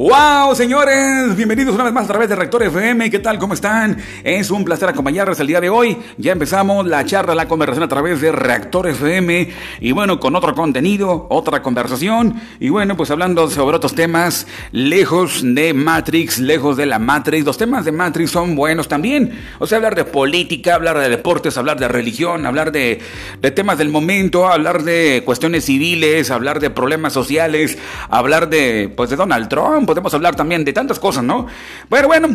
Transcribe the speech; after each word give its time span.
¡Wow, 0.00 0.54
señores! 0.54 1.36
Bienvenidos 1.36 1.74
una 1.74 1.84
vez 1.84 1.92
más 1.92 2.06
a 2.06 2.08
través 2.08 2.30
de 2.30 2.34
Rector 2.34 2.62
FM. 2.62 3.10
¿Qué 3.10 3.18
tal? 3.18 3.38
¿Cómo 3.38 3.52
están? 3.52 3.98
Es 4.24 4.50
un 4.50 4.64
placer 4.64 4.88
acompañarles 4.88 5.38
el 5.40 5.46
día 5.46 5.60
de 5.60 5.68
hoy. 5.68 5.94
Ya 6.16 6.32
empezamos 6.32 6.86
la 6.86 7.04
charla, 7.04 7.34
la 7.34 7.46
conversación 7.46 7.84
a 7.84 7.88
través 7.88 8.18
de 8.22 8.32
Reactor 8.32 8.88
FM. 8.88 9.50
Y 9.80 9.92
bueno, 9.92 10.18
con 10.18 10.34
otro 10.36 10.54
contenido, 10.54 11.26
otra 11.28 11.60
conversación. 11.60 12.40
Y 12.60 12.70
bueno, 12.70 12.96
pues 12.96 13.10
hablando 13.10 13.50
sobre 13.50 13.76
otros 13.76 13.94
temas, 13.94 14.46
lejos 14.72 15.42
de 15.44 15.74
Matrix, 15.74 16.38
lejos 16.38 16.78
de 16.78 16.86
la 16.86 16.98
Matrix. 16.98 17.44
Los 17.44 17.58
temas 17.58 17.84
de 17.84 17.92
Matrix 17.92 18.30
son 18.30 18.56
buenos 18.56 18.88
también. 18.88 19.38
O 19.58 19.66
sea, 19.66 19.76
hablar 19.76 19.96
de 19.96 20.06
política, 20.06 20.76
hablar 20.76 20.98
de 20.98 21.10
deportes, 21.10 21.58
hablar 21.58 21.78
de 21.78 21.88
religión, 21.88 22.46
hablar 22.46 22.72
de, 22.72 23.00
de 23.38 23.50
temas 23.50 23.76
del 23.76 23.90
momento, 23.90 24.48
hablar 24.48 24.82
de 24.82 25.20
cuestiones 25.26 25.66
civiles, 25.66 26.30
hablar 26.30 26.58
de 26.58 26.70
problemas 26.70 27.12
sociales, 27.12 27.76
hablar 28.08 28.48
de, 28.48 28.90
pues, 28.96 29.10
de 29.10 29.16
Donald 29.16 29.50
Trump 29.50 29.89
podemos 29.90 30.14
hablar 30.14 30.36
también 30.36 30.64
de 30.64 30.72
tantas 30.72 31.00
cosas, 31.00 31.24
¿no? 31.24 31.48
Bueno, 31.88 32.06
bueno, 32.06 32.28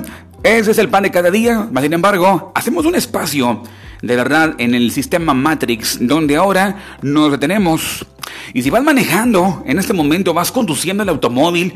ese 0.44 0.72
es 0.72 0.78
el 0.78 0.90
pan 0.90 1.04
de 1.04 1.12
cada 1.12 1.32
día. 1.32 1.70
Sin 1.82 1.94
embargo, 1.94 2.52
hacemos 2.54 2.86
un 2.86 2.96
espacio 2.96 3.64
de 4.02 4.16
verdad 4.18 4.56
en 4.58 4.76
el 4.76 4.92
sistema 4.92 5.34
Matrix, 5.34 5.98
donde 6.02 6.36
ahora 6.36 6.98
nos 7.02 7.32
detenemos. 7.32 8.06
Y 8.54 8.62
si 8.62 8.70
vas 8.70 8.84
manejando, 8.84 9.64
en 9.66 9.80
este 9.80 9.94
momento 9.94 10.34
vas 10.34 10.52
conduciendo 10.52 11.04
el 11.04 11.10
automóvil, 11.10 11.74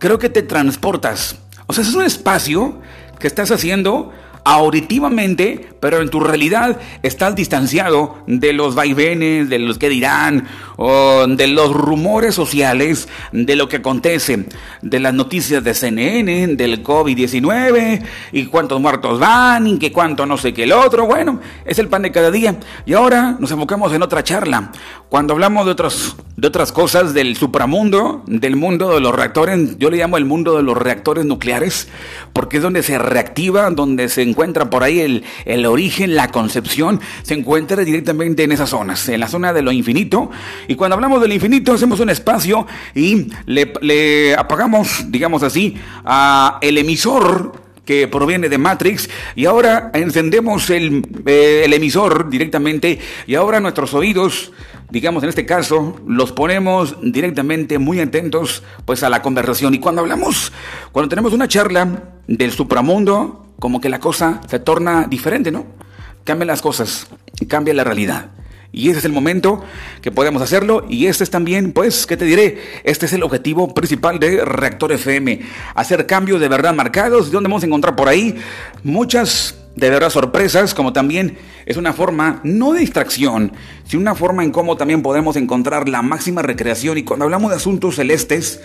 creo 0.00 0.18
que 0.18 0.28
te 0.28 0.42
transportas. 0.42 1.38
O 1.68 1.72
sea, 1.72 1.84
es 1.84 1.94
un 1.94 2.02
espacio 2.02 2.80
que 3.20 3.28
estás 3.28 3.52
haciendo 3.52 4.12
auditivamente, 4.52 5.70
pero 5.78 6.02
en 6.02 6.08
tu 6.10 6.18
realidad 6.18 6.78
estás 7.02 7.36
distanciado 7.36 8.18
de 8.26 8.52
los 8.52 8.74
vaivenes, 8.74 9.48
de 9.48 9.58
los 9.60 9.78
que 9.78 9.88
dirán, 9.88 10.48
de 10.76 11.46
los 11.46 11.72
rumores 11.72 12.34
sociales, 12.34 13.08
de 13.32 13.54
lo 13.54 13.68
que 13.68 13.76
acontece, 13.76 14.46
de 14.82 15.00
las 15.00 15.14
noticias 15.14 15.62
de 15.62 15.74
CNN, 15.74 16.56
del 16.56 16.82
COVID-19, 16.82 18.02
y 18.32 18.46
cuántos 18.46 18.80
muertos 18.80 19.20
van, 19.20 19.66
y 19.68 19.78
que 19.78 19.92
cuánto 19.92 20.26
no 20.26 20.36
sé 20.36 20.52
qué 20.52 20.64
el 20.64 20.72
otro. 20.72 21.06
Bueno, 21.06 21.40
es 21.64 21.78
el 21.78 21.88
pan 21.88 22.02
de 22.02 22.10
cada 22.10 22.30
día. 22.30 22.58
Y 22.86 22.94
ahora 22.94 23.36
nos 23.38 23.50
enfocamos 23.52 23.92
en 23.92 24.02
otra 24.02 24.24
charla. 24.24 24.72
Cuando 25.08 25.32
hablamos 25.32 25.64
de 25.64 25.72
otras, 25.72 26.16
de 26.40 26.48
otras 26.48 26.72
cosas, 26.72 27.12
del 27.12 27.36
supramundo, 27.36 28.22
del 28.26 28.56
mundo 28.56 28.94
de 28.94 29.00
los 29.00 29.14
reactores, 29.14 29.76
yo 29.76 29.90
le 29.90 29.98
llamo 29.98 30.16
el 30.16 30.24
mundo 30.24 30.56
de 30.56 30.62
los 30.62 30.74
reactores 30.74 31.26
nucleares, 31.26 31.88
porque 32.32 32.56
es 32.56 32.62
donde 32.62 32.82
se 32.82 32.98
reactiva, 32.98 33.68
donde 33.70 34.08
se 34.08 34.22
encuentra 34.22 34.70
por 34.70 34.82
ahí 34.82 35.00
el, 35.00 35.22
el 35.44 35.66
origen, 35.66 36.16
la 36.16 36.28
concepción, 36.28 36.98
se 37.22 37.34
encuentra 37.34 37.84
directamente 37.84 38.42
en 38.42 38.52
esas 38.52 38.70
zonas, 38.70 39.06
en 39.10 39.20
la 39.20 39.28
zona 39.28 39.52
de 39.52 39.60
lo 39.60 39.70
infinito. 39.70 40.30
Y 40.66 40.76
cuando 40.76 40.94
hablamos 40.94 41.20
del 41.20 41.34
infinito, 41.34 41.74
hacemos 41.74 42.00
un 42.00 42.08
espacio 42.08 42.66
y 42.94 43.26
le, 43.44 43.74
le 43.82 44.34
apagamos, 44.34 45.10
digamos 45.10 45.42
así, 45.42 45.76
a 46.06 46.56
el 46.62 46.78
emisor 46.78 47.69
que 47.84 48.08
proviene 48.08 48.48
de 48.48 48.58
Matrix 48.58 49.08
y 49.34 49.46
ahora 49.46 49.90
encendemos 49.94 50.70
el, 50.70 51.06
eh, 51.26 51.62
el, 51.64 51.72
emisor 51.72 52.30
directamente 52.30 52.98
y 53.26 53.34
ahora 53.34 53.60
nuestros 53.60 53.94
oídos, 53.94 54.52
digamos 54.90 55.22
en 55.22 55.28
este 55.28 55.46
caso, 55.46 56.00
los 56.06 56.32
ponemos 56.32 56.96
directamente 57.02 57.78
muy 57.78 58.00
atentos 58.00 58.62
pues 58.84 59.02
a 59.02 59.08
la 59.08 59.22
conversación 59.22 59.74
y 59.74 59.80
cuando 59.80 60.02
hablamos, 60.02 60.52
cuando 60.92 61.08
tenemos 61.08 61.32
una 61.32 61.48
charla 61.48 62.04
del 62.26 62.52
supramundo, 62.52 63.46
como 63.58 63.80
que 63.80 63.88
la 63.88 64.00
cosa 64.00 64.40
se 64.48 64.58
torna 64.58 65.06
diferente, 65.08 65.50
¿no? 65.50 65.66
Cambian 66.24 66.48
las 66.48 66.62
cosas, 66.62 67.06
cambia 67.48 67.74
la 67.74 67.84
realidad. 67.84 68.30
Y 68.72 68.90
ese 68.90 69.00
es 69.00 69.04
el 69.04 69.12
momento 69.12 69.64
que 70.00 70.12
podemos 70.12 70.40
hacerlo. 70.42 70.86
Y 70.88 71.06
este 71.06 71.24
es 71.24 71.30
también, 71.30 71.72
pues, 71.72 72.06
¿qué 72.06 72.16
te 72.16 72.24
diré? 72.24 72.58
Este 72.84 73.06
es 73.06 73.12
el 73.12 73.22
objetivo 73.22 73.74
principal 73.74 74.18
de 74.20 74.44
Reactor 74.44 74.92
FM. 74.92 75.40
Hacer 75.74 76.06
cambios 76.06 76.40
de 76.40 76.48
verdad 76.48 76.74
marcados. 76.74 77.28
¿Y 77.28 77.30
dónde 77.30 77.48
vamos 77.48 77.62
a 77.64 77.66
encontrar 77.66 77.96
por 77.96 78.08
ahí? 78.08 78.36
Muchas 78.84 79.56
de 79.76 79.90
verdad 79.90 80.10
sorpresas, 80.10 80.74
como 80.74 80.92
también 80.92 81.38
es 81.66 81.76
una 81.76 81.92
forma, 81.92 82.40
no 82.44 82.72
de 82.72 82.80
distracción, 82.80 83.52
sino 83.84 84.02
una 84.02 84.14
forma 84.14 84.44
en 84.44 84.50
cómo 84.50 84.76
también 84.76 85.02
podemos 85.02 85.36
encontrar 85.36 85.88
la 85.88 86.02
máxima 86.02 86.42
recreación. 86.42 86.98
Y 86.98 87.02
cuando 87.02 87.24
hablamos 87.24 87.50
de 87.50 87.56
asuntos 87.56 87.96
celestes, 87.96 88.60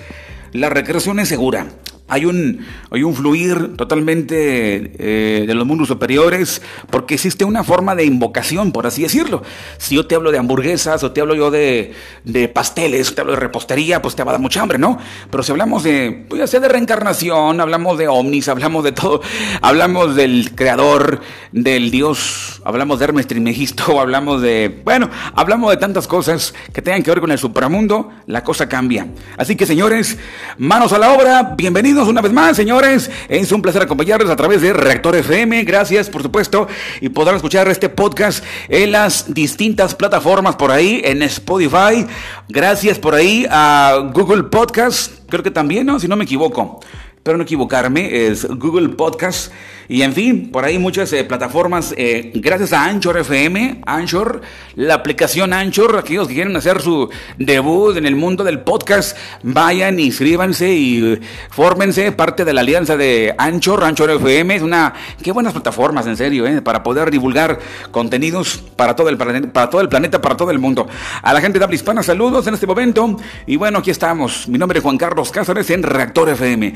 la 0.51 0.69
recreación 0.69 1.19
es 1.19 1.29
segura. 1.29 1.67
Hay 2.07 2.25
un, 2.25 2.63
hay 2.91 3.01
un 3.01 3.15
fluir 3.15 3.75
totalmente 3.77 4.91
eh, 4.99 5.45
de 5.47 5.53
los 5.55 5.65
mundos 5.65 5.87
superiores 5.87 6.61
porque 6.91 7.15
existe 7.15 7.43
una 7.45 7.63
forma 7.63 7.95
de 7.95 8.05
invocación, 8.05 8.71
por 8.71 8.85
así 8.85 9.01
decirlo. 9.01 9.41
Si 9.79 9.95
yo 9.95 10.05
te 10.05 10.13
hablo 10.13 10.31
de 10.31 10.37
hamburguesas 10.37 11.03
o 11.03 11.11
te 11.13 11.21
hablo 11.21 11.33
yo 11.33 11.49
de, 11.49 11.93
de 12.23 12.47
pasteles, 12.47 13.15
te 13.15 13.21
hablo 13.21 13.33
de 13.33 13.39
repostería, 13.39 14.03
pues 14.03 14.15
te 14.15 14.23
va 14.23 14.31
a 14.31 14.33
dar 14.33 14.41
mucha 14.41 14.61
hambre, 14.61 14.77
¿no? 14.77 14.99
Pero 15.31 15.41
si 15.41 15.51
hablamos 15.51 15.81
de, 15.81 16.27
pues 16.29 16.37
ya 16.37 16.45
sea 16.45 16.59
de 16.59 16.67
reencarnación, 16.67 17.59
hablamos 17.59 17.97
de 17.97 18.07
ovnis, 18.07 18.49
hablamos 18.49 18.83
de 18.83 18.91
todo, 18.91 19.21
hablamos 19.61 20.15
del 20.15 20.53
creador, 20.53 21.21
del 21.53 21.89
Dios, 21.89 22.61
hablamos 22.65 22.99
de 22.99 23.05
Hermes 23.05 23.25
Trismegisto, 23.25 23.99
hablamos 23.99 24.43
de, 24.43 24.79
bueno, 24.85 25.09
hablamos 25.33 25.71
de 25.71 25.77
tantas 25.77 26.07
cosas 26.07 26.53
que 26.71 26.83
tengan 26.83 27.01
que 27.01 27.09
ver 27.09 27.19
con 27.19 27.31
el 27.31 27.39
supramundo, 27.39 28.11
la 28.27 28.43
cosa 28.43 28.69
cambia. 28.69 29.07
Así 29.37 29.55
que 29.55 29.65
señores, 29.65 30.19
manos 30.59 30.93
a 30.93 30.99
la 30.99 31.11
obra, 31.11 31.55
bienvenidos 31.57 31.94
una 32.03 32.21
vez 32.21 32.33
más, 32.33 32.57
señores. 32.57 33.09
Es 33.29 33.51
un 33.51 33.61
placer 33.61 33.81
acompañarles 33.81 34.29
a 34.29 34.35
través 34.35 34.61
de 34.61 34.73
Reactor 34.73 35.15
FM. 35.15 35.63
Gracias, 35.63 36.09
por 36.09 36.21
supuesto. 36.21 36.67
Y 36.99 37.09
podrán 37.09 37.37
escuchar 37.37 37.69
este 37.69 37.87
podcast 37.87 38.43
en 38.67 38.91
las 38.91 39.33
distintas 39.33 39.95
plataformas 39.95 40.57
por 40.57 40.71
ahí, 40.71 41.01
en 41.05 41.23
Spotify. 41.23 42.05
Gracias 42.49 42.99
por 42.99 43.15
ahí 43.15 43.45
a 43.49 44.11
Google 44.13 44.43
Podcast. 44.43 45.13
Creo 45.29 45.41
que 45.41 45.51
también, 45.51 45.85
¿no? 45.85 45.99
Si 45.99 46.07
no 46.07 46.17
me 46.17 46.25
equivoco. 46.25 46.81
Espero 47.15 47.37
no 47.37 47.43
equivocarme. 47.43 48.27
Es 48.27 48.45
Google 48.45 48.89
Podcast. 48.89 49.51
Y 49.87 50.01
en 50.01 50.13
fin, 50.13 50.49
por 50.51 50.65
ahí 50.65 50.79
muchas 50.79 51.13
eh, 51.13 51.23
plataformas, 51.23 51.93
eh, 51.95 52.31
gracias 52.33 52.73
a 52.73 52.85
Anchor 52.85 53.19
FM, 53.19 53.81
Anchor, 53.85 54.41
la 54.75 54.95
aplicación 54.95 55.53
Anchor, 55.53 55.97
aquellos 55.97 56.27
que 56.27 56.33
quieren 56.33 56.55
hacer 56.55 56.81
su 56.81 57.09
debut 57.37 57.95
en 57.95 58.07
el 58.07 58.15
mundo 58.15 58.43
del 58.43 58.61
podcast, 58.61 59.15
vayan, 59.43 59.99
inscríbanse 59.99 60.73
y 60.73 61.19
fórmense 61.51 62.11
parte 62.11 62.45
de 62.45 62.53
la 62.53 62.61
alianza 62.61 62.97
de 62.97 63.35
Anchor, 63.37 63.83
Anchor 63.83 64.09
FM, 64.09 64.55
es 64.55 64.61
una, 64.63 64.93
qué 65.21 65.31
buenas 65.31 65.53
plataformas, 65.53 66.07
en 66.07 66.17
serio, 66.17 66.47
eh, 66.47 66.63
para 66.63 66.81
poder 66.81 67.11
divulgar 67.11 67.59
contenidos 67.91 68.63
para 68.75 68.95
todo, 68.95 69.09
el 69.09 69.17
planeta, 69.17 69.53
para 69.53 69.69
todo 69.69 69.81
el 69.81 69.89
planeta, 69.89 70.19
para 70.19 70.35
todo 70.35 70.49
el 70.49 70.57
mundo. 70.57 70.87
A 71.21 71.31
la 71.31 71.41
gente 71.41 71.59
de 71.59 71.63
habla 71.63 71.75
hispana, 71.75 72.01
saludos 72.01 72.47
en 72.47 72.55
este 72.55 72.65
momento. 72.65 73.17
Y 73.45 73.55
bueno, 73.55 73.79
aquí 73.79 73.91
estamos. 73.91 74.47
Mi 74.47 74.57
nombre 74.57 74.79
es 74.79 74.83
Juan 74.83 74.97
Carlos 74.97 75.31
Cáceres 75.31 75.69
en 75.69 75.83
Reactor 75.83 76.29
FM. 76.29 76.73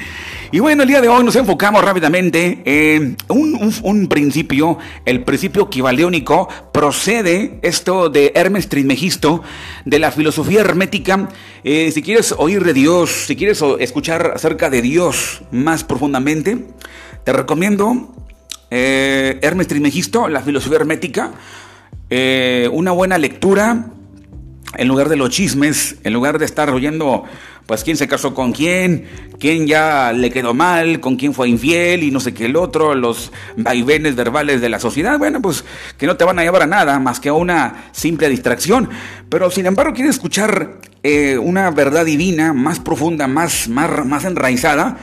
Y 0.52 0.60
bueno, 0.60 0.84
el 0.84 0.90
día 0.90 1.02
de 1.02 1.08
hoy 1.08 1.24
nos 1.24 1.36
enfocamos 1.36 1.84
rápidamente 1.84 2.62
en 2.66 2.99
un, 3.00 3.18
un, 3.30 3.74
un, 3.84 4.08
principio, 4.08 4.78
el 5.06 5.24
principio 5.24 5.70
kibaleónico, 5.70 6.50
procede 6.72 7.60
esto 7.62 8.10
de 8.10 8.32
Hermes 8.36 8.70
Trismegisto, 8.70 9.42
de 9.86 10.00
la 10.00 10.12
filosofía 10.12 10.62
hermética. 10.62 11.30
Eh, 11.64 11.92
si 11.92 12.02
quieres 12.02 12.34
oír 12.38 12.64
de 12.64 12.74
Dios, 12.74 13.10
si 13.28 13.36
quieres 13.36 13.64
escuchar 13.80 14.34
acerca 14.36 14.70
de 14.70 14.82
Dios 14.82 15.42
más 15.52 15.84
profundamente, 15.84 16.68
te 17.24 17.34
recomiendo 17.34 18.14
eh, 18.70 19.40
Hermes 19.42 19.68
Trismegisto, 19.68 20.28
la 20.28 20.42
filosofía 20.42 20.78
hermética, 20.78 21.32
eh, 22.10 22.70
una 22.72 22.92
buena 22.92 23.18
lectura 23.18 23.94
en 24.78 24.88
lugar 24.88 25.10
de 25.10 25.16
los 25.16 25.30
chismes, 25.30 25.96
en 26.04 26.14
lugar 26.14 26.40
de 26.40 26.46
estar 26.46 26.70
oyendo 26.70 27.26
pues 27.70 27.84
quién 27.84 27.98
se 27.98 28.08
casó 28.08 28.34
con 28.34 28.52
quién, 28.52 29.06
quién 29.40 29.68
ya 29.68 30.12
le 30.12 30.32
quedó 30.32 30.56
mal, 30.56 31.00
con 31.00 31.18
quién 31.18 31.36
fue 31.36 31.50
infiel 31.50 32.02
y 32.02 32.10
no 32.10 32.20
sé 32.20 32.34
qué 32.34 32.48
el 32.48 32.56
otro, 32.56 32.96
los 32.96 33.32
vaivenes 33.58 34.16
verbales 34.16 34.60
de 34.60 34.70
la 34.70 34.80
sociedad, 34.80 35.20
bueno, 35.20 35.40
pues 35.40 35.64
que 35.96 36.08
no 36.08 36.18
te 36.18 36.26
van 36.26 36.40
a 36.40 36.42
llevar 36.42 36.64
a 36.64 36.66
nada 36.66 36.98
más 36.98 37.20
que 37.20 37.30
a 37.30 37.34
una 37.34 37.90
simple 37.92 38.28
distracción. 38.28 38.90
Pero 39.30 39.52
sin 39.52 39.68
embargo, 39.68 39.94
quieres 39.94 40.16
escuchar 40.16 40.80
eh, 41.04 41.38
una 41.38 41.70
verdad 41.70 42.06
divina 42.06 42.54
más 42.54 42.80
profunda, 42.80 43.28
más, 43.28 43.68
más, 43.70 44.04
más 44.04 44.26
enraizada, 44.26 44.98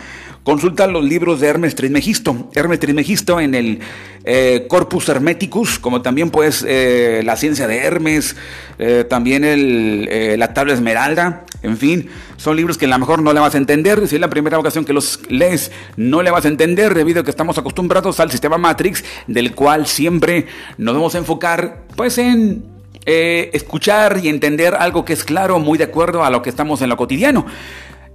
Consulta 0.46 0.86
los 0.86 1.04
libros 1.04 1.40
de 1.40 1.48
Hermes 1.48 1.74
Trismegisto. 1.74 2.48
Hermes 2.54 2.78
Trismegisto 2.78 3.40
en 3.40 3.56
el 3.56 3.80
eh, 4.22 4.66
Corpus 4.68 5.08
Hermeticus, 5.08 5.80
como 5.80 6.02
también 6.02 6.30
pues 6.30 6.64
eh, 6.68 7.22
la 7.24 7.34
ciencia 7.34 7.66
de 7.66 7.78
Hermes, 7.78 8.36
eh, 8.78 9.04
también 9.10 9.42
el, 9.42 10.38
la 10.38 10.54
tabla 10.54 10.74
esmeralda, 10.74 11.46
en 11.62 11.76
fin, 11.76 12.10
son 12.36 12.54
libros 12.54 12.78
que 12.78 12.84
a 12.84 12.88
lo 12.88 12.96
mejor 12.96 13.22
no 13.22 13.32
le 13.32 13.40
vas 13.40 13.56
a 13.56 13.58
entender. 13.58 14.06
Si 14.06 14.14
es 14.14 14.20
la 14.20 14.30
primera 14.30 14.56
ocasión 14.56 14.84
que 14.84 14.92
los 14.92 15.18
lees, 15.28 15.72
no 15.96 16.22
le 16.22 16.30
vas 16.30 16.44
a 16.44 16.48
entender 16.48 16.94
debido 16.94 17.22
a 17.22 17.24
que 17.24 17.30
estamos 17.30 17.58
acostumbrados 17.58 18.20
al 18.20 18.30
sistema 18.30 18.56
Matrix, 18.56 19.02
del 19.26 19.52
cual 19.52 19.88
siempre 19.88 20.46
nos 20.78 20.94
vamos 20.94 21.16
a 21.16 21.18
enfocar 21.18 21.86
pues 21.96 22.18
en 22.18 22.64
escuchar 23.04 24.20
y 24.22 24.28
entender 24.28 24.74
algo 24.76 25.04
que 25.04 25.12
es 25.12 25.24
claro, 25.24 25.58
muy 25.58 25.76
de 25.76 25.84
acuerdo 25.84 26.24
a 26.24 26.30
lo 26.30 26.42
que 26.42 26.50
estamos 26.50 26.82
en 26.82 26.88
lo 26.88 26.96
cotidiano. 26.96 27.46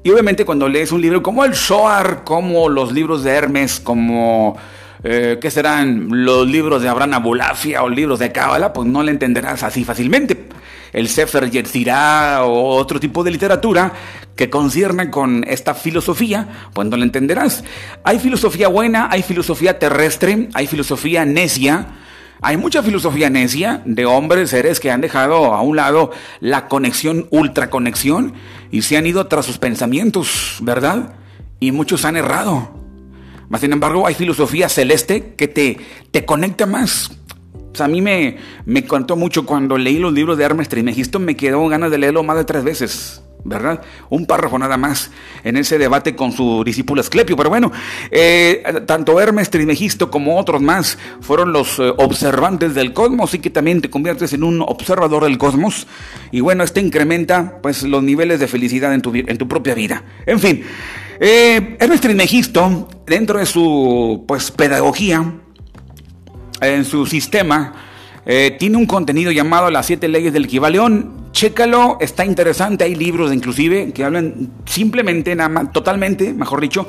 Y 0.04 0.10
obviamente 0.10 0.46
cuando 0.46 0.68
lees 0.68 0.92
un 0.92 1.02
libro 1.02 1.22
como 1.22 1.46
el 1.46 1.56
Zohar, 1.56 2.24
como 2.24 2.70
los 2.70 2.92
libros 2.92 3.24
de 3.24 3.32
Hermes, 3.32 3.80
como... 3.80 4.58
Eh, 5.04 5.40
¿Qué 5.42 5.50
serán 5.50 6.10
los 6.12 6.48
libros 6.48 6.84
de 6.84 6.88
Abraham 6.88 7.16
Abulafia 7.16 7.82
o 7.82 7.90
libros 7.90 8.20
de 8.20 8.32
Cábala? 8.32 8.72
Pues 8.72 8.88
no 8.88 9.02
le 9.02 9.12
entenderás 9.12 9.64
así 9.64 9.84
fácilmente. 9.84 10.48
el 10.94 11.08
Sefer 11.08 11.50
Yetzirah 11.50 12.44
o 12.44 12.76
otro 12.76 13.00
tipo 13.00 13.24
de 13.24 13.32
literatura 13.32 13.94
que 14.36 14.50
concierne 14.50 15.10
con 15.10 15.44
esta 15.48 15.74
filosofía, 15.74 16.48
pues 16.74 16.88
no 16.88 16.98
lo 16.98 17.04
entenderás. 17.04 17.64
Hay 18.04 18.20
filosofía 18.20 18.68
buena, 18.68 19.08
hay 19.12 19.24
filosofía 19.24 19.80
terrestre, 19.80 20.50
hay 20.54 20.68
filosofía 20.68 21.26
necia, 21.26 21.88
hay 22.44 22.58
mucha 22.58 22.82
filosofía 22.82 23.30
necia 23.30 23.84
de 23.86 24.08
hombres, 24.08 24.50
seres 24.50 24.80
que 24.80 24.90
han 24.90 25.00
dejado 25.00 25.54
a 25.54 25.62
un 25.62 25.76
lado 25.76 26.10
la 26.40 26.68
conexión, 26.68 27.28
ultraconexión, 27.30 28.34
y 28.72 28.82
se 28.82 28.98
han 28.98 29.06
ido 29.06 29.28
tras 29.28 29.46
sus 29.46 29.60
pensamientos, 29.60 30.58
¿verdad? 30.62 31.14
Y 31.60 31.72
muchos 31.72 32.04
han 32.04 32.18
errado. 32.18 32.72
Mas, 33.48 33.62
sin 33.62 33.74
embargo, 33.74 34.08
hay 34.08 34.16
filosofía 34.16 34.70
celeste 34.70 35.36
que 35.36 35.48
te, 35.48 35.78
te 36.10 36.26
conecta 36.26 36.66
más. 36.66 37.12
a 37.78 37.88
mí 37.88 38.02
me, 38.02 38.38
me 38.66 38.86
contó 38.86 39.16
mucho 39.16 39.46
cuando 39.46 39.78
leí 39.78 40.00
los 40.00 40.12
libros 40.12 40.36
de 40.38 40.44
Hermes 40.44 40.68
Trismegisto, 40.68 41.20
me 41.20 41.36
quedó 41.36 41.68
ganas 41.68 41.92
de 41.92 42.00
leerlo 42.00 42.24
más 42.24 42.38
de 42.38 42.46
tres 42.46 42.64
veces. 42.64 43.22
¿Verdad? 43.44 43.82
Un 44.10 44.26
párrafo 44.26 44.58
nada 44.60 44.78
más 44.78 45.12
en 45.44 45.58
ese 45.58 45.78
debate 45.78 46.16
con 46.16 46.32
su 46.32 46.64
discípulo 46.64 47.02
Asclepio. 47.02 47.36
Pero 47.36 47.50
bueno, 47.50 47.72
eh, 48.10 48.64
tanto 48.86 49.20
Hermes 49.20 49.50
Trismegisto 49.50 50.12
como 50.12 50.38
otros 50.38 50.62
más 50.62 50.98
fueron 51.22 51.54
los 51.54 51.80
eh, 51.80 51.94
observantes 51.98 52.76
del 52.76 52.94
cosmos 52.94 53.34
y 53.34 53.40
que 53.40 53.50
también 53.50 53.82
te 53.82 53.90
conviertes 53.90 54.34
en 54.34 54.44
un 54.44 54.62
observador 54.62 55.24
del 55.24 55.38
cosmos. 55.38 55.88
Y 56.32 56.42
bueno, 56.42 56.64
este 56.64 56.82
incrementa 56.82 57.60
pues 57.62 57.84
los 57.84 58.04
niveles 58.04 58.40
de 58.40 58.48
felicidad 58.48 58.94
en 58.94 59.02
tu, 59.02 59.14
en 59.16 59.38
tu 59.38 59.48
propia 59.48 59.74
vida. 59.74 60.04
En 60.26 60.40
fin, 60.40 60.64
eh, 61.20 61.78
Hermes 61.80 62.02
Trismegisto, 62.02 62.90
dentro 63.06 63.40
de 63.40 63.46
su 63.46 64.24
pues 64.28 64.52
pedagogía, 64.52 65.34
en 66.62 66.86
su 66.86 67.06
sistema, 67.08 67.74
tiene 68.60 68.78
un 68.78 68.86
contenido 68.86 69.32
llamado 69.32 69.72
Las 69.72 69.88
siete 69.88 70.08
leyes 70.08 70.32
del 70.32 70.48
Kibaleón 70.48 71.21
Chécalo, 71.32 71.98
está 72.02 72.26
interesante, 72.26 72.84
hay 72.84 72.96
libros 72.96 73.34
inclusive 73.34 73.94
que 73.94 74.04
hablan 74.04 74.50
simplemente, 74.66 75.36
nada 75.36 75.50
más, 75.50 75.72
totalmente, 75.72 76.34
mejor 76.34 76.62
dicho, 76.62 76.88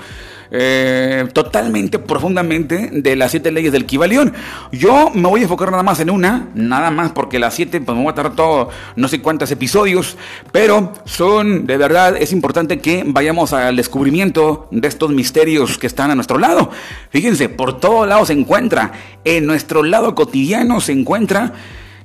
eh, 0.50 1.28
totalmente, 1.32 1.98
profundamente 1.98 2.90
de 2.92 3.16
las 3.16 3.30
siete 3.30 3.50
leyes 3.50 3.72
del 3.72 3.86
Kibalión. 3.86 4.34
Yo 4.70 5.10
me 5.14 5.28
voy 5.28 5.40
a 5.40 5.42
enfocar 5.44 5.70
nada 5.70 5.82
más 5.82 6.00
en 6.00 6.10
una, 6.10 6.48
nada 6.54 6.90
más 6.90 7.12
porque 7.12 7.38
las 7.38 7.54
siete, 7.54 7.80
pues 7.80 7.96
me 7.96 8.02
voy 8.02 8.12
a 8.12 8.14
tardar 8.14 8.36
todo, 8.36 8.68
no 8.96 9.08
sé 9.08 9.22
cuántos 9.22 9.50
episodios, 9.50 10.18
pero 10.50 10.92
son, 11.06 11.66
de 11.66 11.78
verdad, 11.78 12.16
es 12.18 12.32
importante 12.32 12.80
que 12.80 13.04
vayamos 13.06 13.54
al 13.54 13.76
descubrimiento 13.76 14.68
de 14.70 14.88
estos 14.88 15.10
misterios 15.10 15.78
que 15.78 15.86
están 15.86 16.10
a 16.10 16.14
nuestro 16.14 16.38
lado. 16.38 16.68
Fíjense, 17.10 17.48
por 17.48 17.80
todos 17.80 18.06
lados 18.06 18.28
se 18.28 18.34
encuentra, 18.34 18.92
en 19.24 19.46
nuestro 19.46 19.82
lado 19.82 20.14
cotidiano 20.14 20.80
se 20.80 20.92
encuentra 20.92 21.54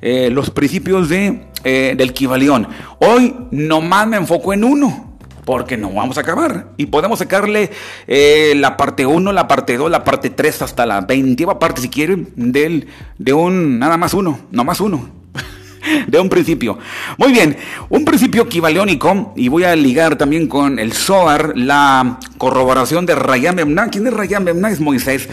eh, 0.01 0.29
los 0.31 0.49
principios 0.49 1.09
de, 1.09 1.47
eh, 1.63 1.95
del 1.97 2.13
Kibalión. 2.13 2.67
Hoy 2.99 3.35
nomás 3.51 4.07
me 4.07 4.17
enfoco 4.17 4.53
en 4.53 4.63
uno, 4.63 5.17
porque 5.45 5.77
no 5.77 5.91
vamos 5.91 6.17
a 6.17 6.21
acabar. 6.21 6.71
Y 6.77 6.87
podemos 6.87 7.19
sacarle 7.19 7.71
eh, 8.05 8.53
la 8.57 8.77
parte 8.77 9.05
1, 9.05 9.31
la 9.31 9.47
parte 9.47 9.77
2, 9.77 9.89
la 9.89 10.03
parte 10.03 10.29
3 10.29 10.61
hasta 10.61 10.85
la 10.85 11.01
20 11.01 11.47
parte, 11.59 11.81
si 11.81 11.89
quieren, 11.89 12.29
del, 12.35 12.87
de 13.17 13.33
un, 13.33 13.79
nada 13.79 13.97
más 13.97 14.13
uno, 14.13 14.41
no 14.51 14.63
más 14.63 14.81
uno. 14.81 15.09
de 16.07 16.19
un 16.19 16.27
principio. 16.27 16.77
Muy 17.17 17.31
bien, 17.31 17.57
un 17.89 18.03
principio 18.03 18.47
kibaleónico, 18.49 19.33
y 19.35 19.47
voy 19.47 19.63
a 19.63 19.75
ligar 19.75 20.17
también 20.17 20.47
con 20.47 20.79
el 20.79 20.91
Zohar, 20.93 21.53
la 21.55 22.19
corroboración 22.37 23.05
de 23.05 23.15
Rayam 23.15 23.55
Memná. 23.55 23.87
¿Quién 23.87 24.05
es 24.05 24.13
Rayam 24.13 24.43
Memná? 24.43 24.69
Es 24.69 24.81
Moisés. 24.81 25.29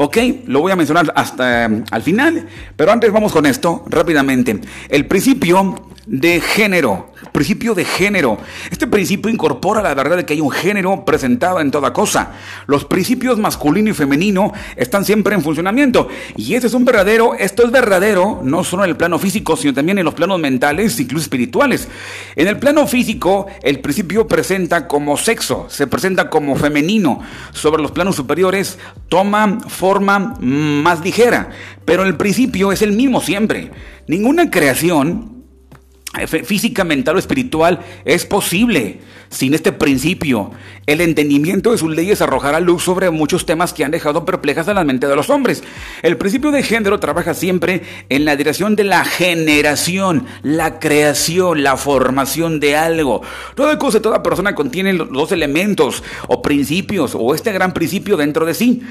Ok, 0.00 0.16
lo 0.46 0.60
voy 0.60 0.70
a 0.70 0.76
mencionar 0.76 1.12
hasta 1.16 1.66
eh, 1.66 1.82
al 1.90 2.02
final, 2.02 2.46
pero 2.76 2.92
antes 2.92 3.10
vamos 3.10 3.32
con 3.32 3.44
esto 3.46 3.82
rápidamente. 3.88 4.60
El 4.88 5.06
principio 5.06 5.74
de 6.08 6.40
género, 6.40 7.12
principio 7.32 7.74
de 7.74 7.84
género. 7.84 8.38
Este 8.70 8.86
principio 8.86 9.30
incorpora 9.30 9.82
la 9.82 9.94
verdad 9.94 10.16
de 10.16 10.24
que 10.24 10.32
hay 10.32 10.40
un 10.40 10.50
género 10.50 11.04
presentado 11.04 11.60
en 11.60 11.70
toda 11.70 11.92
cosa. 11.92 12.32
Los 12.66 12.86
principios 12.86 13.38
masculino 13.38 13.90
y 13.90 13.92
femenino 13.92 14.52
están 14.76 15.04
siempre 15.04 15.34
en 15.34 15.42
funcionamiento. 15.42 16.08
Y 16.36 16.54
este 16.54 16.66
es 16.66 16.74
un 16.74 16.86
verdadero, 16.86 17.34
esto 17.34 17.64
es 17.64 17.70
verdadero, 17.70 18.40
no 18.42 18.64
solo 18.64 18.84
en 18.84 18.90
el 18.90 18.96
plano 18.96 19.18
físico, 19.18 19.56
sino 19.56 19.74
también 19.74 19.98
en 19.98 20.04
los 20.06 20.14
planos 20.14 20.40
mentales, 20.40 20.98
incluso 20.98 21.24
espirituales. 21.24 21.88
En 22.36 22.48
el 22.48 22.58
plano 22.58 22.86
físico, 22.86 23.46
el 23.62 23.80
principio 23.80 24.26
presenta 24.26 24.88
como 24.88 25.18
sexo, 25.18 25.66
se 25.68 25.86
presenta 25.86 26.30
como 26.30 26.56
femenino. 26.56 27.20
Sobre 27.52 27.82
los 27.82 27.92
planos 27.92 28.16
superiores, 28.16 28.78
toma 29.10 29.58
forma 29.68 30.36
más 30.40 31.04
ligera. 31.04 31.50
Pero 31.84 32.04
el 32.04 32.16
principio 32.16 32.72
es 32.72 32.80
el 32.80 32.92
mismo 32.92 33.20
siempre. 33.20 33.70
Ninguna 34.06 34.50
creación 34.50 35.37
física, 36.26 36.84
mental 36.84 37.16
o 37.16 37.18
espiritual 37.18 37.80
es 38.04 38.24
posible 38.24 39.00
sin 39.28 39.54
este 39.54 39.72
principio. 39.72 40.50
El 40.86 41.00
entendimiento 41.00 41.70
de 41.70 41.78
sus 41.78 41.94
leyes 41.94 42.22
arrojará 42.22 42.60
luz 42.60 42.82
sobre 42.82 43.10
muchos 43.10 43.44
temas 43.44 43.72
que 43.72 43.84
han 43.84 43.90
dejado 43.90 44.24
perplejas 44.24 44.68
a 44.68 44.74
la 44.74 44.84
mente 44.84 45.06
de 45.06 45.14
los 45.14 45.28
hombres. 45.28 45.62
El 46.02 46.16
principio 46.16 46.50
de 46.50 46.62
género 46.62 46.98
trabaja 46.98 47.34
siempre 47.34 47.82
en 48.08 48.24
la 48.24 48.36
dirección 48.36 48.74
de 48.74 48.84
la 48.84 49.04
generación, 49.04 50.26
la 50.42 50.78
creación, 50.78 51.62
la 51.62 51.76
formación 51.76 52.58
de 52.58 52.76
algo. 52.76 53.22
Toda 53.54 53.78
cosa, 53.78 54.00
toda 54.00 54.22
persona 54.22 54.54
contiene 54.54 54.94
los 54.94 55.10
dos 55.10 55.32
elementos 55.32 56.02
o 56.26 56.40
principios 56.40 57.14
o 57.14 57.34
este 57.34 57.52
gran 57.52 57.74
principio 57.74 58.16
dentro 58.16 58.46
de 58.46 58.54
sí. 58.54 58.82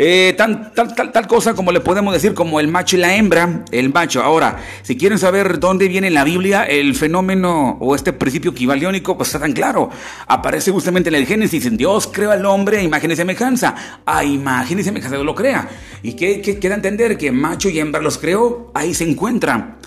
Eh, 0.00 0.32
tal, 0.36 1.26
cosa 1.26 1.54
como 1.54 1.72
le 1.72 1.80
podemos 1.80 2.14
decir 2.14 2.32
como 2.32 2.60
el 2.60 2.68
macho 2.68 2.94
y 2.94 3.00
la 3.00 3.16
hembra, 3.16 3.64
el 3.72 3.92
macho. 3.92 4.22
Ahora, 4.22 4.58
si 4.82 4.96
quieren 4.96 5.18
saber 5.18 5.58
dónde 5.58 5.88
viene 5.88 6.06
en 6.06 6.14
la 6.14 6.22
Biblia 6.22 6.62
el 6.62 6.94
fenómeno 6.94 7.76
o 7.80 7.96
este 7.96 8.12
principio 8.12 8.52
equivaliónico, 8.52 9.16
pues 9.16 9.30
está 9.30 9.40
tan 9.40 9.52
claro. 9.52 9.90
Aparece 10.28 10.70
justamente 10.70 11.08
en 11.08 11.16
el 11.16 11.26
Génesis, 11.26 11.66
en 11.66 11.76
Dios 11.76 12.08
creó 12.12 12.30
al 12.30 12.46
hombre 12.46 12.78
a 12.78 12.82
imagen 12.82 13.10
y 13.10 13.16
semejanza. 13.16 13.74
A 14.06 14.22
imagen 14.22 14.78
y 14.78 14.84
semejanza 14.84 15.18
lo 15.18 15.34
crea. 15.34 15.68
¿Y 16.04 16.12
qué, 16.12 16.40
qué 16.42 16.60
quiere 16.60 16.76
entender? 16.76 17.18
Que 17.18 17.32
macho 17.32 17.68
y 17.68 17.80
hembra 17.80 18.00
los 18.00 18.18
creó, 18.18 18.70
ahí 18.74 18.94
se 18.94 19.02
encuentran. 19.02 19.78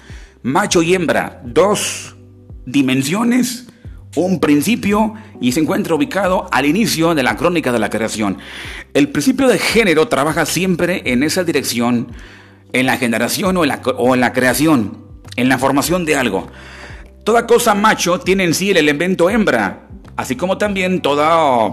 Macho 0.44 0.82
y 0.82 0.94
hembra, 0.94 1.42
dos 1.46 2.18
dimensiones 2.66 3.71
un 4.16 4.40
principio 4.40 5.14
y 5.40 5.54
se 5.54 5.62
encuentra 5.62 5.96
ubicado 5.96 6.48
al 6.52 6.66
inicio 6.66 7.16
de 7.16 7.24
la 7.24 7.38
crónica 7.38 7.72
de 7.72 7.80
la 7.80 7.90
creación. 7.90 8.38
El 8.94 9.10
principio 9.10 9.48
de 9.48 9.58
género 9.58 10.08
trabaja 10.08 10.46
siempre 10.46 11.02
en 11.06 11.24
esa 11.24 11.44
dirección, 11.44 12.08
en 12.74 12.86
la 12.86 12.98
generación 12.98 13.58
o 13.58 13.64
en 13.64 14.20
la, 14.20 14.34
creación, 14.34 14.98
en 15.36 15.50
la 15.50 15.58
formación 15.58 16.06
de 16.06 16.16
algo. 16.16 16.48
Toda 17.24 17.48
cosa 17.48 17.74
macho 17.74 18.20
tiene 18.20 18.44
en 18.44 18.54
sí 18.54 18.72
el 18.72 18.78
elemento 18.78 19.30
hembra, 19.30 19.88
así 20.18 20.36
como 20.36 20.58
también 20.58 21.02
toda, 21.02 21.72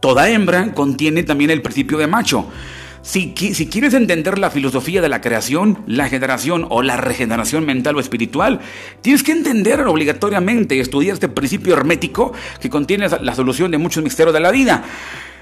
toda 0.00 0.28
hembra 0.30 0.72
contiene 0.72 1.22
también 1.22 1.50
el 1.50 1.62
principio 1.62 1.98
de 1.98 2.06
macho. 2.06 2.46
Si, 3.02 3.32
quieres 3.32 3.94
entender 3.94 4.38
la 4.38 4.50
filosofía 4.50 5.00
de 5.00 5.08
la 5.08 5.20
creación, 5.20 5.82
la 5.86 6.08
generación 6.08 6.66
o 6.68 6.82
la 6.82 6.96
regeneración 6.96 7.64
mental 7.64 7.96
o 7.96 8.00
espiritual, 8.00 8.60
tienes 9.00 9.22
que 9.22 9.32
entender 9.32 9.80
obligatoriamente 9.80 10.76
y 10.76 10.80
estudiar 10.80 11.14
este 11.14 11.28
principio 11.28 11.74
hermético 11.74 12.32
que 12.60 12.68
contiene 12.68 13.08
la 13.08 13.34
solución 13.34 13.70
de 13.70 13.78
muchos 13.78 14.04
misterios 14.04 14.34
de 14.34 14.40
la 14.40 14.50
vida. 14.50 14.84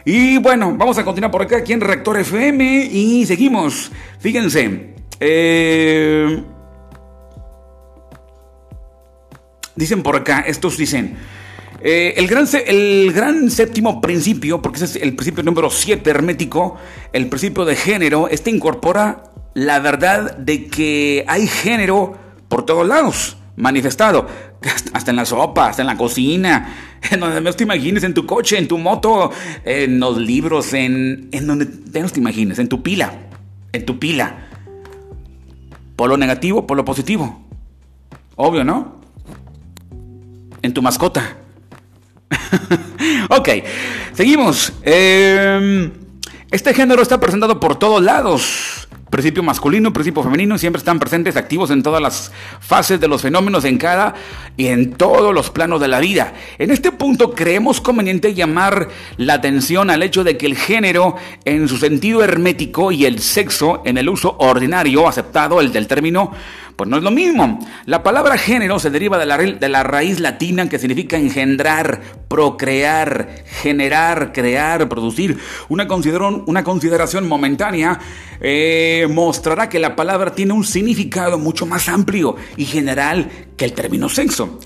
Y 0.04 0.38
bueno, 0.38 0.74
vamos 0.76 0.96
a 0.98 1.04
continuar 1.04 1.30
por 1.30 1.42
acá 1.42 1.58
aquí 1.58 1.72
en 1.72 1.80
Rector 1.80 2.18
FM 2.18 2.88
y 2.92 3.26
seguimos. 3.26 3.90
Fíjense. 4.20 4.94
Eh, 5.20 6.42
dicen 9.74 10.02
por 10.02 10.16
acá, 10.16 10.40
estos 10.46 10.76
dicen. 10.76 11.16
Eh, 11.80 12.14
el, 12.16 12.26
gran, 12.26 12.47
el 12.66 13.12
gran 13.12 13.50
séptimo 13.50 14.00
principio, 14.00 14.61
porque 14.61 14.78
ese 14.82 14.99
es 14.99 15.02
el 15.02 15.14
principio 15.14 15.44
número 15.44 15.70
7 15.70 16.11
hermético, 16.11 16.76
el 17.12 17.28
principio 17.28 17.64
de 17.64 17.76
género, 17.76 18.28
este 18.28 18.50
incorpora 18.50 19.25
la 19.54 19.78
verdad 19.78 20.37
de 20.37 20.66
que 20.66 21.25
hay 21.28 21.47
género 21.47 22.16
por 22.49 22.66
todos 22.66 22.87
lados, 22.87 23.37
manifestado, 23.56 24.26
hasta 24.92 25.11
en 25.11 25.16
la 25.16 25.25
sopa, 25.25 25.68
hasta 25.68 25.82
en 25.82 25.87
la 25.87 25.97
cocina, 25.97 26.75
en 27.11 27.20
donde 27.20 27.40
menos 27.40 27.56
te 27.56 27.64
imagines, 27.64 28.02
en 28.02 28.14
tu 28.14 28.26
coche, 28.26 28.58
en 28.58 28.66
tu 28.66 28.78
moto, 28.78 29.30
en 29.64 30.00
los 30.00 30.18
libros, 30.18 30.75
en, 30.75 31.28
en 31.30 31.47
donde 31.47 31.68
menos 31.92 32.12
te 32.12 32.18
imagines, 32.18 32.58
en 32.58 32.68
tu 32.68 32.82
pila, 32.82 33.12
en 33.73 33.87
tu 33.87 34.00
pila. 34.00 34.47
Por 35.94 36.08
lo 36.08 36.16
negativo, 36.16 36.66
por 36.66 36.76
lo 36.76 36.85
positivo. 36.85 37.44
Obvio, 38.37 38.64
¿no? 38.64 39.00
En 40.62 40.73
tu 40.73 40.82
mascota. 40.82 41.37
ok, 43.30 43.49
seguimos. 44.12 44.73
Em, 44.82 45.90
este 46.50 46.75
género 46.75 47.02
está 47.02 47.20
presentado 47.20 47.61
por 47.61 47.78
todos 47.78 48.02
lados. 48.02 48.88
Principio 49.11 49.42
masculino, 49.42 49.90
principio 49.90 50.23
femenino, 50.23 50.58
siempre 50.58 50.78
están 50.78 50.99
presentes, 50.99 51.37
activos 51.37 51.70
en 51.70 51.82
todas 51.82 52.02
las 52.02 52.30
fases 52.61 53.00
de 53.00 53.08
los 53.08 53.23
fenómenos, 53.23 53.64
en 53.64 53.78
cada 53.78 54.14
y 54.58 54.66
en 54.66 54.92
todos 54.92 55.35
los 55.35 55.49
planos 55.49 55.80
de 55.80 55.88
la 55.88 55.99
vida. 55.99 56.35
En 56.58 56.70
este 56.70 56.92
punto 56.92 57.35
creemos 57.35 57.80
conveniente 57.80 58.35
llamar 58.35 58.88
la 59.16 59.35
atención 59.35 59.88
al 59.88 60.02
hecho 60.02 60.25
de 60.25 60.37
que 60.37 60.44
el 60.44 60.56
género, 60.56 61.16
en 61.47 61.68
su 61.68 61.78
sentido 61.78 62.23
hermético, 62.23 62.92
y 62.92 63.06
el 63.06 63.20
sexo, 63.20 63.80
en 63.87 63.97
el 63.97 64.11
uso 64.11 64.37
ordinario 64.38 65.08
aceptado, 65.08 65.62
el 65.62 65.73
del 65.73 65.87
término, 65.87 66.32
Pues 66.78 66.88
no 66.88 66.97
es 66.97 67.02
lo 67.02 67.11
mismo. 67.11 67.58
La 67.87 68.04
palabra 68.04 68.38
género 68.38 68.78
se 68.78 68.88
deriva 68.88 69.18
de 69.18 69.26
la, 69.68 69.82
raíz 69.82 70.20
latina 70.20 70.68
que 70.68 70.78
significa 70.78 71.16
engendrar, 71.16 72.00
procrear, 72.28 73.42
generar, 73.47 74.32
crear, 74.32 74.88
producir. 74.88 75.38
Una, 75.68 75.88
una 76.47 76.62
consideración 76.62 77.26
momentánea 77.26 77.99
eh, 78.40 79.08
mostrará 79.11 79.68
que 79.68 79.80
la 79.80 79.97
palabra 79.97 80.37
tiene 80.37 80.52
un 80.52 80.62
significado 80.62 81.37
mucho 81.37 81.66
más 81.66 81.88
amplio 81.88 82.37
y 82.56 82.64
general 82.64 83.28
que 83.56 83.64
el 83.64 83.73
término 83.73 84.08
sexo. 84.08 84.61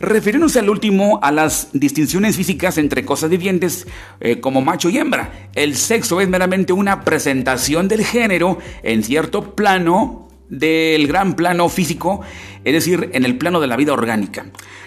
Refiriéndose 0.00 0.60
al 0.60 0.70
último 0.70 1.20
a 1.22 1.30
las 1.30 1.68
distinciones 1.74 2.34
físicas 2.34 2.78
entre 2.78 3.04
cosas 3.04 3.28
vivientes 3.28 3.86
eh, 4.20 4.40
como 4.40 4.62
macho 4.62 4.88
y 4.88 4.96
hembra, 4.96 5.50
el 5.54 5.76
sexo 5.76 6.22
es 6.22 6.30
meramente 6.30 6.72
una 6.72 7.02
presentación 7.02 7.88
del 7.88 8.06
género 8.06 8.56
en 8.82 9.04
cierto 9.04 9.54
plano 9.54 10.28
del 10.48 11.06
gran 11.06 11.34
plano 11.34 11.68
físico, 11.68 12.20
es 12.64 12.72
decir, 12.72 13.10
en 13.12 13.24
el 13.24 13.38
plano 13.38 13.60
de 13.60 13.66
la 13.66 13.76
vida 13.76 13.92
orgánica. 13.92 14.46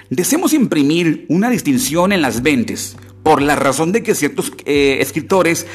Deseamos 0.10 0.54
imprimir 0.54 1.26
una 1.30 1.50
distinción 1.50 2.12
en 2.12 2.22
las 2.22 2.42
ventes, 2.44 2.98
por 3.24 3.42
la 3.42 3.56
razón 3.56 3.92
de 3.92 4.04
que 4.04 4.16
ciertos 4.16 4.52
eh, 4.66 4.98
escritores 5.00 5.68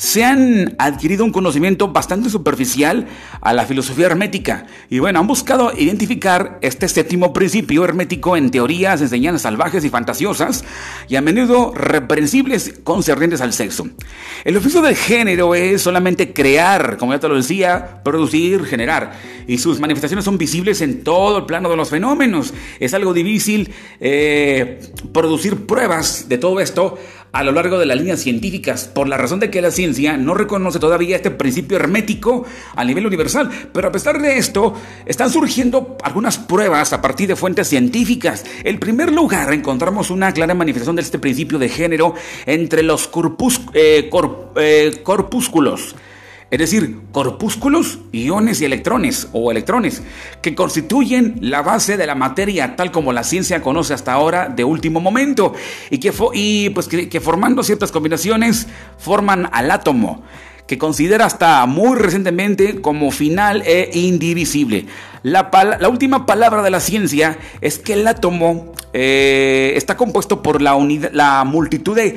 se 0.00 0.24
han 0.24 0.76
adquirido 0.78 1.26
un 1.26 1.30
conocimiento 1.30 1.88
bastante 1.88 2.30
superficial 2.30 3.06
a 3.42 3.52
la 3.52 3.66
filosofía 3.66 4.06
hermética 4.06 4.64
y 4.88 4.98
bueno, 4.98 5.20
han 5.20 5.26
buscado 5.26 5.72
identificar 5.76 6.58
este 6.62 6.88
séptimo 6.88 7.34
principio 7.34 7.84
hermético 7.84 8.34
en 8.34 8.50
teorías, 8.50 9.02
enseñanzas 9.02 9.42
salvajes 9.42 9.84
y 9.84 9.90
fantasiosas 9.90 10.64
y 11.06 11.16
a 11.16 11.20
menudo 11.20 11.74
reprensibles 11.74 12.80
concernientes 12.82 13.42
al 13.42 13.52
sexo. 13.52 13.90
El 14.46 14.56
oficio 14.56 14.80
del 14.80 14.96
género 14.96 15.54
es 15.54 15.82
solamente 15.82 16.32
crear, 16.32 16.96
como 16.96 17.12
ya 17.12 17.20
te 17.20 17.28
lo 17.28 17.36
decía, 17.36 18.02
producir, 18.02 18.64
generar 18.64 19.12
y 19.46 19.58
sus 19.58 19.80
manifestaciones 19.80 20.24
son 20.24 20.38
visibles 20.38 20.80
en 20.80 21.04
todo 21.04 21.38
el 21.38 21.44
plano 21.44 21.68
de 21.68 21.76
los 21.76 21.90
fenómenos. 21.90 22.54
Es 22.78 22.94
algo 22.94 23.12
difícil 23.12 23.70
eh, 24.00 24.80
producir 25.12 25.66
pruebas 25.66 26.28
de 26.28 26.38
todo 26.38 26.60
esto 26.60 26.98
a 27.32 27.42
lo 27.44 27.52
largo 27.52 27.78
de 27.78 27.86
las 27.86 27.96
líneas 27.96 28.20
científicas, 28.20 28.90
por 28.92 29.08
la 29.08 29.16
razón 29.16 29.40
de 29.40 29.50
que 29.50 29.62
la 29.62 29.70
ciencia 29.70 30.16
no 30.16 30.34
reconoce 30.34 30.78
todavía 30.78 31.16
este 31.16 31.30
principio 31.30 31.76
hermético 31.76 32.44
a 32.74 32.84
nivel 32.84 33.06
universal. 33.06 33.50
Pero 33.72 33.88
a 33.88 33.92
pesar 33.92 34.20
de 34.20 34.38
esto, 34.38 34.74
están 35.06 35.30
surgiendo 35.30 35.96
algunas 36.02 36.38
pruebas 36.38 36.92
a 36.92 37.00
partir 37.00 37.28
de 37.28 37.36
fuentes 37.36 37.68
científicas. 37.68 38.44
En 38.64 38.78
primer 38.78 39.12
lugar, 39.12 39.52
encontramos 39.52 40.10
una 40.10 40.32
clara 40.32 40.54
manifestación 40.54 40.96
de 40.96 41.02
este 41.02 41.18
principio 41.18 41.58
de 41.58 41.68
género 41.68 42.14
entre 42.46 42.82
los 42.82 43.10
eh, 43.74 44.10
eh, 44.56 45.00
corpúsculos 45.02 45.94
es 46.50 46.58
decir, 46.58 46.98
corpúsculos, 47.12 48.00
iones 48.10 48.60
y 48.60 48.64
electrones 48.64 49.28
o 49.32 49.52
electrones, 49.52 50.02
que 50.42 50.56
constituyen 50.56 51.38
la 51.40 51.62
base 51.62 51.96
de 51.96 52.06
la 52.06 52.16
materia 52.16 52.74
tal 52.74 52.90
como 52.90 53.12
la 53.12 53.22
ciencia 53.22 53.62
conoce 53.62 53.94
hasta 53.94 54.12
ahora 54.12 54.48
de 54.48 54.64
último 54.64 55.00
momento 55.00 55.54
y 55.90 55.98
que, 55.98 56.12
pues 56.12 56.88
que, 56.88 57.20
formando 57.20 57.62
ciertas 57.62 57.92
combinaciones 57.92 58.66
forman 58.98 59.48
al 59.52 59.70
átomo 59.70 60.24
que 60.66 60.76
considera 60.76 61.24
hasta 61.24 61.64
muy 61.66 61.96
recientemente 61.98 62.80
como 62.80 63.10
final 63.10 63.62
e 63.64 63.90
indivisible. 63.92 64.86
La, 65.22 65.50
la, 65.80 65.88
última 65.88 66.26
palabra 66.26 66.62
de 66.62 66.70
la 66.70 66.80
ciencia 66.80 67.38
es 67.60 67.78
que 67.78 67.94
el 67.94 68.06
átomo 68.06 68.72
eh, 68.92 69.72
está 69.76 69.96
compuesto 69.96 70.42
por 70.42 70.62
la, 70.62 70.76
la 71.12 71.44
multitud 71.44 71.96
de 71.96 72.16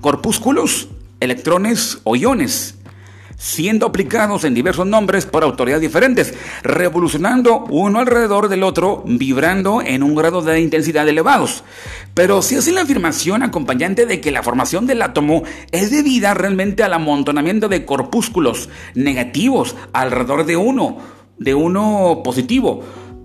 corpúsculos, 0.00 0.88
electrones 1.20 1.98
o 2.02 2.16
iones 2.16 2.76
siendo 3.42 3.86
aplicados 3.86 4.44
en 4.44 4.54
diversos 4.54 4.86
nombres 4.86 5.26
por 5.26 5.42
autoridades 5.42 5.82
diferentes, 5.82 6.32
revolucionando 6.62 7.64
uno 7.70 7.98
alrededor 7.98 8.48
del 8.48 8.62
otro, 8.62 9.02
vibrando 9.04 9.82
en 9.82 10.04
un 10.04 10.14
grado 10.14 10.42
de 10.42 10.60
intensidad 10.60 11.08
elevados. 11.08 11.64
Pero 12.14 12.40
si 12.40 12.54
hace 12.54 12.70
la 12.70 12.82
afirmación 12.82 13.42
acompañante 13.42 14.06
de 14.06 14.20
que 14.20 14.30
la 14.30 14.44
formación 14.44 14.86
del 14.86 15.02
átomo 15.02 15.42
es 15.72 15.90
debida 15.90 16.34
realmente 16.34 16.84
al 16.84 16.94
amontonamiento 16.94 17.68
de 17.68 17.84
corpúsculos 17.84 18.68
negativos 18.94 19.74
alrededor 19.92 20.46
de 20.46 20.56
uno, 20.56 20.98
de 21.36 21.54
uno 21.56 22.20
positivo, 22.22 22.84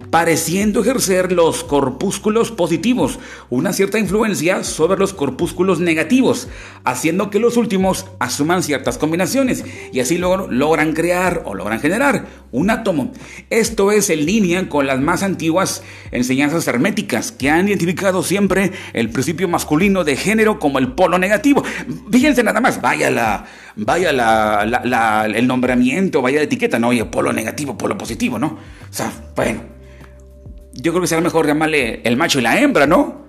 pareciendo 0.09 0.81
ejercer 0.81 1.31
los 1.31 1.63
corpúsculos 1.63 2.51
positivos 2.51 3.19
una 3.49 3.73
cierta 3.73 3.99
influencia 3.99 4.63
sobre 4.63 4.99
los 4.99 5.13
corpúsculos 5.13 5.79
negativos, 5.79 6.47
haciendo 6.83 7.29
que 7.29 7.39
los 7.39 7.57
últimos 7.57 8.05
asuman 8.19 8.63
ciertas 8.63 8.97
combinaciones 8.97 9.65
y 9.91 9.99
así 9.99 10.17
logran 10.17 10.93
crear 10.93 11.43
o 11.45 11.53
logran 11.53 11.79
generar 11.79 12.25
un 12.51 12.69
átomo. 12.69 13.11
Esto 13.49 13.91
es 13.91 14.09
en 14.09 14.25
línea 14.25 14.69
con 14.69 14.87
las 14.87 14.99
más 14.99 15.23
antiguas 15.23 15.83
enseñanzas 16.11 16.67
herméticas 16.67 17.31
que 17.31 17.49
han 17.49 17.67
identificado 17.67 18.23
siempre 18.23 18.71
el 18.93 19.09
principio 19.09 19.47
masculino 19.47 20.03
de 20.03 20.15
género 20.15 20.59
como 20.59 20.79
el 20.79 20.93
polo 20.93 21.17
negativo. 21.19 21.63
Fíjense 22.11 22.43
nada 22.43 22.61
más, 22.61 22.81
vaya 22.81 23.11
la, 23.11 23.45
vaya 23.75 24.11
la, 24.13 25.25
el 25.25 25.47
nombramiento, 25.47 26.21
vaya 26.21 26.37
la 26.37 26.43
etiqueta, 26.43 26.79
no, 26.79 26.89
oye, 26.89 27.05
polo 27.05 27.33
negativo, 27.33 27.77
polo 27.77 27.97
positivo, 27.97 28.39
¿no? 28.39 28.47
O 28.89 28.93
sea, 28.93 29.11
bueno 29.35 29.76
yo 30.81 30.91
creo 30.91 31.01
que 31.01 31.07
será 31.07 31.21
mejor 31.21 31.47
llamarle 31.47 32.01
el 32.03 32.17
macho 32.17 32.39
y 32.39 32.43
la 32.43 32.59
hembra, 32.59 32.85
¿no? 32.85 33.25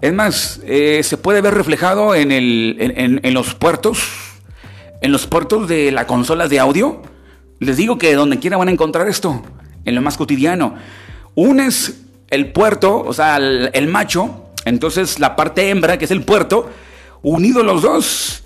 Es 0.00 0.12
más, 0.12 0.60
eh, 0.64 1.02
se 1.02 1.16
puede 1.16 1.40
ver 1.40 1.54
reflejado 1.54 2.14
en, 2.14 2.32
el, 2.32 3.20
los 3.22 3.54
puertos, 3.54 4.02
en 5.00 5.12
los 5.12 5.26
puertos 5.26 5.68
de 5.68 5.90
las 5.92 6.04
consolas 6.06 6.50
de 6.50 6.58
audio. 6.58 7.02
Les 7.58 7.76
digo 7.76 7.98
que 7.98 8.14
donde 8.14 8.38
quiera 8.38 8.56
van 8.56 8.68
a 8.68 8.70
encontrar 8.70 9.08
esto, 9.08 9.42
en 9.84 9.94
lo 9.94 10.02
más 10.02 10.16
cotidiano. 10.16 10.74
Unes 11.34 12.02
el 12.28 12.52
puerto, 12.52 13.02
o 13.02 13.12
sea, 13.12 13.36
el, 13.36 13.70
el 13.72 13.88
macho, 13.88 14.46
entonces 14.64 15.18
la 15.18 15.36
parte 15.36 15.68
hembra, 15.68 15.98
que 15.98 16.04
es 16.04 16.10
el 16.10 16.22
puerto, 16.22 16.70
unidos 17.22 17.64
los 17.64 17.82
dos, 17.82 18.44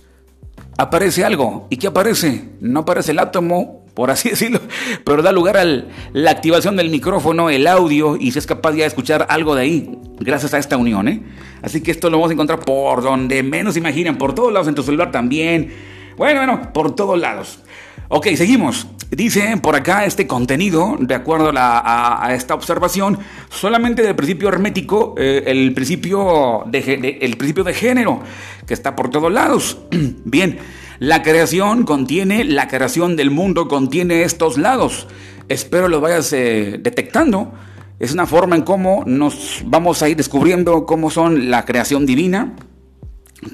aparece 0.79 1.25
algo. 1.25 1.67
¿Y 1.71 1.77
qué 1.77 1.89
aparece? 1.89 2.51
No 2.61 2.81
aparece 2.81 3.13
el 3.13 3.19
átomo 3.19 3.84
por 3.95 4.11
así 4.11 4.29
decirlo, 4.31 4.61
pero 5.05 5.23
da 5.23 5.33
lugar 5.33 5.57
a 5.57 5.65
la 5.65 6.31
activación 6.31 6.77
del 6.77 6.91
micrófono, 6.91 7.49
el 7.51 7.67
audio, 7.67 8.17
y 8.17 8.33
se 8.33 8.41
es 8.41 8.47
capaz 8.47 8.73
de 8.73 8.85
escuchar 8.85 9.27
algo 9.31 9.55
de 9.55 9.63
ahí, 9.63 9.99
gracias 10.19 10.53
a 10.55 10.59
esta 10.59 10.77
unión. 10.77 11.09
¿eh? 11.09 11.23
Así 11.63 11.81
que 11.81 11.91
esto 11.91 12.11
lo 12.11 12.19
vamos 12.19 12.31
a 12.31 12.35
encontrar 12.35 12.61
por 12.61 13.03
donde 13.03 13.43
menos 13.43 13.77
imaginan, 13.77 14.19
por 14.19 14.35
todos 14.35 14.53
lados, 14.53 14.69
en 14.69 14.75
tu 14.75 14.83
celular 14.83 15.11
también. 15.11 15.73
Bueno, 16.17 16.41
bueno, 16.41 16.73
por 16.73 16.95
todos 16.95 17.19
lados. 17.19 17.61
Ok, 18.09 18.29
seguimos. 18.37 18.87
Dice 19.11 19.57
por 19.63 19.77
acá 19.77 20.05
este 20.05 20.27
contenido, 20.27 20.97
de 20.99 21.15
acuerdo 21.15 21.53
a, 21.57 22.29
esta 22.35 22.55
observación, 22.55 23.19
solamente 23.49 24.03
del 24.03 24.17
principio 24.17 24.49
hermético, 24.49 25.15
eh, 25.17 25.45
el, 25.47 25.73
principio 25.73 26.65
de, 26.67 27.19
el 27.21 27.37
principio 27.37 27.65
de 27.65 27.75
género, 27.75 28.21
que 28.67 28.75
está 28.75 28.97
por 28.97 29.11
todos 29.11 29.33
lados. 29.33 29.79
Bien. 30.25 30.59
La 30.99 31.23
creación 31.23 31.85
contiene, 31.85 32.45
la 32.45 32.69
creación 32.69 33.17
del 33.17 33.31
mundo 33.31 33.67
contiene 33.67 34.23
estos 34.23 34.59
lados. 34.59 35.09
Espero 35.49 35.89
lo 35.89 36.01
vayas 36.01 36.33
eh, 36.33 36.79
detectando. 36.81 37.53
Es 37.99 38.13
una 38.13 38.27
forma 38.27 38.57
en 38.57 38.63
cómo 38.63 39.03
nos 39.07 39.63
vamos 39.65 40.03
a 40.03 40.09
ir 40.09 40.17
descubriendo 40.17 40.87
cómo 40.87 41.11
son 41.11 41.51
la 41.51 41.65
creación 41.65 42.07
divina, 42.07 42.55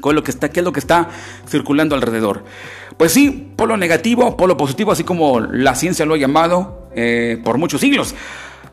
con 0.00 0.14
lo 0.14 0.23
que 0.23 0.30
está, 0.30 0.50
qué 0.50 0.61
es 0.61 0.64
lo 0.64 0.73
que 0.73 0.80
está 0.80 1.09
circulando 1.49 1.94
alrededor. 1.94 2.44
Pues 2.97 3.12
sí, 3.12 3.52
polo 3.56 3.76
negativo, 3.76 4.37
polo 4.37 4.56
positivo, 4.56 4.92
así 4.92 5.04
como 5.04 5.40
la 5.40 5.75
ciencia 5.75 6.04
lo 6.04 6.14
ha 6.14 6.18
llamado 6.18 6.88
eh, 6.94 7.40
por 7.42 7.56
muchos 7.56 7.80
siglos. 7.80 8.14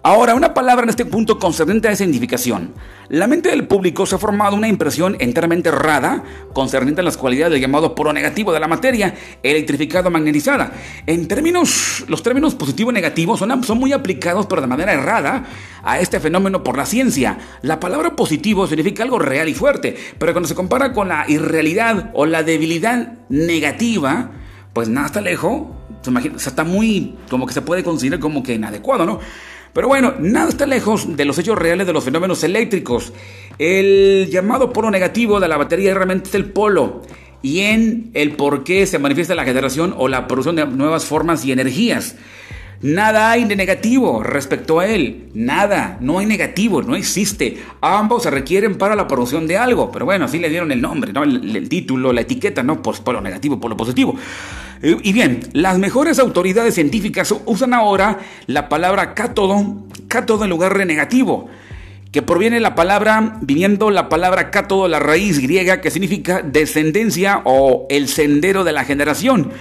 Ahora, 0.08 0.36
una 0.36 0.54
palabra 0.54 0.84
en 0.84 0.90
este 0.90 1.04
punto 1.04 1.38
concerniente 1.38 1.90
a 1.90 1.92
esa 1.92 2.06
identificación. 2.06 2.74
La 3.10 3.28
mente 3.28 3.50
del 3.50 3.68
público 3.68 4.06
se 4.06 4.16
ha 4.16 4.18
formado 4.18 4.56
una 4.56 4.70
impresión 4.70 5.18
enteramente 5.20 5.68
errada 5.68 6.24
concerniente 6.54 7.02
a 7.02 7.04
las 7.04 7.18
cualidades 7.18 7.52
del 7.52 7.62
llamado 7.62 7.94
polo 7.94 8.14
negativo 8.14 8.54
de 8.54 8.62
la 8.62 8.70
materia, 8.70 9.16
electrificada 9.44 10.08
o 10.08 10.12
magnetizada. 10.12 10.72
En 11.06 11.28
términos, 11.28 12.06
los 12.08 12.24
términos 12.24 12.56
positivo 12.56 12.90
y 12.90 12.94
negativo 12.94 13.36
son, 13.36 13.62
son 13.66 13.80
muy 13.80 13.92
aplicados, 13.92 14.46
pero 14.46 14.62
de 14.62 14.68
manera 14.68 14.94
errada, 14.94 15.44
a 15.84 16.00
este 16.00 16.22
fenómeno 16.22 16.64
por 16.64 16.78
la 16.78 16.86
ciencia. 16.86 17.40
La 17.62 17.82
palabra 17.82 18.16
positivo 18.16 18.66
significa 18.66 19.04
algo 19.04 19.20
real 19.20 19.50
y 19.50 19.56
fuerte, 19.56 19.98
pero 20.18 20.32
cuando 20.32 20.48
se 20.48 20.56
compara 20.56 20.94
con 20.94 21.10
la 21.10 21.26
irrealidad 21.28 22.12
o 22.14 22.26
la 22.26 22.44
debilidad 22.44 23.12
negativa, 23.28 24.32
pues 24.72 24.88
nada 24.88 25.08
está 25.08 25.20
lejos. 25.20 25.64
Se 26.02 26.12
imagina, 26.12 26.38
está 26.38 26.64
muy, 26.64 27.18
como 27.30 27.46
que 27.46 27.54
se 27.54 27.62
puede 27.62 27.84
considerar 27.84 28.22
como 28.22 28.42
que 28.42 28.54
inadecuado, 28.54 29.06
¿no? 29.06 29.20
Pero 29.78 29.90
bueno, 29.90 30.16
nada 30.18 30.50
está 30.50 30.66
lejos 30.66 31.16
de 31.16 31.24
los 31.24 31.38
hechos 31.38 31.56
reales 31.56 31.86
de 31.86 31.94
los 31.94 32.04
fenómenos 32.04 32.44
eléctricos. 32.44 33.14
El 33.60 34.28
llamado 34.32 34.74
polo 34.74 34.90
negativo 34.90 35.40
de 35.40 35.48
la 35.48 35.56
batería 35.56 35.94
realmente 35.94 36.30
es 36.30 36.34
el 36.34 36.46
polo 36.46 37.04
y 37.44 37.60
en 37.60 38.10
el 38.16 38.32
por 38.32 38.64
qué 38.64 38.88
se 38.88 38.98
manifiesta 38.98 39.36
la 39.36 39.44
generación 39.44 39.94
o 39.96 40.08
la 40.08 40.26
producción 40.26 40.56
de 40.56 40.66
nuevas 40.66 41.06
formas 41.06 41.46
y 41.46 41.52
energías. 41.52 42.16
Nada 42.82 43.30
hay 43.30 43.46
de 43.46 43.56
negativo 43.56 44.24
respecto 44.24 44.80
a 44.80 44.88
él. 44.88 45.30
Nada, 45.36 46.00
no 46.02 46.18
hay 46.18 46.26
negativo, 46.26 46.82
no 46.82 46.96
existe. 46.96 47.64
Ambos 47.80 48.24
se 48.24 48.32
requieren 48.32 48.80
para 48.80 48.96
la 48.96 49.08
producción 49.08 49.46
de 49.46 49.58
algo. 49.58 49.92
Pero 49.92 50.06
bueno, 50.06 50.26
así 50.26 50.40
le 50.40 50.50
dieron 50.50 50.72
el 50.72 50.82
nombre, 50.82 51.14
¿no? 51.14 51.22
el, 51.24 51.70
título, 51.70 52.14
la 52.14 52.22
etiqueta, 52.22 52.64
¿no? 52.64 52.82
Pues 52.82 53.00
polo 53.00 53.22
negativo, 53.22 53.60
polo 53.60 53.78
positivo. 53.78 54.16
Eh, 54.82 54.98
y 55.04 55.14
bien, 55.14 55.42
las 55.54 55.80
mejores 55.80 56.20
autoridades 56.20 56.76
científicas 56.76 57.34
usan 57.46 57.74
ahora 57.74 58.20
la 58.46 58.70
palabra 58.70 59.14
cátodo, 59.14 59.86
cátodo 60.08 60.44
en 60.44 60.50
lugar 60.50 60.78
de 60.78 60.86
negativo, 60.86 61.50
que 62.12 62.22
proviene 62.22 62.60
la 62.60 62.76
palabra, 62.76 63.38
viniendo 63.42 63.90
la 63.92 64.10
palabra 64.10 64.52
cátodo, 64.52 64.88
la 64.88 65.00
raíz 65.00 65.40
griega 65.40 65.82
que 65.82 65.92
significa 65.92 66.42
descendencia 66.42 67.42
o 67.44 67.86
el 67.90 68.08
sendero 68.08 68.64
de 68.64 68.72
la 68.72 68.86
generación 68.86 69.52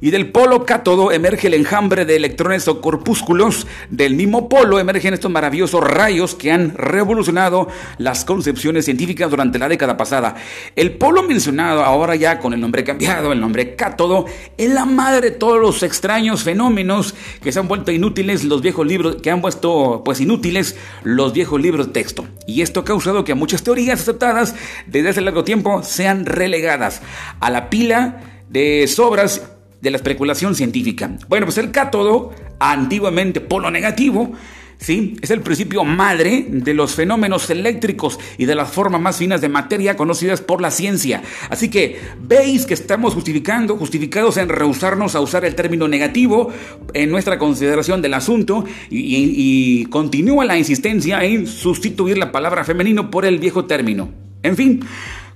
y 0.00 0.10
del 0.10 0.30
polo 0.30 0.64
cátodo 0.64 1.12
emerge 1.12 1.48
el 1.48 1.54
enjambre 1.54 2.04
de 2.04 2.16
electrones 2.16 2.68
o 2.68 2.80
corpúsculos. 2.80 3.66
Del 3.90 4.14
mismo 4.14 4.48
polo 4.48 4.78
emergen 4.78 5.14
estos 5.14 5.30
maravillosos 5.30 5.82
rayos 5.82 6.34
que 6.34 6.52
han 6.52 6.74
revolucionado 6.74 7.68
las 7.98 8.24
concepciones 8.24 8.84
científicas 8.84 9.30
durante 9.30 9.58
la 9.58 9.68
década 9.68 9.96
pasada. 9.96 10.36
El 10.76 10.92
polo 10.92 11.22
mencionado, 11.22 11.84
ahora 11.84 12.16
ya 12.16 12.38
con 12.38 12.52
el 12.52 12.60
nombre 12.60 12.84
cambiado, 12.84 13.32
el 13.32 13.40
nombre 13.40 13.74
cátodo, 13.74 14.26
es 14.56 14.70
la 14.70 14.84
madre 14.84 15.30
de 15.30 15.36
todos 15.36 15.60
los 15.60 15.82
extraños 15.82 16.42
fenómenos 16.42 17.14
que 17.42 17.52
se 17.52 17.58
han 17.58 17.68
vuelto 17.68 17.92
inútiles 17.92 18.44
los 18.44 18.62
viejos 18.62 18.86
libros, 18.86 19.16
que 19.16 19.30
han 19.30 19.40
puesto 19.40 20.02
pues 20.04 20.20
inútiles 20.20 20.76
los 21.02 21.32
viejos 21.32 21.60
libros 21.60 21.86
de 21.86 21.92
texto. 21.92 22.26
Y 22.46 22.62
esto 22.62 22.80
ha 22.80 22.84
causado 22.84 23.24
que 23.24 23.34
muchas 23.34 23.62
teorías 23.62 24.00
aceptadas 24.00 24.54
desde 24.86 25.10
hace 25.10 25.20
largo 25.20 25.44
tiempo 25.44 25.82
sean 25.82 26.26
relegadas 26.26 27.02
a 27.40 27.50
la 27.50 27.70
pila 27.70 28.22
de 28.48 28.86
sobras 28.88 29.42
de 29.80 29.90
la 29.90 29.96
especulación 29.96 30.54
científica. 30.54 31.16
Bueno, 31.28 31.46
pues 31.46 31.58
el 31.58 31.70
cátodo, 31.70 32.32
antiguamente 32.58 33.40
polo 33.40 33.70
negativo, 33.70 34.32
¿sí? 34.78 35.16
Es 35.20 35.30
el 35.30 35.40
principio 35.40 35.84
madre 35.84 36.46
de 36.48 36.74
los 36.74 36.94
fenómenos 36.94 37.48
eléctricos 37.50 38.18
y 38.38 38.46
de 38.46 38.54
las 38.54 38.70
formas 38.70 39.00
más 39.00 39.16
finas 39.16 39.40
de 39.40 39.48
materia 39.48 39.96
conocidas 39.96 40.40
por 40.40 40.60
la 40.60 40.70
ciencia. 40.70 41.22
Así 41.50 41.68
que 41.68 42.00
veis 42.20 42.66
que 42.66 42.74
estamos 42.74 43.14
justificando, 43.14 43.76
justificados 43.76 44.36
en 44.36 44.48
rehusarnos 44.48 45.14
a 45.14 45.20
usar 45.20 45.44
el 45.44 45.54
término 45.54 45.88
negativo 45.88 46.52
en 46.94 47.10
nuestra 47.10 47.38
consideración 47.38 48.02
del 48.02 48.14
asunto 48.14 48.64
y, 48.90 49.84
continúa 49.86 50.44
la 50.44 50.58
insistencia 50.58 51.24
en 51.24 51.46
sustituir 51.46 52.18
la 52.18 52.32
palabra 52.32 52.64
femenino 52.64 53.10
por 53.10 53.24
el 53.24 53.38
viejo 53.38 53.64
término. 53.64 54.10
En 54.42 54.56
fin, 54.56 54.80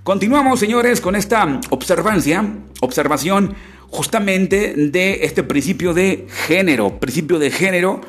continuamos 0.03 0.61
señores 0.61 1.01
con 1.01 1.17
esta 1.17 1.61
observancia, 1.71 2.45
observación 2.81 3.55
justamente 3.93 4.75
de 4.75 5.21
este 5.23 5.43
principio 5.43 5.93
de 5.93 6.27
género, 6.29 6.99
principio 6.99 7.39
de 7.39 7.51
género 7.51 8.01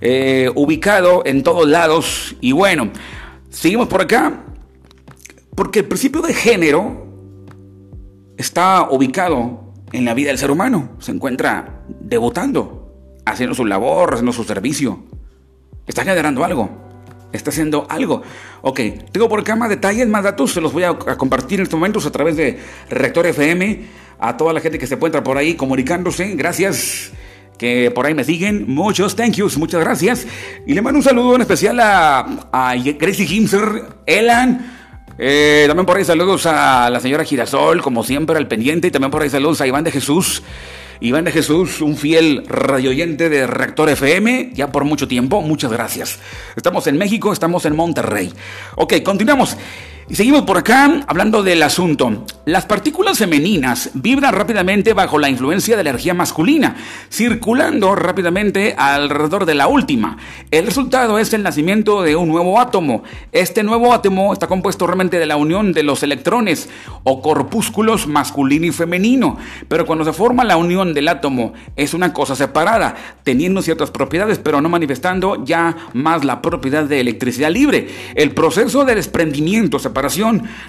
eh, 0.00 0.48
ubicado 0.54 1.22
en 1.26 1.42
todos 1.42 1.68
lados. 1.68 2.36
Y 2.40 2.52
bueno, 2.52 2.90
seguimos 3.50 3.88
por 3.88 4.00
acá, 4.00 4.44
porque 5.56 5.80
el 5.80 5.86
principio 5.86 6.22
de 6.22 6.32
género 6.32 7.06
está 8.36 8.88
ubicado 8.88 9.72
en 9.92 10.04
la 10.04 10.14
vida 10.14 10.28
del 10.28 10.38
ser 10.38 10.52
humano, 10.52 10.90
se 11.00 11.10
encuentra 11.10 11.82
debutando, 11.88 12.94
haciendo 13.26 13.56
su 13.56 13.64
labor, 13.64 14.14
haciendo 14.14 14.32
su 14.32 14.44
servicio, 14.44 15.02
está 15.86 16.04
generando 16.04 16.44
algo 16.44 16.84
está 17.36 17.50
haciendo 17.50 17.86
algo. 17.88 18.22
Ok, 18.62 18.80
tengo 19.10 19.28
por 19.28 19.40
acá 19.40 19.56
más 19.56 19.68
detalles, 19.68 20.08
más 20.08 20.24
datos, 20.24 20.52
se 20.52 20.60
los 20.60 20.72
voy 20.72 20.84
a, 20.84 20.94
compartir 20.94 21.58
en 21.58 21.64
estos 21.64 21.78
momentos 21.78 22.06
a 22.06 22.12
través 22.12 22.36
de 22.36 22.58
Rector 22.88 23.26
FM 23.26 24.03
a 24.18 24.36
toda 24.36 24.52
la 24.52 24.60
gente 24.60 24.78
que 24.78 24.86
se 24.86 24.94
encuentra 24.94 25.22
por 25.22 25.38
ahí 25.38 25.54
comunicándose. 25.54 26.34
Gracias 26.34 27.12
que 27.58 27.90
por 27.90 28.06
ahí 28.06 28.14
me 28.14 28.24
siguen. 28.24 28.64
Muchos 28.68 29.16
thank 29.16 29.34
yous, 29.34 29.56
muchas 29.56 29.80
gracias. 29.80 30.26
Y 30.66 30.74
le 30.74 30.82
mando 30.82 30.98
un 30.98 31.04
saludo 31.04 31.36
en 31.36 31.42
especial 31.42 31.78
a, 31.80 32.48
a 32.52 32.74
Gracie 32.76 33.26
Himser, 33.26 33.84
Elan. 34.06 34.72
Eh, 35.16 35.64
también 35.68 35.86
por 35.86 35.96
ahí 35.96 36.04
saludos 36.04 36.46
a 36.46 36.90
la 36.90 36.98
señora 37.00 37.24
Girasol, 37.24 37.80
como 37.82 38.02
siempre, 38.02 38.36
al 38.36 38.48
pendiente. 38.48 38.88
Y 38.88 38.90
también 38.90 39.10
por 39.10 39.22
ahí 39.22 39.30
saludos 39.30 39.60
a 39.60 39.66
Iván 39.66 39.84
de 39.84 39.92
Jesús. 39.92 40.42
Iván 41.00 41.24
de 41.24 41.32
Jesús, 41.32 41.80
un 41.80 41.96
fiel 41.96 42.44
radioyente 42.46 43.28
de 43.28 43.46
Reactor 43.46 43.90
FM, 43.90 44.52
ya 44.54 44.72
por 44.72 44.84
mucho 44.84 45.08
tiempo. 45.08 45.42
Muchas 45.42 45.70
gracias. 45.72 46.18
Estamos 46.56 46.86
en 46.86 46.96
México, 46.96 47.32
estamos 47.32 47.66
en 47.66 47.76
Monterrey. 47.76 48.32
Ok, 48.76 48.94
continuamos. 49.04 49.56
Y 50.06 50.16
seguimos 50.16 50.42
por 50.42 50.58
acá 50.58 51.02
hablando 51.06 51.42
del 51.42 51.62
asunto. 51.62 52.26
Las 52.44 52.66
partículas 52.66 53.16
femeninas 53.16 53.88
vibran 53.94 54.34
rápidamente 54.34 54.92
bajo 54.92 55.18
la 55.18 55.30
influencia 55.30 55.78
de 55.78 55.84
la 55.84 55.90
energía 55.90 56.12
masculina, 56.12 56.76
circulando 57.10 57.94
rápidamente 57.94 58.74
alrededor 58.76 59.46
de 59.46 59.54
la 59.54 59.66
última. 59.66 60.18
El 60.50 60.66
resultado 60.66 61.18
es 61.18 61.32
el 61.32 61.42
nacimiento 61.42 62.02
de 62.02 62.16
un 62.16 62.28
nuevo 62.28 62.60
átomo. 62.60 63.02
Este 63.32 63.62
nuevo 63.62 63.94
átomo 63.94 64.34
está 64.34 64.46
compuesto 64.46 64.86
realmente 64.86 65.18
de 65.18 65.24
la 65.24 65.38
unión 65.38 65.72
de 65.72 65.84
los 65.84 66.02
electrones 66.02 66.68
o 67.02 67.22
corpúsculos 67.22 68.06
masculino 68.06 68.66
y 68.66 68.72
femenino. 68.72 69.38
Pero 69.68 69.86
cuando 69.86 70.04
se 70.04 70.12
forma 70.12 70.44
la 70.44 70.58
unión 70.58 70.92
del 70.92 71.08
átomo 71.08 71.54
es 71.76 71.94
una 71.94 72.12
cosa 72.12 72.36
separada, 72.36 72.94
teniendo 73.22 73.62
ciertas 73.62 73.90
propiedades, 73.90 74.38
pero 74.38 74.60
no 74.60 74.68
manifestando 74.68 75.42
ya 75.46 75.74
más 75.94 76.26
la 76.26 76.42
propiedad 76.42 76.84
de 76.84 77.00
electricidad 77.00 77.50
libre. 77.50 77.88
El 78.14 78.32
proceso 78.32 78.84
de 78.84 78.96
desprendimiento 78.96 79.78
se 79.78 79.93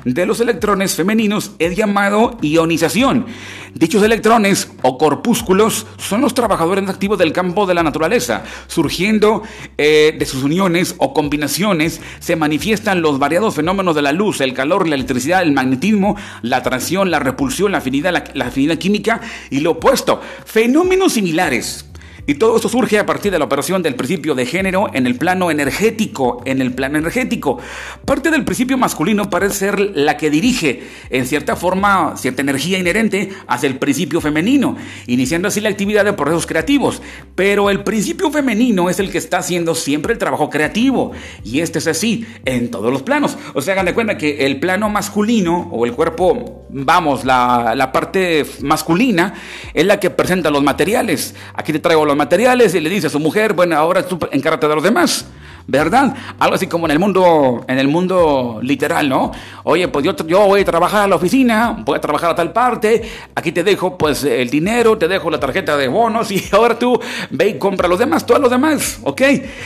de 0.06 0.26
los 0.26 0.40
electrones 0.40 0.96
femeninos 0.96 1.52
es 1.60 1.76
llamado 1.76 2.38
ionización. 2.42 3.26
Dichos 3.74 4.04
electrones 4.04 4.72
o 4.84 4.98
corpúsculos 4.98 5.86
son 5.98 6.22
los 6.22 6.34
trabajadores 6.34 6.88
activos 6.88 7.18
del 7.18 7.34
campo 7.34 7.66
de 7.66 7.74
la 7.74 7.84
naturaleza. 7.84 8.44
Surgiendo 8.68 9.44
eh, 9.78 10.16
de 10.18 10.26
sus 10.26 10.44
uniones 10.44 10.96
o 10.98 11.14
combinaciones 11.14 12.00
se 12.20 12.36
manifiestan 12.36 13.02
los 13.02 13.20
variados 13.20 13.56
fenómenos 13.56 13.96
de 13.96 14.02
la 14.02 14.14
luz, 14.14 14.40
el 14.40 14.54
calor, 14.54 14.88
la 14.88 14.96
electricidad, 14.96 15.42
el 15.42 15.52
magnetismo, 15.52 16.16
la 16.42 16.58
atracción, 16.58 17.12
la 17.12 17.20
repulsión, 17.20 17.72
la 17.72 17.80
afinidad, 17.80 18.32
la 18.34 18.46
afinidad 18.46 18.78
química 18.78 19.20
y 19.50 19.60
lo 19.60 19.72
opuesto. 19.72 20.22
Fenómenos 20.46 21.14
similares 21.14 21.86
y 22.28 22.36
todo 22.36 22.56
esto 22.56 22.70
surge 22.70 22.98
a 22.98 23.06
partir 23.06 23.32
de 23.32 23.38
la 23.38 23.46
operación 23.46 23.84
del 23.84 23.96
principio 23.96 24.34
de 24.34 24.46
género 24.46 24.90
en 24.94 25.06
el 25.06 25.16
plano 25.16 25.52
energético, 25.52 26.42
en 26.46 26.60
el 26.60 26.74
plano 26.74 26.98
energético. 26.98 27.60
Parte 28.04 28.32
del 28.32 28.44
principio 28.44 28.78
masculino 28.78 29.30
parece 29.30 29.56
ser 29.56 29.80
la 29.80 30.18
que 30.18 30.32
dirige, 30.32 30.84
en 31.12 31.28
cierta 31.28 31.56
forma, 31.56 32.16
cierta 32.18 32.42
energía 32.42 32.80
inherente 32.80 33.30
hacia 33.48 33.68
el 33.68 33.78
principio 33.78 34.22
femenino, 34.22 34.76
iniciando 35.06 35.48
así 35.48 35.62
la 35.62 35.70
actividad 35.70 36.04
de 36.04 36.14
procesos 36.14 36.48
creativos. 36.48 37.02
Pero 37.36 37.70
el 37.70 37.84
principio 37.84 38.32
femenino 38.32 38.90
es 38.90 39.00
el 39.00 39.12
que 39.12 39.20
está 39.20 39.38
haciendo 39.38 39.76
siempre 39.76 40.14
el 40.14 40.20
trabajo 40.20 40.50
creativo. 40.50 41.12
Y 41.44 41.60
este 41.60 41.80
es 41.80 41.88
así 41.88 42.26
en 42.46 42.72
todos 42.72 42.92
los 42.92 43.04
planos. 43.04 43.38
O 43.54 43.62
sea, 43.62 43.74
hagan 43.74 43.86
de 43.86 43.94
cuenta 43.94 44.18
que 44.18 44.46
el 44.46 44.60
plano 44.60 44.90
masculino 44.90 45.70
o 45.72 45.86
el 45.86 45.94
cuerpo, 45.94 46.66
vamos, 46.70 47.24
la, 47.24 47.74
la 47.76 47.92
parte 47.92 48.46
masculina 48.62 49.34
es 49.74 49.86
la 49.86 50.00
que 50.00 50.10
presenta 50.10 50.50
los 50.50 50.64
materiales. 50.64 51.36
Aquí 51.54 51.72
te 51.72 51.80
traigo 51.80 52.06
los 52.06 52.15
materiales 52.16 52.74
y 52.76 52.80
le 52.80 52.90
dice 52.90 53.08
a 53.08 53.10
su 53.10 53.20
mujer, 53.20 53.54
bueno, 53.54 53.76
ahora 53.76 54.06
tú 54.06 54.18
encárgate 54.32 54.68
de 54.68 54.76
los 54.76 54.84
demás. 54.84 55.26
¿Verdad? 55.68 56.16
Algo 56.40 56.56
así 56.56 56.68
como 56.68 56.86
en 56.86 56.92
el 56.92 57.00
mundo, 57.00 57.66
en 57.68 57.80
el 57.80 57.88
mundo 57.88 58.60
literal, 58.62 59.10
¿no? 59.10 59.32
Oye, 59.64 59.88
pues 59.88 60.06
yo, 60.06 60.16
yo 60.28 60.46
voy 60.46 60.62
a 60.62 60.66
trabajar 60.66 61.04
a 61.04 61.08
la 61.08 61.16
oficina, 61.16 61.76
voy 61.84 61.98
a 61.98 62.02
trabajar 62.02 62.32
a 62.32 62.36
tal 62.36 62.54
parte, 62.54 63.02
aquí 63.34 63.52
te 63.52 63.64
dejo 63.64 63.98
pues 63.98 64.24
el 64.24 64.50
dinero, 64.50 64.98
te 64.98 65.08
dejo 65.08 65.30
la 65.30 65.40
tarjeta 65.40 65.76
de 65.76 65.88
bonos 65.88 66.30
y 66.32 66.44
ahora 66.52 66.78
tú 66.78 67.00
ve 67.32 67.50
y 67.50 67.58
compra 67.58 67.88
los 67.88 67.98
demás, 67.98 68.26
todos 68.26 68.40
los 68.40 68.52
demás, 68.52 69.00
¿ok? 69.04 69.22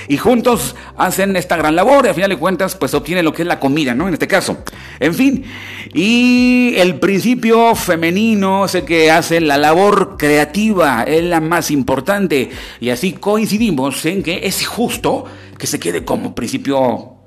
Y 0.07 0.17
juntos 0.17 0.75
hacen 0.97 1.35
esta 1.35 1.57
gran 1.57 1.75
labor 1.75 2.05
y 2.05 2.09
al 2.09 2.15
final 2.15 2.29
de 2.29 2.37
cuentas 2.37 2.75
pues 2.75 2.93
obtienen 2.93 3.25
lo 3.25 3.33
que 3.33 3.41
es 3.41 3.47
la 3.47 3.59
comida, 3.59 3.93
¿no? 3.93 4.07
En 4.07 4.13
este 4.13 4.27
caso. 4.27 4.59
En 4.99 5.13
fin, 5.13 5.43
y 5.93 6.75
el 6.77 6.99
principio 6.99 7.75
femenino 7.75 8.65
es 8.65 8.75
el 8.75 8.85
que 8.85 9.11
hace 9.11 9.41
la 9.41 9.57
labor 9.57 10.15
creativa, 10.17 11.03
es 11.03 11.23
la 11.23 11.41
más 11.41 11.71
importante 11.71 12.49
y 12.79 12.89
así 12.89 13.13
coincidimos 13.13 14.05
en 14.05 14.23
que 14.23 14.41
es 14.43 14.65
justo 14.65 15.25
que 15.59 15.67
se 15.67 15.79
quede 15.79 16.03
como 16.03 16.33
principio 16.33 17.17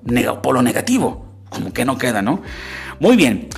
polo 0.42 0.62
negativo. 0.62 1.26
Como 1.50 1.72
que 1.72 1.84
no 1.84 1.98
queda, 1.98 2.22
¿no? 2.22 2.42
Muy 2.98 3.14
bien. 3.14 3.48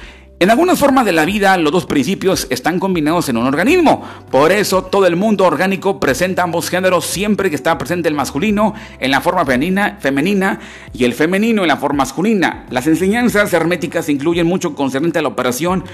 En 0.40 0.50
algunas 0.50 0.78
formas 0.78 1.06
de 1.06 1.12
la 1.12 1.24
vida, 1.24 1.56
los 1.56 1.72
dos 1.72 1.86
principios 1.86 2.48
están 2.50 2.80
combinados 2.80 3.28
en 3.28 3.36
un 3.36 3.46
organismo. 3.46 4.02
Por 4.32 4.50
eso, 4.50 4.82
todo 4.82 5.06
el 5.06 5.14
mundo 5.14 5.44
orgánico 5.44 6.00
presenta 6.00 6.42
ambos 6.42 6.68
géneros 6.68 7.06
siempre 7.06 7.50
que 7.50 7.56
está 7.56 7.78
presente 7.78 8.08
el 8.08 8.14
masculino 8.14 8.74
en 8.98 9.12
la 9.12 9.20
forma 9.20 9.46
femenina, 9.46 9.96
femenina 10.00 10.58
y 10.92 11.04
el 11.04 11.14
femenino 11.14 11.62
en 11.62 11.68
la 11.68 11.76
forma 11.76 11.98
masculina. 11.98 12.66
Las 12.70 12.88
enseñanzas 12.88 13.52
herméticas 13.52 14.08
incluyen 14.08 14.46
mucho 14.46 14.74
concerniente 14.74 15.20
a 15.20 15.22
la 15.22 15.28
operación 15.28 15.84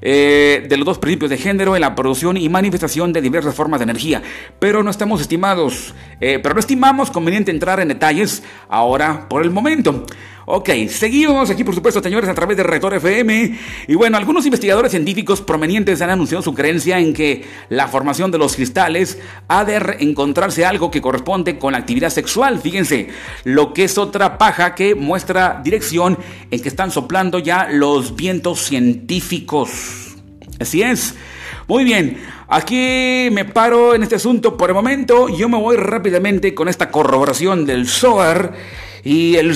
eh, 0.00 0.66
de 0.68 0.76
los 0.76 0.86
dos 0.86 0.98
principios 0.98 1.30
de 1.30 1.38
género 1.38 1.74
en 1.74 1.82
la 1.82 1.94
producción 1.94 2.36
y 2.36 2.48
manifestación 2.48 3.12
de 3.12 3.20
diversas 3.20 3.54
formas 3.54 3.80
de 3.80 3.84
energía. 3.84 4.22
Pero 4.58 4.82
no 4.82 4.90
estamos 4.90 5.20
estimados, 5.20 5.94
eh, 6.20 6.38
pero 6.42 6.54
no 6.54 6.60
estimamos 6.60 7.10
conveniente 7.10 7.50
entrar 7.50 7.80
en 7.80 7.88
detalles 7.88 8.42
ahora 8.68 9.28
por 9.28 9.42
el 9.42 9.50
momento. 9.50 10.04
Ok, 10.46 10.68
seguimos 10.90 11.48
aquí 11.48 11.64
por 11.64 11.74
supuesto 11.74 12.02
señores 12.02 12.28
a 12.28 12.34
través 12.34 12.58
de 12.58 12.62
Rector 12.62 12.92
FM 12.94 13.58
y 13.88 13.94
bueno, 13.94 14.18
algunos 14.18 14.44
investigadores 14.44 14.90
científicos 14.90 15.40
provenientes 15.40 16.02
han 16.02 16.10
anunciado 16.10 16.42
su 16.42 16.52
creencia 16.52 16.98
en 16.98 17.14
que 17.14 17.46
la 17.70 17.88
formación 17.88 18.30
de 18.30 18.36
los 18.36 18.54
cristales 18.54 19.18
ha 19.48 19.64
de 19.64 19.96
encontrarse 20.00 20.66
algo 20.66 20.90
que 20.90 21.00
corresponde 21.00 21.58
con 21.58 21.72
la 21.72 21.78
actividad 21.78 22.10
sexual, 22.10 22.58
fíjense, 22.58 23.08
lo 23.44 23.72
que 23.72 23.84
es 23.84 23.96
otra 23.96 24.36
paja 24.36 24.74
que 24.74 24.94
muestra 24.94 25.62
dirección 25.64 26.18
en 26.50 26.60
que 26.60 26.68
están 26.68 26.90
soplando 26.90 27.38
ya 27.38 27.68
los 27.70 28.14
vientos 28.14 28.60
científicos. 28.60 29.93
Así 30.60 30.82
es. 30.82 31.14
Muy 31.66 31.84
bien, 31.84 32.18
aquí 32.48 33.28
me 33.32 33.44
paro 33.44 33.94
en 33.94 34.02
este 34.02 34.16
asunto 34.16 34.56
por 34.56 34.70
el 34.70 34.74
momento. 34.74 35.28
Yo 35.28 35.48
me 35.48 35.58
voy 35.58 35.76
rápidamente 35.76 36.54
con 36.54 36.68
esta 36.68 36.90
corroboración 36.90 37.66
del 37.66 37.88
Zohar. 37.88 38.52
Y 39.02 39.36
el 39.36 39.54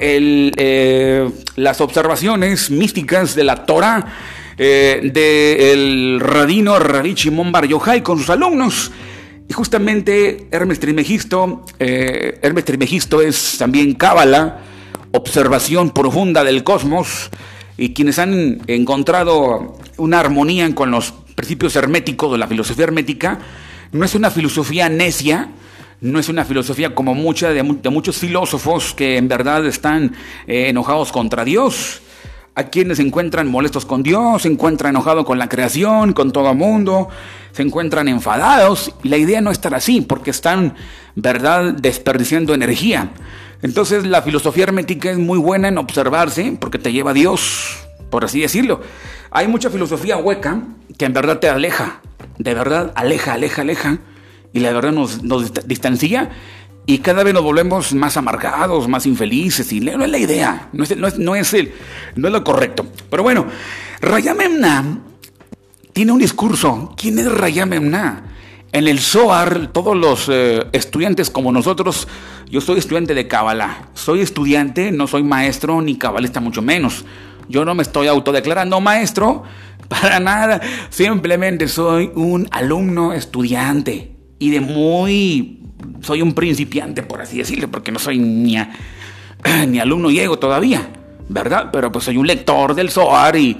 el, 0.00 0.52
eh, 0.56 1.30
las 1.56 1.80
observaciones 1.82 2.70
místicas 2.70 3.34
de 3.34 3.44
la 3.44 3.66
Torah 3.66 4.06
eh, 4.56 5.10
del 5.12 6.18
radino 6.18 6.78
Rabbi 6.78 7.12
Shimon 7.12 7.52
Bar 7.52 7.66
Yochai 7.66 8.02
con 8.02 8.18
sus 8.18 8.30
alumnos. 8.30 8.90
Y 9.48 9.52
justamente 9.52 10.48
Hermes 10.50 10.80
Trimegisto, 10.80 11.64
eh, 11.78 12.38
Hermes 12.42 12.64
es 13.22 13.58
también 13.58 13.94
Cábala, 13.94 14.60
observación 15.12 15.90
profunda 15.90 16.42
del 16.42 16.64
cosmos, 16.64 17.30
y 17.78 17.92
quienes 17.92 18.18
han 18.18 18.60
encontrado 18.66 19.76
una 19.96 20.20
armonía 20.20 20.74
con 20.74 20.90
los 20.90 21.12
principios 21.34 21.76
herméticos 21.76 22.32
de 22.32 22.38
la 22.38 22.46
filosofía 22.46 22.84
hermética, 22.84 23.38
no 23.92 24.04
es 24.04 24.14
una 24.14 24.30
filosofía 24.30 24.88
necia, 24.88 25.50
no 26.00 26.18
es 26.18 26.28
una 26.28 26.44
filosofía 26.44 26.94
como 26.94 27.14
mucha 27.14 27.50
de, 27.50 27.62
muchos 27.62 28.16
filósofos 28.16 28.94
que 28.94 29.16
en 29.16 29.28
verdad 29.28 29.64
están 29.66 30.14
eh, 30.46 30.68
enojados 30.68 31.12
contra 31.12 31.44
Dios. 31.44 32.02
A 32.54 32.64
quienes 32.64 32.96
se 32.96 33.02
encuentran 33.02 33.48
molestos 33.48 33.84
con 33.84 34.02
Dios, 34.02 34.42
se 34.42 34.48
encuentran 34.48 34.94
enojados 34.94 35.26
con 35.26 35.38
la 35.38 35.46
creación, 35.46 36.14
con 36.14 36.32
todo 36.32 36.50
el 36.50 36.56
mundo, 36.56 37.10
se 37.52 37.60
encuentran 37.60 38.08
enfadados. 38.08 38.94
La 39.02 39.18
idea 39.18 39.42
no 39.42 39.50
es 39.50 39.58
estar 39.58 39.74
así, 39.74 40.00
porque 40.00 40.30
están, 40.30 40.74
¿verdad?, 41.14 41.74
desperdiciando 41.74 42.54
energía. 42.54 43.10
Entonces 43.66 44.06
la 44.06 44.22
filosofía 44.22 44.62
hermética 44.62 45.10
es 45.10 45.18
muy 45.18 45.40
buena 45.40 45.66
en 45.66 45.76
observarse, 45.76 46.56
porque 46.60 46.78
te 46.78 46.92
lleva 46.92 47.10
a 47.10 47.14
Dios, 47.14 47.78
por 48.10 48.24
así 48.24 48.40
decirlo. 48.40 48.80
Hay 49.32 49.48
mucha 49.48 49.70
filosofía 49.70 50.16
hueca 50.18 50.62
que 50.96 51.04
en 51.04 51.12
verdad 51.12 51.40
te 51.40 51.48
aleja, 51.48 52.00
de 52.38 52.54
verdad 52.54 52.92
aleja, 52.94 53.32
aleja, 53.32 53.62
aleja, 53.62 53.98
y 54.52 54.60
la 54.60 54.72
verdad 54.72 54.92
nos, 54.92 55.20
distancia 55.66 56.30
y 56.86 56.98
cada 56.98 57.24
vez 57.24 57.34
nos 57.34 57.42
volvemos 57.42 57.92
más 57.92 58.16
amargados, 58.16 58.86
más 58.86 59.04
infelices, 59.04 59.72
y 59.72 59.80
no 59.80 60.04
es 60.04 60.10
la 60.10 60.18
idea, 60.18 60.68
no 60.72 60.84
es, 60.84 60.96
no 60.96 61.08
es, 61.08 61.18
no 61.18 61.34
es, 61.34 61.52
el, 61.52 61.72
no 62.14 62.28
es 62.28 62.32
lo 62.32 62.44
correcto. 62.44 62.86
Pero 63.10 63.24
bueno, 63.24 63.46
Rayamemna 64.00 65.00
tiene 65.92 66.12
un 66.12 66.20
discurso. 66.20 66.94
¿Quién 66.96 67.18
es 67.18 67.32
Rayamemna? 67.32 68.26
En 68.70 68.86
el 68.86 69.00
Zohar, 69.00 69.72
todos 69.72 69.96
los 69.96 70.28
eh, 70.28 70.64
estudiantes 70.70 71.30
como 71.30 71.50
nosotros, 71.50 72.06
yo 72.50 72.60
soy 72.60 72.78
estudiante 72.78 73.14
de 73.14 73.26
Kabbalah. 73.26 73.88
Soy 73.94 74.20
estudiante, 74.20 74.92
no 74.92 75.06
soy 75.06 75.22
maestro 75.22 75.82
ni 75.82 75.96
cabalista, 75.96 76.40
mucho 76.40 76.62
menos. 76.62 77.04
Yo 77.48 77.64
no 77.64 77.74
me 77.74 77.82
estoy 77.82 78.06
autodeclarando 78.06 78.80
maestro, 78.80 79.42
para 79.88 80.20
nada. 80.20 80.60
Simplemente 80.90 81.68
soy 81.68 82.10
un 82.14 82.48
alumno 82.50 83.12
estudiante 83.12 84.12
y 84.38 84.50
de 84.50 84.60
muy... 84.60 85.62
Soy 86.00 86.22
un 86.22 86.32
principiante, 86.32 87.02
por 87.02 87.20
así 87.20 87.38
decirlo, 87.38 87.68
porque 87.68 87.92
no 87.92 87.98
soy 87.98 88.18
ni, 88.18 88.56
ni 89.68 89.78
alumno 89.78 90.10
llego 90.10 90.38
todavía, 90.38 90.88
¿verdad? 91.28 91.70
Pero 91.72 91.92
pues 91.92 92.04
soy 92.04 92.16
un 92.16 92.26
lector 92.26 92.74
del 92.74 92.90
Zohar 92.90 93.36
y 93.36 93.56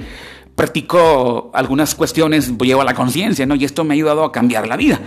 practico 0.54 1.50
algunas 1.52 1.94
cuestiones, 1.94 2.56
llevo 2.58 2.80
a 2.80 2.84
la 2.84 2.94
conciencia, 2.94 3.44
¿no? 3.46 3.54
Y 3.56 3.64
esto 3.64 3.84
me 3.84 3.94
ha 3.94 3.96
ayudado 3.96 4.24
a 4.24 4.32
cambiar 4.32 4.66
la 4.66 4.76
vida. 4.76 4.98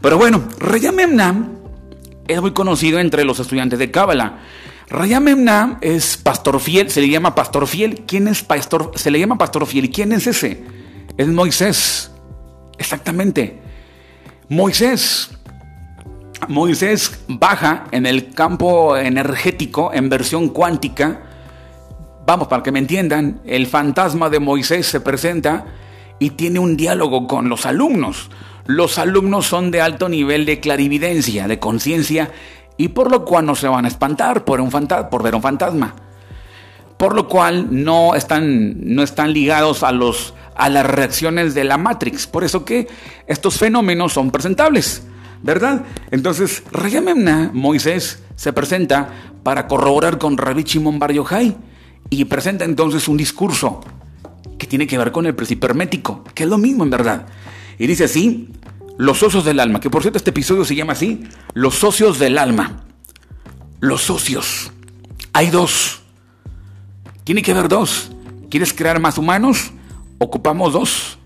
Pero 0.00 0.18
bueno, 0.18 0.44
Rayamemna 0.58 1.61
es 2.28 2.40
muy 2.40 2.52
conocido 2.52 2.98
entre 2.98 3.24
los 3.24 3.40
estudiantes 3.40 3.78
de 3.78 3.90
Cábala. 3.90 4.38
Rayamemna 4.88 5.78
es 5.80 6.16
pastor 6.16 6.60
fiel, 6.60 6.90
se 6.90 7.00
le 7.00 7.08
llama 7.08 7.34
pastor 7.34 7.66
fiel. 7.66 8.04
¿Quién 8.06 8.28
es 8.28 8.42
pastor? 8.42 8.92
Se 8.94 9.10
le 9.10 9.18
llama 9.18 9.38
pastor 9.38 9.66
fiel. 9.66 9.90
¿Quién 9.90 10.12
es 10.12 10.26
ese? 10.26 10.64
Es 11.16 11.28
Moisés. 11.28 12.10
Exactamente. 12.78 13.60
Moisés. 14.48 15.30
Moisés 16.48 17.20
baja 17.28 17.84
en 17.92 18.04
el 18.04 18.30
campo 18.34 18.96
energético 18.96 19.92
en 19.94 20.08
versión 20.08 20.48
cuántica. 20.48 21.22
Vamos, 22.26 22.48
para 22.48 22.62
que 22.62 22.72
me 22.72 22.78
entiendan, 22.78 23.40
el 23.44 23.66
fantasma 23.66 24.28
de 24.28 24.40
Moisés 24.40 24.86
se 24.86 25.00
presenta 25.00 25.66
y 26.18 26.30
tiene 26.30 26.58
un 26.58 26.76
diálogo 26.76 27.26
con 27.26 27.48
los 27.48 27.66
alumnos. 27.66 28.30
Los 28.66 28.98
alumnos 28.98 29.46
son 29.46 29.70
de 29.70 29.80
alto 29.80 30.08
nivel 30.08 30.46
de 30.46 30.60
clarividencia, 30.60 31.48
de 31.48 31.58
conciencia, 31.58 32.30
y 32.76 32.88
por 32.88 33.10
lo 33.10 33.24
cual 33.24 33.46
no 33.46 33.54
se 33.54 33.68
van 33.68 33.84
a 33.84 33.88
espantar 33.88 34.44
por, 34.44 34.60
un 34.60 34.70
por 34.70 35.22
ver 35.22 35.34
un 35.34 35.42
fantasma. 35.42 35.94
Por 36.96 37.14
lo 37.14 37.28
cual 37.28 37.68
no 37.70 38.14
están, 38.14 38.94
no 38.94 39.02
están 39.02 39.32
ligados 39.32 39.82
a 39.82 39.92
los 39.92 40.34
a 40.54 40.68
las 40.68 40.86
reacciones 40.86 41.54
de 41.54 41.64
la 41.64 41.78
Matrix. 41.78 42.26
Por 42.26 42.44
eso 42.44 42.64
que 42.64 42.88
estos 43.26 43.58
fenómenos 43.58 44.12
son 44.12 44.30
presentables, 44.30 45.02
¿verdad? 45.42 45.82
Entonces, 46.10 46.62
Rayamemna, 46.70 47.50
Moisés, 47.52 48.22
se 48.36 48.52
presenta 48.52 49.08
para 49.42 49.66
corroborar 49.66 50.18
con 50.18 50.36
Rabbi 50.36 50.62
Shimon 50.62 50.98
Bar 50.98 51.12
y 52.10 52.24
presenta 52.26 52.64
entonces 52.64 53.08
un 53.08 53.16
discurso 53.16 53.80
que 54.58 54.66
tiene 54.66 54.86
que 54.86 54.98
ver 54.98 55.12
con 55.12 55.26
el 55.26 55.34
principio 55.34 55.68
hermético, 55.68 56.24
que 56.34 56.44
es 56.44 56.48
lo 56.48 56.58
mismo 56.58 56.84
en 56.84 56.90
verdad. 56.90 57.26
Y 57.82 57.88
dice 57.88 58.04
así, 58.04 58.48
los 58.96 59.18
socios 59.18 59.44
del 59.44 59.58
alma, 59.58 59.80
que 59.80 59.90
por 59.90 60.02
cierto 60.02 60.16
este 60.16 60.30
episodio 60.30 60.64
se 60.64 60.76
llama 60.76 60.92
así, 60.92 61.24
los 61.52 61.74
socios 61.74 62.20
del 62.20 62.38
alma. 62.38 62.84
Los 63.80 64.02
socios. 64.02 64.70
Hay 65.32 65.50
dos. 65.50 66.00
Tiene 67.24 67.42
que 67.42 67.50
haber 67.50 67.66
dos. 67.66 68.12
¿Quieres 68.48 68.72
crear 68.72 69.00
más 69.00 69.18
humanos? 69.18 69.72
ocupamos 70.18 70.74
dos. 70.74 71.18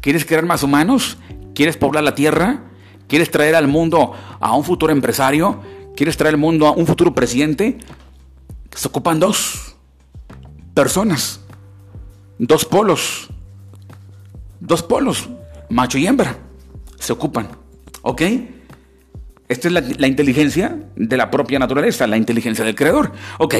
¿Quieres 0.00 0.24
crear 0.24 0.44
más 0.44 0.64
humanos? 0.64 1.16
¿Quieres 1.54 1.76
poblar 1.76 2.02
la 2.02 2.16
tierra? 2.16 2.64
¿Quieres 3.06 3.30
traer 3.30 3.54
al 3.54 3.68
mundo 3.68 4.14
a 4.40 4.56
un 4.56 4.64
futuro 4.64 4.92
empresario? 4.92 5.60
¿Quieres 5.94 6.16
traer 6.16 6.34
al 6.34 6.40
mundo 6.40 6.66
a 6.66 6.72
un 6.72 6.88
futuro 6.88 7.14
presidente? 7.14 7.78
Se 8.74 8.88
ocupan 8.88 9.20
dos 9.20 9.76
personas, 10.74 11.40
dos 12.36 12.64
polos, 12.64 13.28
dos 14.58 14.82
polos, 14.82 15.28
macho 15.68 15.98
y 15.98 16.06
hembra, 16.06 16.36
se 16.98 17.12
ocupan. 17.12 17.48
¿Ok? 18.02 18.22
Esta 19.48 19.68
es 19.68 19.74
la, 19.74 20.06
inteligencia 20.08 20.76
de 20.96 21.16
la 21.16 21.30
propia 21.30 21.60
naturaleza, 21.60 22.06
la 22.08 22.16
inteligencia 22.16 22.64
del 22.64 22.74
creador. 22.74 23.12
Ok, 23.38 23.54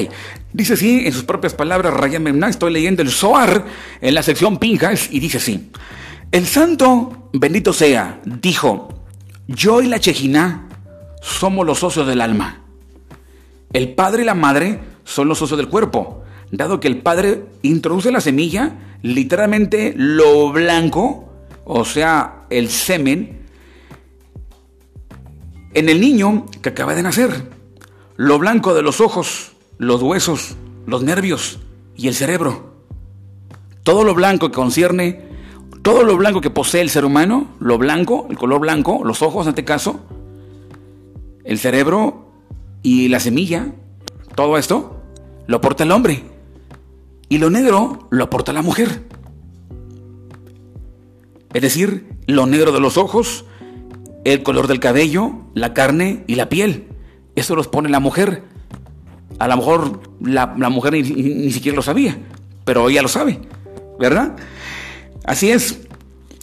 dice 0.51 0.73
así 0.73 1.05
en 1.05 1.13
sus 1.13 1.23
propias 1.23 1.53
palabras 1.53 1.93
Ryan 1.93 2.23
Memna, 2.23 2.49
estoy 2.49 2.73
leyendo 2.73 3.01
el 3.01 3.09
Zohar 3.09 3.65
en 4.01 4.13
la 4.13 4.21
sección 4.21 4.57
Pinjas 4.57 5.07
y 5.11 5.21
dice 5.21 5.37
así. 5.37 5.71
El 6.33 6.45
santo, 6.45 7.29
bendito 7.31 7.71
sea, 7.71 8.19
dijo, 8.25 8.89
yo 9.47 9.81
y 9.81 9.87
la 9.87 9.99
Chejina 10.01 10.67
somos 11.21 11.65
los 11.65 11.79
socios 11.79 12.05
del 12.05 12.19
alma. 12.19 12.63
El 13.71 13.93
padre 13.93 14.23
y 14.23 14.25
la 14.25 14.33
madre 14.33 14.79
son 15.05 15.29
los 15.29 15.37
socios 15.37 15.57
del 15.57 15.69
cuerpo, 15.69 16.23
dado 16.51 16.81
que 16.81 16.89
el 16.89 16.97
padre 16.97 17.45
introduce 17.61 18.11
la 18.11 18.19
semilla, 18.19 18.73
literalmente 19.03 19.93
lo 19.95 20.51
blanco, 20.51 21.26
o 21.69 21.83
sea, 21.83 22.45
el 22.49 22.69
semen, 22.69 23.41
en 25.73 25.89
el 25.89 25.99
niño 25.99 26.45
que 26.61 26.69
acaba 26.69 26.95
de 26.95 27.03
nacer. 27.03 27.49
Lo 28.15 28.39
blanco 28.39 28.73
de 28.73 28.81
los 28.81 29.01
ojos, 29.01 29.51
los 29.77 30.01
huesos, 30.01 30.55
los 30.85 31.03
nervios 31.03 31.59
y 31.97 32.07
el 32.07 32.15
cerebro. 32.15 32.73
Todo 33.83 34.05
lo 34.05 34.15
blanco 34.15 34.47
que 34.47 34.55
concierne, 34.55 35.27
todo 35.81 36.03
lo 36.03 36.15
blanco 36.15 36.39
que 36.39 36.49
posee 36.49 36.79
el 36.79 36.89
ser 36.89 37.03
humano, 37.03 37.49
lo 37.59 37.77
blanco, 37.77 38.27
el 38.29 38.37
color 38.37 38.61
blanco, 38.61 39.01
los 39.03 39.21
ojos 39.21 39.45
en 39.45 39.49
este 39.49 39.65
caso, 39.65 39.99
el 41.43 41.59
cerebro 41.59 42.31
y 42.81 43.09
la 43.09 43.19
semilla, 43.19 43.73
todo 44.35 44.57
esto 44.57 45.03
lo 45.47 45.57
aporta 45.57 45.83
el 45.83 45.91
hombre. 45.91 46.23
Y 47.27 47.39
lo 47.39 47.49
negro 47.49 48.07
lo 48.09 48.23
aporta 48.23 48.53
la 48.53 48.61
mujer. 48.61 49.16
Es 51.57 51.63
decir, 51.63 52.05
lo 52.27 52.45
negro 52.45 52.71
de 52.71 52.79
los 52.79 52.97
ojos, 52.99 53.43
el 54.25 54.43
color 54.43 54.67
del 54.67 54.79
cabello, 54.79 55.31
la 55.55 55.73
carne 55.73 56.23
y 56.27 56.35
la 56.35 56.49
piel. 56.49 56.85
Eso 57.35 57.55
los 57.55 57.67
pone 57.67 57.89
la 57.89 57.99
mujer. 57.99 58.43
A 59.39 59.47
lo 59.47 59.57
mejor 59.57 60.01
la, 60.21 60.45
mujer 60.69 60.93
ni, 60.93 61.51
siquiera 61.51 61.75
lo 61.75 61.81
sabía, 61.81 62.15
pero 62.63 62.87
ella 62.89 63.01
lo 63.01 63.07
sabe, 63.07 63.39
¿verdad? 63.99 64.35
Así 65.25 65.49
es. 65.49 65.79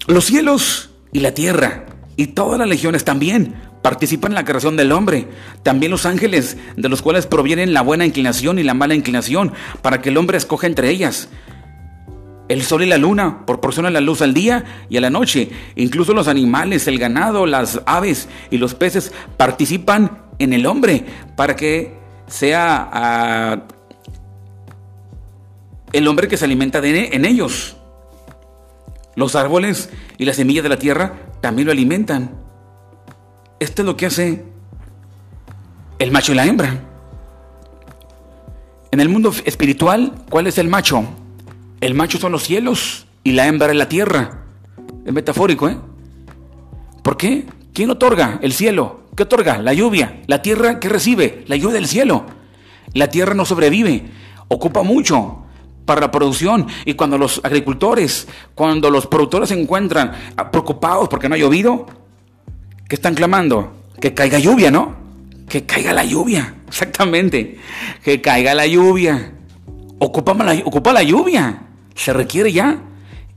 Los 0.09 0.25
cielos 0.25 0.91
y 1.13 1.21
la 1.21 1.33
tierra 1.33 1.87
y 2.17 2.27
todas 2.27 2.59
las 2.59 2.67
legiones 2.67 3.05
también 3.05 3.55
participan 3.83 4.33
en 4.33 4.35
la 4.35 4.45
creación 4.45 4.77
del 4.77 4.91
hombre. 4.91 5.29
También 5.63 5.93
los 5.93 6.07
ángeles, 6.07 6.57
de 6.77 6.89
los 6.89 7.03
cuales 7.03 7.29
provienen 7.29 7.73
la 7.73 7.83
buena 7.83 8.05
inclinación 8.05 8.59
y 8.59 8.65
la 8.65 8.75
mala 8.75 8.97
inclinación, 8.97 9.53
para 9.81 10.03
que 10.03 10.09
el 10.09 10.17
hombre 10.17 10.39
escoja 10.39 10.67
entre 10.67 10.91
ellas. 10.91 11.29
El 12.49 12.63
sol 12.63 12.83
y 12.83 12.87
la 12.87 12.99
luna 12.99 13.47
proporcionan 13.47 13.95
la 13.95 14.01
luz 14.01 14.21
al 14.21 14.35
día 14.35 14.65
y 14.91 14.99
a 14.99 15.01
la 15.01 15.11
noche. 15.11 15.51
Incluso 15.77 16.13
los 16.13 16.29
animales, 16.29 16.87
el 16.87 16.99
ganado, 16.99 17.47
las 17.47 17.81
aves 17.87 18.29
y 18.51 18.59
los 18.59 18.75
peces 18.75 19.13
participan 19.37 20.19
en 20.39 20.53
el 20.53 20.67
hombre 20.67 21.05
para 21.37 21.57
que 21.57 21.95
sea 22.27 22.89
ah, 22.93 23.63
el 25.93 26.07
hombre 26.09 26.29
que 26.29 26.37
se 26.37 26.45
alimenta 26.45 26.81
de, 26.81 27.11
en 27.13 27.25
ellos. 27.25 27.77
Los 29.17 29.37
árboles 29.37 29.91
y 30.19 30.25
las 30.25 30.37
semillas 30.37 30.65
de 30.65 30.69
la 30.69 30.79
tierra 30.79 31.15
también 31.41 31.67
lo 31.67 31.73
alimentan. 31.73 32.31
Esto 33.59 33.83
es 33.83 33.87
lo 33.87 33.97
que 33.97 34.07
hace 34.07 34.45
el 35.99 36.11
macho 36.11 36.33
y 36.33 36.35
la 36.35 36.45
hembra. 36.45 36.81
En 38.91 39.01
el 39.01 39.09
mundo 39.09 39.33
espiritual, 39.45 40.13
¿cuál 40.29 40.47
es 40.47 40.59
el 40.59 40.69
macho? 40.69 41.05
El 41.85 41.93
macho 41.93 42.17
son 42.17 42.33
los 42.33 42.45
cielos 42.45 43.05
y 43.25 43.33
la 43.33 43.47
hembra 43.47 43.69
es 43.69 43.77
la 43.77 43.91
tierra. 43.91 44.45
Es 45.05 45.13
metafórico, 45.13 45.69
¿eh? 45.69 45.77
¿Por 47.03 47.19
qué? 47.19 47.45
¿Quién 47.75 47.91
otorga 47.91 48.39
el 48.41 48.55
cielo? 48.55 49.03
¿Qué 49.15 49.25
otorga? 49.25 49.59
La 49.59 49.75
lluvia. 49.75 50.23
¿La 50.27 50.41
tierra 50.41 50.81
qué 50.81 50.89
recibe? 50.89 51.45
La 51.47 51.57
lluvia 51.57 51.75
del 51.75 51.87
cielo. 51.87 52.25
La 52.95 53.09
tierra 53.09 53.35
no 53.35 53.45
sobrevive, 53.45 54.03
ocupa 54.49 54.83
mucho 54.83 55.43
para 55.85 56.01
la 56.01 56.11
producción. 56.11 56.69
Y 56.87 56.95
cuando 56.95 57.19
los 57.19 57.43
agricultores, 57.45 58.29
cuando 58.55 58.89
los 58.89 59.07
productores 59.07 59.51
se 59.51 59.61
encuentran 59.61 60.13
preocupados 60.51 61.11
porque 61.11 61.29
no 61.29 61.35
ha 61.35 61.39
llovido, 61.39 61.85
¿qué 62.89 62.95
están 62.95 63.15
clamando? 63.15 63.75
Que 64.01 64.15
caiga 64.15 64.39
lluvia, 64.39 64.71
¿no? 64.71 64.97
Que 65.51 65.67
caiga 65.67 65.93
la 65.93 66.07
lluvia, 66.07 66.55
exactamente. 66.67 67.59
Que 68.03 68.23
caiga 68.23 68.55
la 68.55 68.67
lluvia. 68.67 69.35
Ocupa 69.99 70.33
la 70.33 71.03
lluvia. 71.03 71.61
Se 71.95 72.13
requiere 72.13 72.53
ya. 72.53 72.79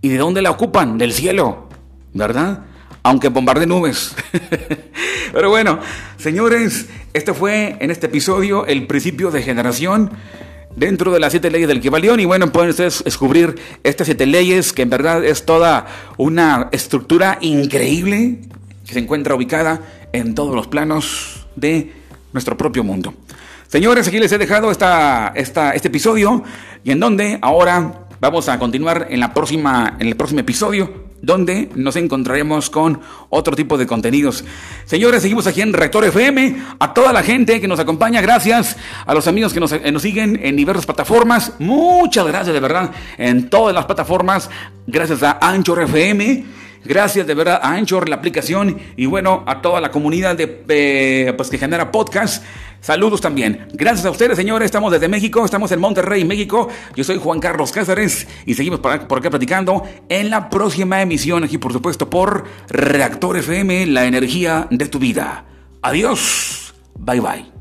¿Y 0.02 0.10
de 0.10 0.18
dónde 0.18 0.42
la 0.42 0.52
ocupan? 0.52 0.98
Del 0.98 1.14
cielo, 1.14 1.70
¿verdad? 2.14 2.66
Aunque 3.04 3.30
bombarde 3.30 3.66
nubes. 3.66 4.16
Pero 5.34 5.50
bueno, 5.50 5.80
señores, 6.18 6.88
este 7.14 7.34
fue 7.34 7.78
en 7.80 7.92
este 7.92 8.08
episodio 8.08 8.66
el 8.66 8.88
principio 8.88 9.32
de 9.32 9.42
generación 9.42 10.12
dentro 10.76 11.12
de 11.12 11.20
las 11.20 11.32
siete 11.32 11.50
leyes 11.52 11.68
del 11.68 11.82
Kibalión. 11.82 12.20
Y 12.20 12.26
bueno, 12.26 12.52
pueden 12.52 12.70
ustedes 12.70 13.04
descubrir 13.04 13.56
estas 13.84 14.06
siete 14.06 14.26
leyes, 14.26 14.72
que 14.72 14.84
en 14.84 14.90
verdad 14.90 15.26
es 15.26 15.46
toda 15.46 15.88
una 16.18 16.70
estructura 16.72 17.38
increíble 17.42 18.42
que 18.86 18.94
se 18.94 19.00
encuentra 19.00 19.36
ubicada 19.36 19.82
en 20.14 20.36
todos 20.36 20.56
los 20.56 20.68
planos 20.68 21.48
de 21.56 21.92
nuestro 22.32 22.56
propio 22.56 22.84
mundo. 22.84 23.14
Señores, 23.68 24.08
aquí 24.08 24.20
les 24.20 24.32
he 24.32 24.38
dejado 24.38 24.72
esta, 24.72 25.34
esta, 25.36 25.72
este 25.72 25.90
episodio 25.90 26.44
y 26.84 26.92
en 26.92 27.00
donde 27.00 27.38
ahora 27.42 28.07
vamos 28.20 28.50
a 28.50 28.60
continuar 28.60 29.08
en, 29.10 29.20
la 29.20 29.34
próxima, 29.34 29.96
en 30.00 30.08
el 30.08 30.16
próximo 30.16 30.42
episodio 30.42 31.08
donde 31.22 31.70
nos 31.76 31.96
encontraremos 31.96 32.70
con 32.70 33.02
otro 33.30 33.56
tipo 33.56 33.78
de 33.78 33.88
contenidos. 33.88 34.44
Señores, 34.86 35.22
seguimos 35.22 35.48
aquí 35.48 35.62
en 35.62 35.74
Rector 35.74 36.06
FM. 36.06 36.58
A 36.80 36.94
toda 36.94 37.12
la 37.12 37.24
gente 37.24 37.60
que 37.60 37.68
nos 37.68 37.80
acompaña, 37.80 38.22
gracias. 38.22 38.78
A 39.06 39.14
los 39.14 39.28
amigos 39.28 39.54
que 39.54 39.60
nos, 39.60 39.72
eh, 39.72 39.92
nos, 39.92 40.02
siguen 40.02 40.40
en 40.44 40.56
diversas 40.56 40.86
plataformas, 40.86 41.54
muchas 41.60 42.28
gracias 42.28 42.54
de 42.54 42.60
verdad 42.60 42.92
en 43.18 43.50
todas 43.50 43.74
las 43.74 43.86
plataformas. 43.86 44.50
Gracias 44.86 45.24
a 45.24 45.40
Anchor 45.42 45.82
FM. 45.82 46.46
Gracias 46.88 47.28
de 47.28 47.34
verdad 47.34 47.60
a 47.62 47.74
Anchor, 47.74 48.10
la 48.10 48.16
aplicación, 48.16 48.78
y 48.96 49.06
bueno, 49.06 49.44
a 49.46 49.62
toda 49.62 49.82
la 49.82 49.92
comunidad 49.92 50.36
de, 50.36 51.34
pues, 51.36 51.50
que 51.50 51.58
genera 51.58 51.92
podcast. 51.92 52.44
Saludos 52.80 53.22
también. 53.22 53.68
Gracias 53.74 54.06
a 54.06 54.12
ustedes, 54.12 54.38
señores. 54.38 54.68
Estamos 54.68 54.92
desde 54.92 55.08
México, 55.08 55.44
estamos 55.44 55.72
en 55.72 55.80
Monterrey, 55.80 56.24
México. 56.24 56.70
Yo 56.96 57.04
soy 57.04 57.18
Juan 57.18 57.40
Carlos 57.40 57.72
Cáceres 57.72 58.28
y 58.46 58.54
seguimos 58.54 58.80
por 58.80 58.94
acá 58.94 59.30
platicando 59.30 59.84
en 60.10 60.30
la 60.30 60.50
próxima 60.50 61.02
emisión, 61.02 61.44
aquí 61.44 61.58
por 61.58 61.74
supuesto 61.74 62.10
por 62.10 62.46
Reactor 62.70 63.38
FM, 63.38 63.88
la 63.88 64.06
energía 64.06 64.68
de 64.70 64.88
tu 64.88 65.00
vida. 65.00 65.46
Adiós. 65.82 66.74
Bye 66.96 67.20
bye. 67.20 67.57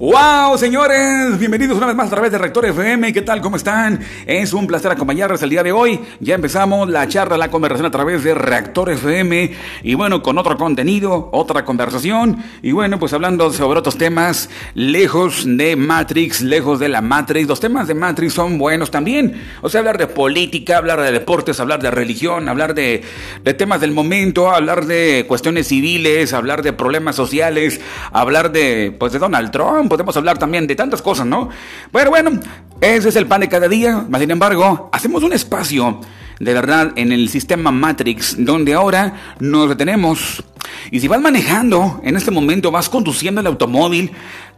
¡Wow, 0.00 0.56
señores! 0.56 1.38
Bienvenidos 1.38 1.76
una 1.76 1.86
vez 1.86 1.94
más 1.94 2.06
a 2.06 2.12
través 2.12 2.32
de 2.32 2.38
Rector 2.38 2.64
FM. 2.64 3.12
¿Qué 3.12 3.20
tal? 3.20 3.42
¿Cómo 3.42 3.56
están? 3.56 4.00
Es 4.24 4.54
un 4.54 4.66
placer 4.66 4.90
acompañarles 4.90 5.42
el 5.42 5.50
día 5.50 5.62
de 5.62 5.72
hoy. 5.72 6.00
Ya 6.20 6.36
empezamos 6.36 6.88
la 6.88 7.06
charla, 7.06 7.36
la 7.36 7.50
conversación 7.50 7.84
a 7.84 7.90
través 7.90 8.24
de 8.24 8.32
Reactor 8.32 8.88
FM. 8.88 9.54
Y 9.82 9.94
bueno, 9.96 10.22
con 10.22 10.38
otro 10.38 10.56
contenido, 10.56 11.28
otra 11.32 11.66
conversación. 11.66 12.42
Y 12.62 12.72
bueno, 12.72 12.98
pues 12.98 13.12
hablando 13.12 13.52
sobre 13.52 13.78
otros 13.78 13.98
temas, 13.98 14.48
lejos 14.72 15.42
de 15.44 15.76
Matrix, 15.76 16.40
lejos 16.40 16.80
de 16.80 16.88
la 16.88 17.02
Matrix. 17.02 17.46
Los 17.46 17.60
temas 17.60 17.86
de 17.86 17.92
Matrix 17.92 18.32
son 18.32 18.56
buenos 18.56 18.90
también. 18.90 19.38
O 19.60 19.68
sea, 19.68 19.80
hablar 19.80 19.98
de 19.98 20.06
política, 20.06 20.78
hablar 20.78 21.02
de 21.02 21.12
deportes, 21.12 21.60
hablar 21.60 21.82
de 21.82 21.90
religión, 21.90 22.48
hablar 22.48 22.72
de, 22.72 23.02
de 23.44 23.52
temas 23.52 23.82
del 23.82 23.92
momento, 23.92 24.50
hablar 24.50 24.86
de 24.86 25.26
cuestiones 25.28 25.66
civiles, 25.66 26.32
hablar 26.32 26.62
de 26.62 26.72
problemas 26.72 27.16
sociales, 27.16 27.82
hablar 28.12 28.50
de, 28.50 28.96
pues, 28.98 29.12
de 29.12 29.18
Donald 29.18 29.50
Trump 29.50 29.89
podemos 29.90 30.16
hablar 30.16 30.38
también 30.38 30.66
de 30.66 30.74
tantas 30.74 31.02
cosas, 31.02 31.26
¿no? 31.26 31.50
Pero 31.92 32.08
bueno, 32.08 32.40
ese 32.80 33.10
es 33.10 33.16
el 33.16 33.26
pan 33.26 33.42
de 33.42 33.48
cada 33.48 33.68
día. 33.68 34.06
Sin 34.18 34.30
embargo, 34.30 34.88
hacemos 34.92 35.22
un 35.22 35.34
espacio 35.34 36.00
de 36.38 36.54
verdad 36.54 36.92
en 36.96 37.12
el 37.12 37.28
sistema 37.28 37.70
Matrix, 37.70 38.36
donde 38.38 38.72
ahora 38.72 39.34
nos 39.40 39.68
detenemos. 39.68 40.42
Y 40.90 41.00
si 41.00 41.08
vas 41.08 41.20
manejando, 41.20 42.00
en 42.02 42.16
este 42.16 42.30
momento 42.30 42.70
vas 42.70 42.88
conduciendo 42.88 43.42
el 43.42 43.46
automóvil, 43.48 44.12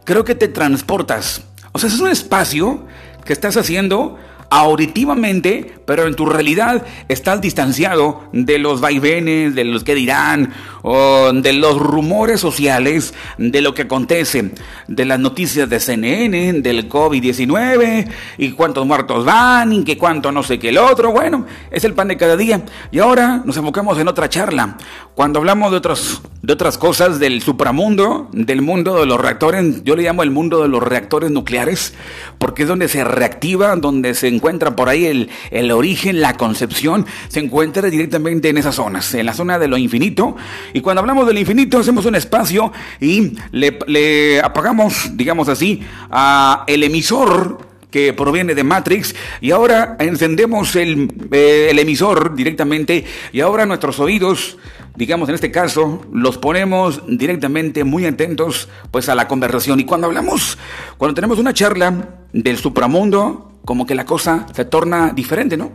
creo 0.05 0.23
que 0.23 0.35
te 0.35 0.47
transportas. 0.47 1.43
O 1.73 1.79
sea, 1.79 1.89
es 1.89 1.99
un 1.99 2.09
espacio 2.09 2.85
que 3.25 3.33
estás 3.33 3.57
haciendo 3.57 4.17
auditivamente, 4.49 5.73
pero 5.85 6.05
en 6.05 6.15
tu 6.15 6.27
realidad 6.27 6.85
estás 7.07 7.41
distanciado 7.41 8.29
de 8.31 8.59
los 8.59 8.81
vaivenes, 8.81 9.55
de 9.55 9.63
los 9.63 9.83
que 9.83 9.95
dirán, 9.95 10.53
de 10.83 11.53
los 11.53 11.77
rumores 11.77 12.41
sociales, 12.41 13.13
de 13.37 13.61
lo 13.61 13.73
que 13.73 13.83
acontece, 13.83 14.51
de 14.87 15.05
las 15.05 15.19
noticias 15.19 15.69
de 15.69 15.79
CNN, 15.79 16.61
del 16.61 16.89
COVID-19, 16.89 18.07
y 18.37 18.51
cuántos 18.51 18.85
muertos 18.85 19.23
van, 19.23 19.71
y 19.71 19.83
que 19.85 19.97
cuánto 19.97 20.31
no 20.31 20.43
sé 20.43 20.59
qué 20.59 20.69
el 20.69 20.77
otro. 20.77 21.11
Bueno, 21.11 21.45
es 21.71 21.85
el 21.85 21.93
pan 21.93 22.09
de 22.09 22.17
cada 22.17 22.35
día. 22.35 22.63
Y 22.91 22.99
ahora 22.99 23.41
nos 23.45 23.55
enfocamos 23.55 23.97
en 23.97 24.07
otra 24.09 24.27
charla. 24.27 24.77
Cuando 25.15 25.39
hablamos 25.39 25.71
de 25.71 25.77
otras, 25.77 26.21
de 26.41 26.51
otras 26.51 26.77
cosas, 26.77 27.19
del 27.19 27.41
supramundo, 27.41 28.29
del 28.33 28.61
mundo 28.61 28.99
de 28.99 29.05
los 29.05 29.21
reactores, 29.21 29.83
yo 29.83 29.95
le 29.95 30.03
llamo 30.03 30.23
el 30.23 30.31
mundo 30.31 30.61
de 30.61 30.67
los 30.67 30.83
reactores 30.83 31.31
nucleares, 31.31 31.93
porque 32.39 32.63
es 32.63 32.67
donde 32.67 32.89
se 32.89 33.03
reactiva, 33.03 33.75
donde 33.77 34.15
se 34.15 34.27
encuentra 34.27 34.75
por 34.75 34.89
ahí 34.89 35.05
el, 35.05 35.29
el 35.51 35.71
origen, 35.71 36.19
la 36.19 36.35
concepción, 36.35 37.05
se 37.29 37.39
encuentra 37.39 37.89
directamente 37.89 38.49
en 38.49 38.57
esas 38.57 38.75
zonas, 38.75 39.13
en 39.13 39.25
la 39.25 39.33
zona 39.33 39.59
de 39.59 39.67
lo 39.67 39.77
infinito. 39.77 40.35
Y 40.73 40.81
cuando 40.81 41.01
hablamos 41.01 41.27
del 41.27 41.37
infinito, 41.37 41.77
hacemos 41.77 42.05
un 42.05 42.15
espacio 42.15 42.73
y 42.99 43.33
le, 43.51 44.41
apagamos, 44.41 45.15
digamos 45.15 45.47
así, 45.47 45.81
a 46.09 46.63
el 46.67 46.83
emisor 46.83 47.73
que 47.91 48.11
proviene 48.11 48.55
de 48.55 48.63
Matrix 48.63 49.13
y 49.39 49.51
ahora 49.51 49.97
encendemos 49.99 50.75
el, 50.75 51.13
eh, 51.31 51.67
el, 51.69 51.77
emisor 51.77 52.35
directamente 52.35 53.05
y 53.31 53.41
ahora 53.41 53.67
nuestros 53.67 53.99
oídos, 53.99 54.57
digamos 54.95 55.29
en 55.29 55.35
este 55.35 55.51
caso, 55.51 56.01
los 56.11 56.39
ponemos 56.39 57.03
directamente 57.07 57.83
muy 57.83 58.07
atentos 58.07 58.67
pues 58.89 59.09
a 59.09 59.15
la 59.15 59.27
conversación 59.27 59.79
y 59.79 59.85
cuando 59.85 60.07
hablamos, 60.07 60.57
cuando 60.97 61.13
tenemos 61.13 61.37
una 61.37 61.53
charla 61.53 62.15
del 62.33 62.57
supramundo, 62.57 63.51
como 63.63 63.85
que 63.85 63.93
la 63.93 64.05
cosa 64.05 64.47
se 64.55 64.65
torna 64.65 65.11
diferente, 65.13 65.55
¿no? 65.55 65.71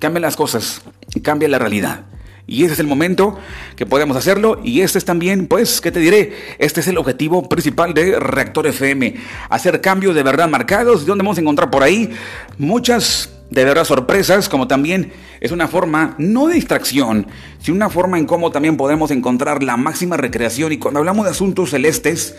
Cambian 0.00 0.22
las 0.22 0.34
cosas, 0.34 0.82
cambia 1.22 1.48
la 1.48 1.60
realidad. 1.60 2.06
Y 2.46 2.64
ese 2.64 2.74
es 2.74 2.80
el 2.80 2.86
momento 2.86 3.38
que 3.76 3.86
podemos 3.86 4.16
hacerlo 4.16 4.60
y 4.64 4.80
este 4.80 4.98
es 4.98 5.04
también, 5.04 5.46
pues, 5.46 5.80
¿qué 5.80 5.92
te 5.92 6.00
diré? 6.00 6.32
Este 6.58 6.80
es 6.80 6.88
el 6.88 6.98
objetivo 6.98 7.48
principal 7.48 7.94
de 7.94 8.18
Reactor 8.18 8.66
FM, 8.66 9.14
hacer 9.48 9.80
cambios 9.80 10.14
de 10.14 10.22
verdad 10.22 10.48
marcados, 10.48 11.06
donde 11.06 11.22
vamos 11.22 11.38
a 11.38 11.40
encontrar 11.40 11.70
por 11.70 11.82
ahí 11.82 12.10
muchas 12.58 13.32
de 13.50 13.64
verdad 13.64 13.84
sorpresas, 13.84 14.48
como 14.48 14.66
también 14.66 15.12
es 15.40 15.52
una 15.52 15.68
forma, 15.68 16.14
no 16.18 16.46
de 16.48 16.54
distracción, 16.54 17.26
sino 17.60 17.76
una 17.76 17.90
forma 17.90 18.18
en 18.18 18.26
cómo 18.26 18.50
también 18.50 18.76
podemos 18.76 19.10
encontrar 19.10 19.62
la 19.62 19.76
máxima 19.76 20.16
recreación 20.16 20.72
y 20.72 20.78
cuando 20.78 20.98
hablamos 20.98 21.26
de 21.26 21.32
asuntos 21.32 21.70
celestes, 21.70 22.34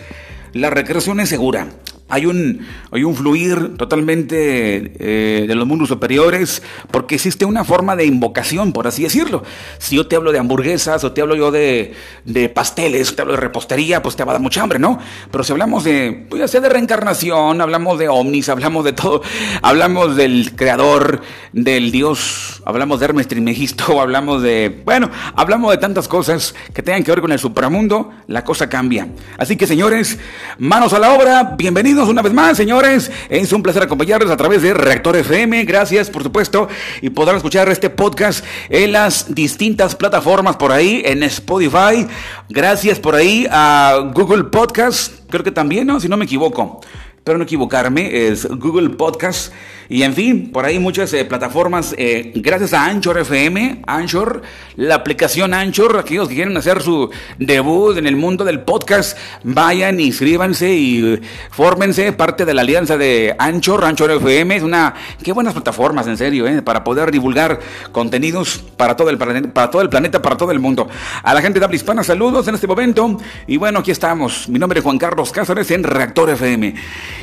la 0.54 0.70
recreación 0.70 1.20
es 1.20 1.30
segura. 1.30 1.68
Hay 2.13 2.28
un, 2.28 2.60
hay 2.91 3.04
un 3.04 3.15
fluir 3.15 3.76
totalmente 3.76 4.93
eh, 4.99 5.45
de 5.47 5.56
los 5.56 5.65
mundos 5.65 5.89
superiores 5.89 6.62
porque 6.91 7.15
existe 7.15 7.43
una 7.43 7.63
forma 7.63 7.95
de 7.95 8.06
invocación, 8.06 8.71
por 8.71 8.86
así 8.86 9.02
decirlo. 9.02 9.43
Si 9.80 9.95
yo 9.95 10.06
te 10.06 10.15
hablo 10.15 10.32
de 10.32 10.38
hamburguesas 10.38 11.04
o 11.04 11.12
te 11.12 11.21
hablo 11.21 11.36
yo 11.36 11.49
de, 11.49 11.95
de 12.23 12.49
pasteles, 12.49 13.15
te 13.15 13.23
hablo 13.23 13.34
de 13.34 13.39
repostería, 13.39 14.04
pues 14.04 14.15
te 14.15 14.23
va 14.23 14.32
a 14.32 14.36
dar 14.36 14.43
mucha 14.43 14.62
hambre, 14.62 14.78
¿no? 14.78 14.99
Pero 15.32 15.43
si 15.43 15.54
hablamos 15.54 15.84
de, 15.86 16.28
pues 16.30 16.39
ya 16.39 16.47
sea 16.47 16.62
de 16.62 16.69
reencarnación, 16.69 17.60
hablamos 17.62 17.97
de 17.97 18.10
ovnis, 18.10 18.47
hablamos 18.47 18.86
de 18.86 18.93
todo, 18.93 19.23
hablamos 19.63 20.15
del 20.15 20.56
creador, 20.56 21.21
del 21.52 21.91
Dios, 21.91 22.62
hablamos 22.63 22.99
de 22.99 23.06
Hermes 23.06 23.28
Trismegisto, 23.28 23.99
hablamos 24.02 24.43
de, 24.43 24.84
bueno, 24.86 25.10
hablamos 25.36 25.71
de 25.71 25.78
tantas 25.78 26.08
cosas 26.08 26.54
que 26.76 26.84
tengan 26.84 27.04
que 27.04 27.10
ver 27.10 27.21
con 27.21 27.32
el 27.32 27.39
supramundo, 27.39 28.12
la 28.28 28.43
cosa 28.43 28.69
cambia. 28.69 29.08
Así 29.39 29.56
que 29.56 29.65
señores, 29.65 30.19
manos 30.60 30.93
a 30.93 30.99
la 30.99 31.13
obra, 31.13 31.56
bienvenidos 31.58 32.03
una 32.10 32.22
vez 32.22 32.34
más, 32.34 32.58
señores. 32.58 33.12
Es 33.30 33.54
un 33.54 33.63
placer 33.63 33.84
acompañarles 33.84 34.30
a 34.30 34.38
través 34.38 34.62
de 34.62 34.74
Reactor 34.74 35.16
FM. 35.16 35.63
Gracias, 35.66 36.10
por 36.10 36.24
supuesto. 36.24 36.68
Y 37.02 37.10
podrán 37.10 37.38
escuchar 37.38 37.70
este 37.70 37.89
podcast 37.89 38.44
en 38.70 38.92
las 38.92 39.34
distintas 39.34 39.96
plataformas 39.96 40.56
por 40.56 40.72
ahí, 40.72 41.02
en 41.06 41.24
Spotify. 41.24 42.08
Gracias 42.50 43.00
por 43.00 43.16
ahí 43.16 43.48
a 43.52 44.12
Google 44.13 44.46
Podcast. 44.46 45.13
Creo 45.30 45.44
que 45.44 45.52
también, 45.52 45.88
¿no? 45.88 46.00
Si 46.00 46.08
no 46.08 46.18
me 46.18 46.26
equivoco. 46.26 46.82
Espero 47.16 47.38
no 47.38 47.46
equivocarme. 47.46 48.28
Es 48.28 48.46
Google 48.46 48.89
Podcast. 48.89 49.54
Y 49.89 50.04
en 50.04 50.13
fin, 50.13 50.50
por 50.52 50.65
ahí 50.65 50.80
muchas 50.80 51.13
eh, 51.13 51.26
plataformas, 51.26 51.93
eh, 51.98 52.32
gracias 52.36 52.74
a 52.74 52.86
Anchor 52.86 53.17
FM, 53.19 53.82
Anchor, 53.86 54.41
la 54.76 54.96
aplicación 54.96 55.54
Anchor, 55.54 55.98
aquellos 55.98 56.30
que 56.30 56.36
quieren 56.36 56.56
hacer 56.56 56.82
su 56.82 57.10
debut 57.38 57.98
en 57.98 58.08
el 58.08 58.15
mundo 58.15 58.46
del 58.46 58.62
podcast, 58.62 59.17
vayan, 59.43 60.00
inscríbanse 60.00 60.74
y 60.74 61.19
fórmense 61.52 62.13
parte 62.13 62.46
de 62.46 62.54
la 62.54 62.62
alianza 62.62 62.98
de 62.98 63.36
Anchor, 63.38 63.84
Anchor 63.84 64.12
FM, 64.12 64.56
es 64.56 64.63
una, 64.63 64.93
qué 65.22 65.32
buenas 65.34 65.54
plataformas, 65.54 66.08
en 66.08 66.17
serio, 66.17 66.48
eh, 66.48 66.62
para 66.62 66.84
poder 66.84 67.12
divulgar 67.12 67.60
contenidos 67.91 68.63
para 68.78 68.96
todo, 68.96 69.10
el 69.10 69.17
para 69.17 69.69
todo 69.69 69.82
el 69.82 69.89
planeta, 69.89 70.22
para 70.22 70.38
todo 70.38 70.52
el 70.52 70.60
mundo. 70.60 70.88
A 71.24 71.34
la 71.34 71.41
gente 71.41 71.60
de 71.60 71.65
habla 71.65 71.76
hispana, 71.76 72.04
saludos 72.04 72.48
en 72.48 72.56
este 72.56 72.67
momento. 72.67 73.17
Y 73.48 73.58
bueno, 73.58 73.80
aquí 73.80 73.91
estamos. 73.91 74.48
Mi 74.50 74.60
nombre 74.60 74.80
es 74.80 74.84
Juan 74.84 74.98
Carlos 74.98 75.32
Cáceres 75.32 75.69
en 75.72 75.84
Reactor 75.84 76.30
FM. 76.30 76.74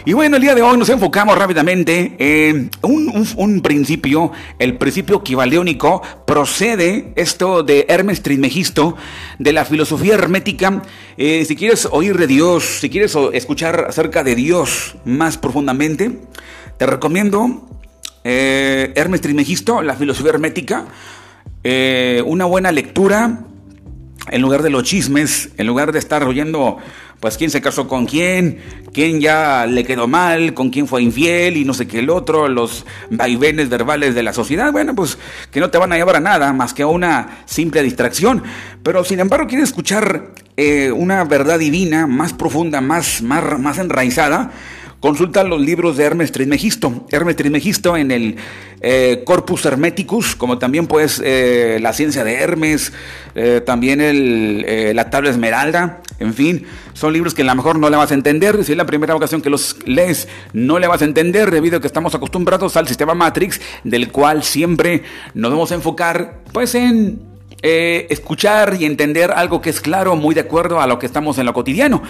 Y 0.05 0.12
bueno, 0.12 0.37
el 0.37 0.42
día 0.42 0.55
de 0.55 0.62
hoy 0.62 0.77
nos 0.77 0.88
enfocamos 0.88 1.37
rápidamente 1.37 2.16
en 2.18 2.49
un, 2.82 3.60
principio, 3.62 4.32
el 4.58 4.76
principio 4.76 5.18
equivaleónico, 5.18 6.02
procede 6.26 7.12
esto 7.16 7.62
de 7.62 7.86
Hermes 7.88 8.22
Trismegisto, 8.22 8.96
de 9.38 9.52
la 9.52 9.64
filosofía 9.64 10.14
hermética. 10.14 10.82
Eh, 11.16 11.44
si 11.46 11.56
quieres 11.56 11.88
oír 11.90 12.18
de 12.18 12.26
Dios, 12.26 12.64
si 12.80 12.90
quieres 12.90 13.16
escuchar 13.32 13.86
acerca 13.88 14.24
de 14.24 14.34
Dios 14.34 14.96
más 15.04 15.38
profundamente, 15.38 16.20
te 16.76 16.86
recomiendo 16.86 17.68
eh, 18.24 18.92
Hermes 18.96 19.20
Trismegisto, 19.20 19.82
la 19.82 19.94
filosofía 19.94 20.30
hermética, 20.30 20.86
eh, 21.64 22.22
una 22.26 22.44
buena 22.44 22.72
lectura 22.72 23.40
en 24.30 24.42
lugar 24.42 24.62
de 24.62 24.70
los 24.70 24.84
chismes, 24.84 25.50
en 25.56 25.66
lugar 25.66 25.92
de 25.92 25.98
estar 25.98 26.24
oyendo 26.24 26.78
pues 27.20 27.37
quién 27.37 27.50
se 27.50 27.61
casó 27.61 27.87
con 27.87 28.06
quién, 28.06 28.59
quién 28.92 29.20
ya 29.20 29.66
le 29.66 29.85
quedó 29.85 30.09
mal, 30.09 30.54
con 30.54 30.70
quién 30.70 30.88
fue 30.88 31.02
infiel 31.02 31.59
y 31.59 31.64
no 31.66 31.74
sé 31.74 31.87
qué 31.87 31.98
el 31.98 32.09
otro, 32.09 32.48
los 32.48 32.87
vaivenes 33.11 33.68
verbales 33.68 34.14
de 34.14 34.22
la 34.22 34.33
sociedad, 34.33 34.72
bueno, 34.72 34.94
pues 34.94 35.18
que 35.50 35.61
no 35.61 35.70
te 35.70 35.76
van 35.76 35.92
a 35.92 35.96
llevar 35.96 36.16
a 36.16 36.20
nada 36.20 36.52
más 36.54 36.72
que 36.72 36.83
a 36.83 36.87
una 36.87 37.42
simple 37.44 37.83
distracción. 37.83 38.42
Pero 38.83 39.04
sin 39.04 39.20
embargo, 39.20 39.46
quieres 39.46 39.68
escuchar 39.68 40.33
eh, 40.56 40.90
una 40.90 41.24
verdad 41.24 41.59
divina 41.59 42.06
más 42.06 42.33
profunda, 42.33 42.80
más, 42.80 43.20
más, 43.20 43.59
más 43.59 43.78
enraizada, 43.78 44.50
Consulta 45.00 45.44
los 45.44 45.62
libros 45.62 45.96
de 45.96 46.04
Hermes 46.04 46.30
Trismegisto. 46.30 47.06
Hermes 47.10 47.34
Trismegisto 47.34 47.96
en 47.96 48.10
el 48.10 48.36
eh, 48.82 49.22
Corpus 49.24 49.64
Hermeticus, 49.64 50.36
como 50.36 50.58
también 50.58 50.86
pues 50.86 51.22
eh, 51.24 51.78
la 51.80 51.94
ciencia 51.94 52.22
de 52.22 52.34
Hermes, 52.34 52.92
eh, 53.34 53.62
también 53.64 54.02
el, 54.02 54.94
la 54.94 55.08
tabla 55.08 55.30
esmeralda, 55.30 56.02
en 56.18 56.34
fin, 56.34 56.66
son 56.92 57.14
libros 57.14 57.32
que 57.32 57.40
a 57.40 57.46
lo 57.46 57.54
mejor 57.54 57.78
no 57.78 57.88
le 57.88 57.96
vas 57.96 58.10
a 58.10 58.14
entender. 58.14 58.62
Si 58.62 58.72
es 58.72 58.76
la 58.76 58.84
primera 58.84 59.16
ocasión 59.16 59.40
que 59.40 59.48
los 59.48 59.78
lees, 59.86 60.28
no 60.52 60.78
le 60.78 60.86
vas 60.86 61.00
a 61.00 61.06
entender 61.06 61.50
debido 61.50 61.78
a 61.78 61.80
que 61.80 61.86
estamos 61.86 62.14
acostumbrados 62.14 62.76
al 62.76 62.86
sistema 62.86 63.14
Matrix, 63.14 63.58
del 63.84 64.12
cual 64.12 64.42
siempre 64.42 65.02
nos 65.32 65.50
vamos 65.50 65.72
a 65.72 65.76
enfocar 65.76 66.40
pues 66.52 66.74
en 66.74 67.22
escuchar 67.62 68.76
y 68.78 68.86
entender 68.86 69.30
algo 69.30 69.62
que 69.62 69.70
es 69.70 69.80
claro, 69.80 70.16
muy 70.16 70.34
de 70.34 70.42
acuerdo 70.42 70.80
a 70.80 70.86
lo 70.86 70.98
que 70.98 71.06
estamos 71.06 71.38
en 71.38 71.46
lo 71.46 71.54
cotidiano. 71.54 72.02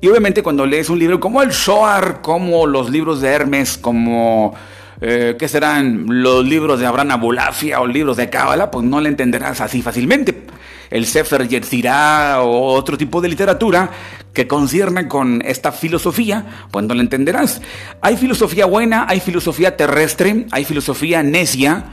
Y 0.00 0.08
obviamente 0.08 0.42
cuando 0.42 0.66
lees 0.66 0.90
un 0.90 0.98
libro 0.98 1.18
como 1.20 1.42
el 1.42 1.52
Zohar, 1.52 2.20
como 2.20 2.66
los 2.66 2.90
libros 2.90 3.20
de 3.20 3.28
Hermes, 3.28 3.78
como... 3.78 4.54
Eh, 4.98 5.36
¿Qué 5.38 5.46
serán 5.46 6.06
los 6.08 6.42
libros 6.46 6.80
de 6.80 6.86
Abraham 6.86 7.10
Abulafia 7.10 7.80
o 7.82 7.86
libros 7.86 8.16
de 8.16 8.30
Cábala? 8.30 8.70
Pues 8.70 8.84
no 8.86 8.98
le 9.00 9.10
entenderás 9.10 9.60
así 9.60 9.82
fácilmente. 9.82 10.46
El 10.88 11.04
Sefer 11.04 11.46
Yetzirah 11.46 12.40
o 12.42 12.72
otro 12.72 12.96
tipo 12.96 13.20
de 13.20 13.28
literatura 13.28 13.90
que 14.32 14.46
concierne 14.46 15.08
con 15.08 15.42
esta 15.44 15.72
filosofía, 15.72 16.46
pues 16.70 16.86
no 16.86 16.94
le 16.94 17.00
entenderás. 17.00 17.60
Hay 18.00 18.16
filosofía 18.16 18.66
buena, 18.66 19.06
hay 19.08 19.20
filosofía 19.20 19.76
terrestre, 19.76 20.46
hay 20.50 20.64
filosofía 20.64 21.22
necia, 21.22 21.84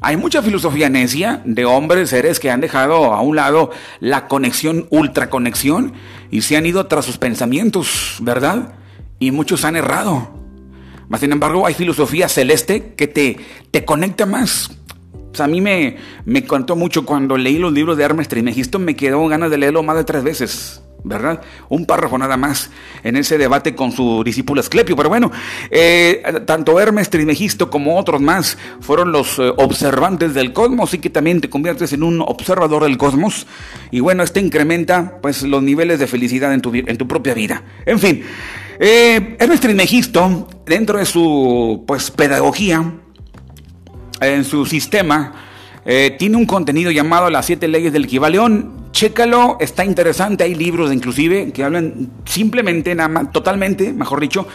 hay 0.00 0.16
mucha 0.16 0.42
filosofía 0.42 0.88
necia 0.88 1.42
de 1.44 1.64
hombres, 1.64 2.10
seres 2.10 2.38
que 2.38 2.50
han 2.50 2.60
dejado 2.60 3.12
a 3.12 3.20
un 3.20 3.36
lado 3.36 3.70
la 4.00 4.28
conexión, 4.28 4.86
ultraconexión, 4.90 5.92
y 6.30 6.42
se 6.42 6.56
han 6.56 6.66
ido 6.66 6.86
tras 6.86 7.04
sus 7.04 7.18
pensamientos, 7.18 8.18
¿verdad? 8.20 8.74
Y 9.18 9.30
muchos 9.30 9.64
han 9.64 9.76
errado. 9.76 10.34
Mas, 11.08 11.20
sin 11.20 11.32
embargo, 11.32 11.66
hay 11.66 11.74
filosofía 11.74 12.28
celeste 12.28 12.94
que 12.94 13.08
te, 13.08 13.38
te 13.70 13.84
conecta 13.84 14.26
más. 14.26 14.70
a 15.38 15.46
mí 15.46 15.60
me, 15.60 15.96
me 16.24 16.44
contó 16.44 16.76
mucho 16.76 17.04
cuando 17.04 17.36
leí 17.36 17.58
los 17.58 17.72
libros 17.72 17.96
de 17.96 18.04
Hermes 18.04 18.28
Trismegisto, 18.28 18.78
me 18.78 18.94
quedó 18.94 19.26
ganas 19.26 19.50
de 19.50 19.58
leerlo 19.58 19.82
más 19.82 19.96
de 19.96 20.04
tres 20.04 20.22
veces. 20.22 20.82
¿Verdad? 21.08 21.40
Un 21.68 21.86
párrafo 21.86 22.18
nada 22.18 22.36
más 22.36 22.70
en 23.02 23.16
ese 23.16 23.38
debate 23.38 23.74
con 23.74 23.92
su 23.92 24.22
discípulo 24.24 24.60
Asclepio. 24.60 24.96
Pero 24.96 25.08
bueno, 25.08 25.32
eh, 25.70 26.22
tanto 26.46 26.78
Hermes 26.78 27.10
Trismegisto 27.10 27.70
como 27.70 27.98
otros 27.98 28.20
más 28.20 28.58
fueron 28.80 29.12
los 29.12 29.38
eh, 29.38 29.52
observantes 29.56 30.34
del 30.34 30.52
cosmos 30.52 30.94
y 30.94 30.98
que 30.98 31.10
también 31.10 31.40
te 31.40 31.50
conviertes 31.50 31.92
en 31.92 32.02
un 32.02 32.20
observador 32.20 32.84
del 32.84 32.98
cosmos. 32.98 33.46
Y 33.90 34.00
bueno, 34.00 34.22
este 34.22 34.40
incrementa 34.40 35.18
pues 35.22 35.42
los 35.42 35.62
niveles 35.62 35.98
de 35.98 36.06
felicidad 36.06 36.52
en 36.52 36.60
tu, 36.60 36.72
en 36.74 36.96
tu 36.98 37.08
propia 37.08 37.34
vida. 37.34 37.62
En 37.86 37.98
fin, 37.98 38.22
eh, 38.78 39.36
Hermes 39.38 39.60
Trismegisto, 39.60 40.48
dentro 40.66 40.98
de 40.98 41.06
su 41.06 41.84
pues 41.86 42.10
pedagogía, 42.10 42.92
en 44.20 44.44
su 44.44 44.66
sistema, 44.66 45.44
tiene 46.18 46.36
un 46.36 46.44
contenido 46.44 46.90
llamado 46.90 47.30
Las 47.30 47.46
siete 47.46 47.66
leyes 47.66 47.94
del 47.94 48.04
Equivaleón 48.04 48.77
Chécalo, 48.92 49.58
está 49.60 49.84
interesante, 49.84 50.44
hay 50.44 50.54
libros 50.54 50.92
inclusive 50.92 51.52
que 51.52 51.62
hablan 51.62 52.10
simplemente, 52.24 52.94
nada 52.94 53.08
más, 53.08 53.32
totalmente, 53.32 53.92
mejor 53.92 54.20
dicho, 54.20 54.46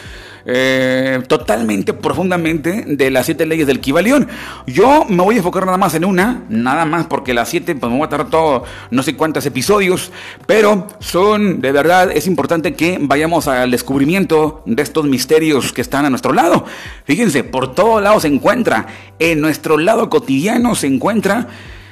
eh, 0.46 1.22
totalmente, 1.26 1.94
profundamente 1.94 2.84
de 2.86 3.10
las 3.10 3.24
siete 3.24 3.46
leyes 3.46 3.66
del 3.66 3.80
Kibalión. 3.80 4.28
Yo 4.66 5.06
me 5.08 5.22
voy 5.22 5.36
a 5.36 5.38
enfocar 5.38 5.64
nada 5.64 5.78
más 5.78 5.94
en 5.94 6.04
una, 6.04 6.44
nada 6.50 6.84
más 6.84 7.06
porque 7.06 7.32
las 7.32 7.48
siete, 7.48 7.74
pues 7.74 7.90
me 7.90 7.96
voy 7.96 8.06
a 8.06 8.10
tardar 8.10 8.28
todo, 8.28 8.64
no 8.90 9.02
sé 9.02 9.16
cuántos 9.16 9.46
episodios, 9.46 10.12
pero 10.46 10.86
son, 10.98 11.62
de 11.62 11.72
verdad, 11.72 12.10
es 12.12 12.26
importante 12.26 12.74
que 12.74 12.98
vayamos 13.00 13.48
al 13.48 13.70
descubrimiento 13.70 14.62
de 14.66 14.82
estos 14.82 15.06
misterios 15.06 15.72
que 15.72 15.80
están 15.80 16.04
a 16.04 16.10
nuestro 16.10 16.34
lado. 16.34 16.66
Fíjense, 17.04 17.44
por 17.44 17.74
todos 17.74 18.02
lados 18.02 18.22
se 18.22 18.28
encuentra, 18.28 18.86
en 19.18 19.40
nuestro 19.40 19.78
lado 19.78 20.10
cotidiano 20.10 20.74
se 20.74 20.88
encuentra 20.88 21.48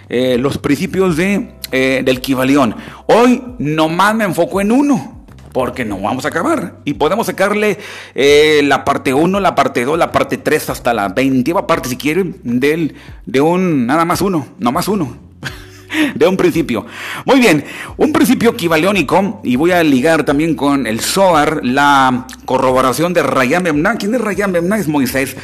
eh, 0.09 0.37
los 0.38 0.59
principios 0.59 1.17
de, 1.17 1.55
eh, 1.71 2.03
del 2.05 2.21
Kibalión. 2.21 2.75
Hoy 3.07 3.43
nomás 3.59 4.15
me 4.15 4.25
enfoco 4.25 4.61
en 4.61 4.73
uno, 4.73 5.25
porque 5.53 5.85
no 5.85 6.01
vamos 6.01 6.25
a 6.25 6.29
acabar. 6.29 6.79
Y 6.85 6.95
podemos 6.95 7.27
sacarle 7.27 7.79
eh, 8.15 8.62
la 8.65 8.85
parte 8.85 9.15
1, 9.15 9.41
la 9.41 9.55
parte 9.55 9.85
2, 9.85 9.99
la 9.99 10.12
parte 10.12 10.38
3, 10.38 10.71
hasta 10.71 10.95
la 10.95 11.09
20 11.09 11.55
parte, 11.67 11.88
si 11.88 11.97
quieren, 11.97 12.37
del, 12.43 12.95
de 13.27 13.41
un, 13.41 13.87
nada 13.87 14.05
más 14.05 14.21
uno, 14.21 14.47
nomás 14.59 14.88
uno. 14.88 15.17
de 16.15 16.27
un 16.27 16.37
principio. 16.37 16.87
Muy 17.25 17.41
bien, 17.41 17.65
un 17.97 18.12
principio 18.12 18.51
equivaleónico, 18.51 19.41
y 19.45 19.57
voy 19.57 19.73
a 19.73 19.83
ligar 19.83 20.25
también 20.25 20.55
con 20.55 20.87
el 20.87 21.01
Zohar, 21.01 21.61
la 21.62 22.27
corroboración 22.45 23.12
de 23.12 23.23
Rayam 23.23 23.65
Memna. 23.65 23.97
¿Quién 23.97 24.15
es 24.15 24.21
Rayam 24.21 24.53
Memna? 24.53 24.79
Es 24.79 24.88
Moisés. 24.88 25.37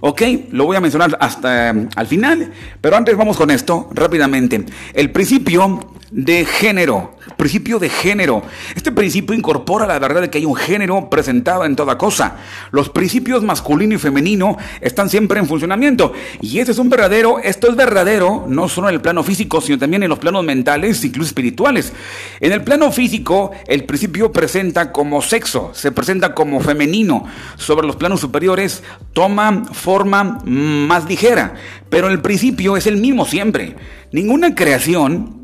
Ok, 0.00 0.22
lo 0.52 0.64
voy 0.64 0.76
a 0.76 0.80
mencionar 0.80 1.16
hasta 1.20 1.70
eh, 1.70 1.88
al 1.94 2.06
final, 2.06 2.50
pero 2.80 2.96
antes 2.96 3.16
vamos 3.16 3.36
con 3.36 3.50
esto 3.50 3.90
rápidamente. 3.92 4.64
El 4.94 5.10
principio 5.10 5.92
de 6.10 6.44
género, 6.44 7.16
principio 7.36 7.78
de 7.78 7.88
género. 7.88 8.42
Este 8.74 8.90
principio 8.90 9.34
incorpora 9.34 9.86
la 9.86 9.98
verdad 9.98 10.22
de 10.22 10.30
que 10.30 10.38
hay 10.38 10.44
un 10.44 10.56
género 10.56 11.08
presentado 11.08 11.64
en 11.64 11.76
toda 11.76 11.96
cosa. 11.96 12.36
Los 12.72 12.88
principios 12.88 13.42
masculino 13.42 13.94
y 13.94 13.98
femenino 13.98 14.56
están 14.80 15.08
siempre 15.08 15.38
en 15.38 15.46
funcionamiento. 15.46 16.12
Y 16.40 16.58
este 16.58 16.72
es 16.72 16.78
un 16.78 16.90
verdadero, 16.90 17.38
esto 17.38 17.68
es 17.70 17.76
verdadero, 17.76 18.46
no 18.48 18.68
solo 18.68 18.88
en 18.88 18.94
el 18.96 19.00
plano 19.00 19.22
físico, 19.22 19.60
sino 19.60 19.78
también 19.78 20.02
en 20.02 20.08
los 20.08 20.18
planos 20.18 20.44
mentales, 20.44 21.04
incluso 21.04 21.28
espirituales. 21.28 21.92
En 22.40 22.52
el 22.52 22.62
plano 22.62 22.90
físico, 22.90 23.52
el 23.66 23.84
principio 23.84 24.32
presenta 24.32 24.90
como 24.90 25.22
sexo, 25.22 25.70
se 25.74 25.92
presenta 25.92 26.34
como 26.34 26.60
femenino. 26.60 27.24
Sobre 27.56 27.86
los 27.86 27.96
planos 27.96 28.20
superiores, 28.20 28.82
toma 29.12 29.64
forma 29.72 30.40
más 30.44 31.08
ligera. 31.08 31.54
Pero 31.88 32.08
el 32.08 32.20
principio 32.20 32.76
es 32.76 32.86
el 32.86 32.96
mismo 32.96 33.24
siempre. 33.24 33.76
Ninguna 34.12 34.54
creación 34.54 35.39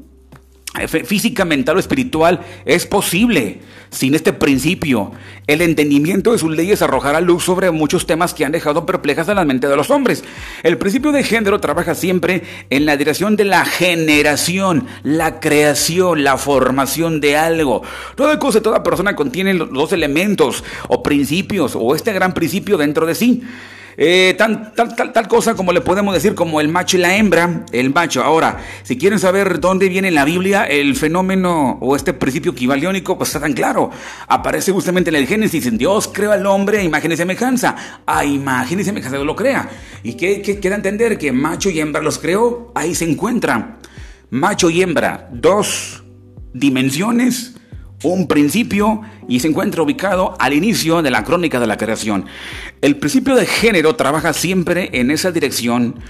física, 1.04 1.44
mental 1.44 1.76
o 1.76 1.80
espiritual 1.80 2.40
es 2.64 2.86
posible 2.86 3.60
sin 3.90 4.14
este 4.14 4.32
principio. 4.32 5.12
El 5.46 5.62
entendimiento 5.62 6.32
de 6.32 6.38
sus 6.38 6.54
leyes 6.54 6.82
arrojará 6.82 7.20
luz 7.20 7.44
sobre 7.44 7.70
muchos 7.70 8.06
temas 8.06 8.34
que 8.34 8.44
han 8.44 8.52
dejado 8.52 8.84
perplejas 8.84 9.28
a 9.28 9.34
la 9.34 9.44
mente 9.44 9.68
de 9.68 9.76
los 9.76 9.90
hombres. 9.90 10.24
El 10.62 10.78
principio 10.78 11.12
de 11.12 11.22
género 11.22 11.60
trabaja 11.60 11.94
siempre 11.94 12.42
en 12.70 12.86
la 12.86 12.96
dirección 12.96 13.36
de 13.36 13.44
la 13.44 13.64
generación, 13.64 14.86
la 15.02 15.40
creación, 15.40 16.24
la 16.24 16.36
formación 16.36 17.20
de 17.20 17.36
algo. 17.36 17.82
Toda 18.16 18.38
cosa, 18.38 18.60
toda 18.60 18.82
persona 18.82 19.16
contiene 19.16 19.54
los 19.54 19.70
dos 19.72 19.92
elementos 19.92 20.64
o 20.88 21.02
principios 21.02 21.72
o 21.74 21.94
este 21.94 22.12
gran 22.12 22.34
principio 22.34 22.76
dentro 22.76 23.06
de 23.06 23.14
sí. 23.14 23.42
Eh, 23.98 24.34
tal, 24.36 25.28
cosa 25.28 25.54
como 25.54 25.72
le 25.72 25.80
podemos 25.80 26.12
decir 26.12 26.34
como 26.34 26.60
el 26.60 26.68
macho 26.68 26.96
y 26.96 27.00
la 27.00 27.16
hembra, 27.16 27.64
el 27.72 27.92
macho. 27.92 28.22
Ahora, 28.22 28.58
si 28.82 28.98
quieren 28.98 29.18
saber 29.18 29.60
dónde 29.60 29.88
viene 29.88 30.08
en 30.08 30.14
la 30.14 30.24
Biblia 30.24 30.64
el 30.64 30.96
fenómeno 30.96 31.78
o 31.80 31.96
este 31.96 32.12
principio 32.12 32.52
equivaliónico, 32.52 33.16
pues 33.16 33.30
está 33.30 33.40
tan 33.40 33.54
claro. 33.54 33.90
Aparece 34.28 34.72
justamente 34.72 35.10
en 35.10 35.16
el 35.16 35.26
Génesis, 35.26 35.66
en 35.66 35.78
Dios 35.78 36.10
creó 36.12 36.32
al 36.32 36.44
hombre 36.46 36.78
a 36.78 36.82
imagen 36.82 37.12
y 37.12 37.16
semejanza. 37.16 38.02
A 38.04 38.24
imagen 38.24 38.80
y 38.80 38.84
semejanza 38.84 39.16
lo 39.18 39.34
crea. 39.34 39.68
¿Y 40.02 40.14
qué, 40.14 40.42
qué 40.42 40.60
queda 40.60 40.76
entender? 40.76 41.16
Que 41.16 41.32
macho 41.32 41.70
y 41.70 41.80
hembra 41.80 42.02
los 42.02 42.18
creó, 42.18 42.72
ahí 42.74 42.94
se 42.94 43.10
encuentran. 43.10 43.78
Macho 44.28 44.68
y 44.68 44.82
hembra, 44.82 45.28
dos 45.32 46.02
dimensiones 46.52 47.55
un 48.08 48.26
principio 48.26 49.02
y 49.28 49.40
se 49.40 49.48
encuentra 49.48 49.82
ubicado 49.82 50.34
al 50.38 50.52
inicio 50.52 51.02
de 51.02 51.10
la 51.10 51.24
crónica 51.24 51.60
de 51.60 51.66
la 51.66 51.76
creación. 51.76 52.26
El 52.80 52.96
principio 52.96 53.34
de 53.34 53.46
género 53.46 53.96
trabaja 53.96 54.32
siempre 54.32 54.90
en 54.92 55.10
esa 55.10 55.32
dirección, 55.32 56.00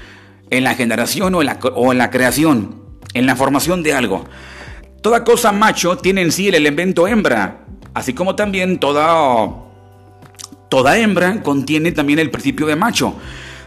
en 0.51 0.65
la 0.65 0.75
generación 0.75 1.35
o 1.35 1.41
en 1.41 1.99
la, 1.99 2.11
creación, 2.11 2.83
en 3.15 3.27
la 3.27 3.37
formación 3.37 3.83
de 3.83 3.95
algo. 3.95 4.25
Toda 5.03 5.25
cosa 5.25 5.53
macho 5.53 5.97
tiene 5.97 6.23
en 6.23 6.33
sí 6.33 6.49
el 6.49 6.55
elemento 6.55 7.07
hembra, 7.07 7.65
así 7.95 8.13
como 8.13 8.35
también 8.37 8.79
toda, 8.79 9.49
toda 10.69 10.99
hembra 10.99 11.43
contiene 11.43 11.93
también 11.93 12.19
el 12.19 12.31
principio 12.31 12.67
de 12.67 12.77
macho. 12.77 13.15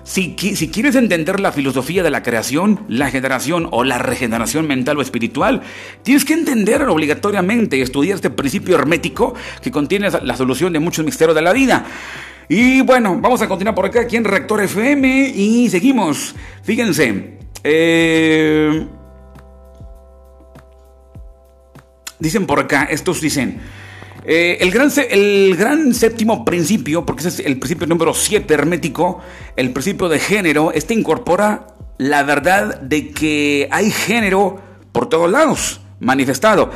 Si, 0.04 0.36
quieres 0.36 0.96
entender 0.96 1.40
la 1.40 1.52
filosofía 1.52 2.04
de 2.04 2.10
la 2.10 2.24
creación, 2.24 2.86
la 2.88 3.12
generación 3.12 3.68
o 3.72 3.84
la 3.84 3.98
regeneración 3.98 4.68
mental 4.68 4.98
o 4.98 5.02
espiritual, 5.02 5.62
tienes 6.04 6.26
que 6.26 6.34
entender 6.34 6.82
obligatoriamente 6.84 7.78
y 7.78 7.82
estudiar 7.82 8.16
este 8.16 8.30
principio 8.30 8.76
hermético 8.76 9.36
que 9.62 9.72
contiene 9.72 10.10
la 10.10 10.36
solución 10.36 10.74
de 10.74 10.80
muchos 10.80 11.06
misterios 11.06 11.36
de 11.36 11.42
la 11.42 11.54
vida. 11.54 11.86
Y 12.52 12.82
bueno, 12.82 13.20
vamos 13.22 13.42
a 13.44 13.48
continuar 13.48 13.76
por 13.76 13.86
acá 13.86 14.02
aquí 14.02 14.16
en 14.16 14.26
Rector 14.26 14.64
FM 14.64 15.34
y 15.36 15.70
seguimos. 15.70 16.36
Fíjense. 16.64 17.38
Eh, 17.64 18.88
dicen 22.18 22.48
por 22.48 22.60
acá, 22.60 22.86
estos 22.86 23.22
dicen. 23.22 23.62
Eh, 24.32 24.60
el, 24.62 24.70
gran, 24.70 24.92
el 25.10 25.56
gran 25.58 25.92
séptimo 25.92 26.46
principio, 26.46 27.04
porque 27.04 27.22
ese 27.22 27.30
es 27.42 27.48
el 27.48 27.58
principio 27.58 27.88
número 27.88 28.14
7 28.14 28.54
hermético, 28.54 29.22
el 29.56 29.72
principio 29.72 30.08
de 30.08 30.20
género, 30.20 30.72
este 30.72 30.94
incorpora 30.94 31.66
la 31.98 32.22
verdad 32.22 32.80
de 32.80 33.10
que 33.10 33.68
hay 33.72 33.90
género 33.90 34.62
por 34.92 35.10
todos 35.10 35.32
lados, 35.32 35.82
manifestado, 36.00 36.70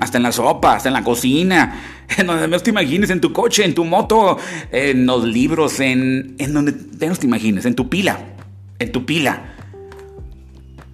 hasta 0.00 0.18
en 0.18 0.22
la 0.22 0.32
sopa, 0.32 0.74
hasta 0.74 0.90
en 0.90 0.92
la 0.92 1.02
cocina, 1.02 1.80
en 2.18 2.26
donde 2.26 2.46
menos 2.46 2.62
te 2.62 2.68
imagines, 2.68 3.08
en 3.08 3.22
tu 3.22 3.32
coche, 3.32 3.64
en 3.64 3.74
tu 3.74 3.86
moto, 3.86 4.36
en 4.70 5.06
los 5.06 5.24
libros, 5.24 5.80
en, 5.80 6.34
en 6.38 6.52
donde 6.52 6.74
menos 7.00 7.18
te 7.18 7.24
imagines, 7.24 7.64
en 7.64 7.74
tu 7.74 7.88
pila, 7.88 8.18
en 8.78 8.92
tu 8.92 9.06
pila. 9.06 9.54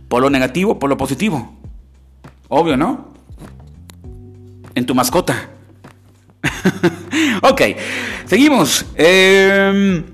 Por 0.07 0.23
lo 0.23 0.31
negativo, 0.31 0.79
por 0.79 0.91
lo 0.91 0.97
positivo. 0.97 1.59
Obvio, 2.47 2.77
¿no? 2.77 3.15
En 4.77 4.87
tu 4.87 4.95
mascota. 4.95 5.58
ok, 7.43 7.63
seguimos. 8.27 8.87
Em, 8.95 10.05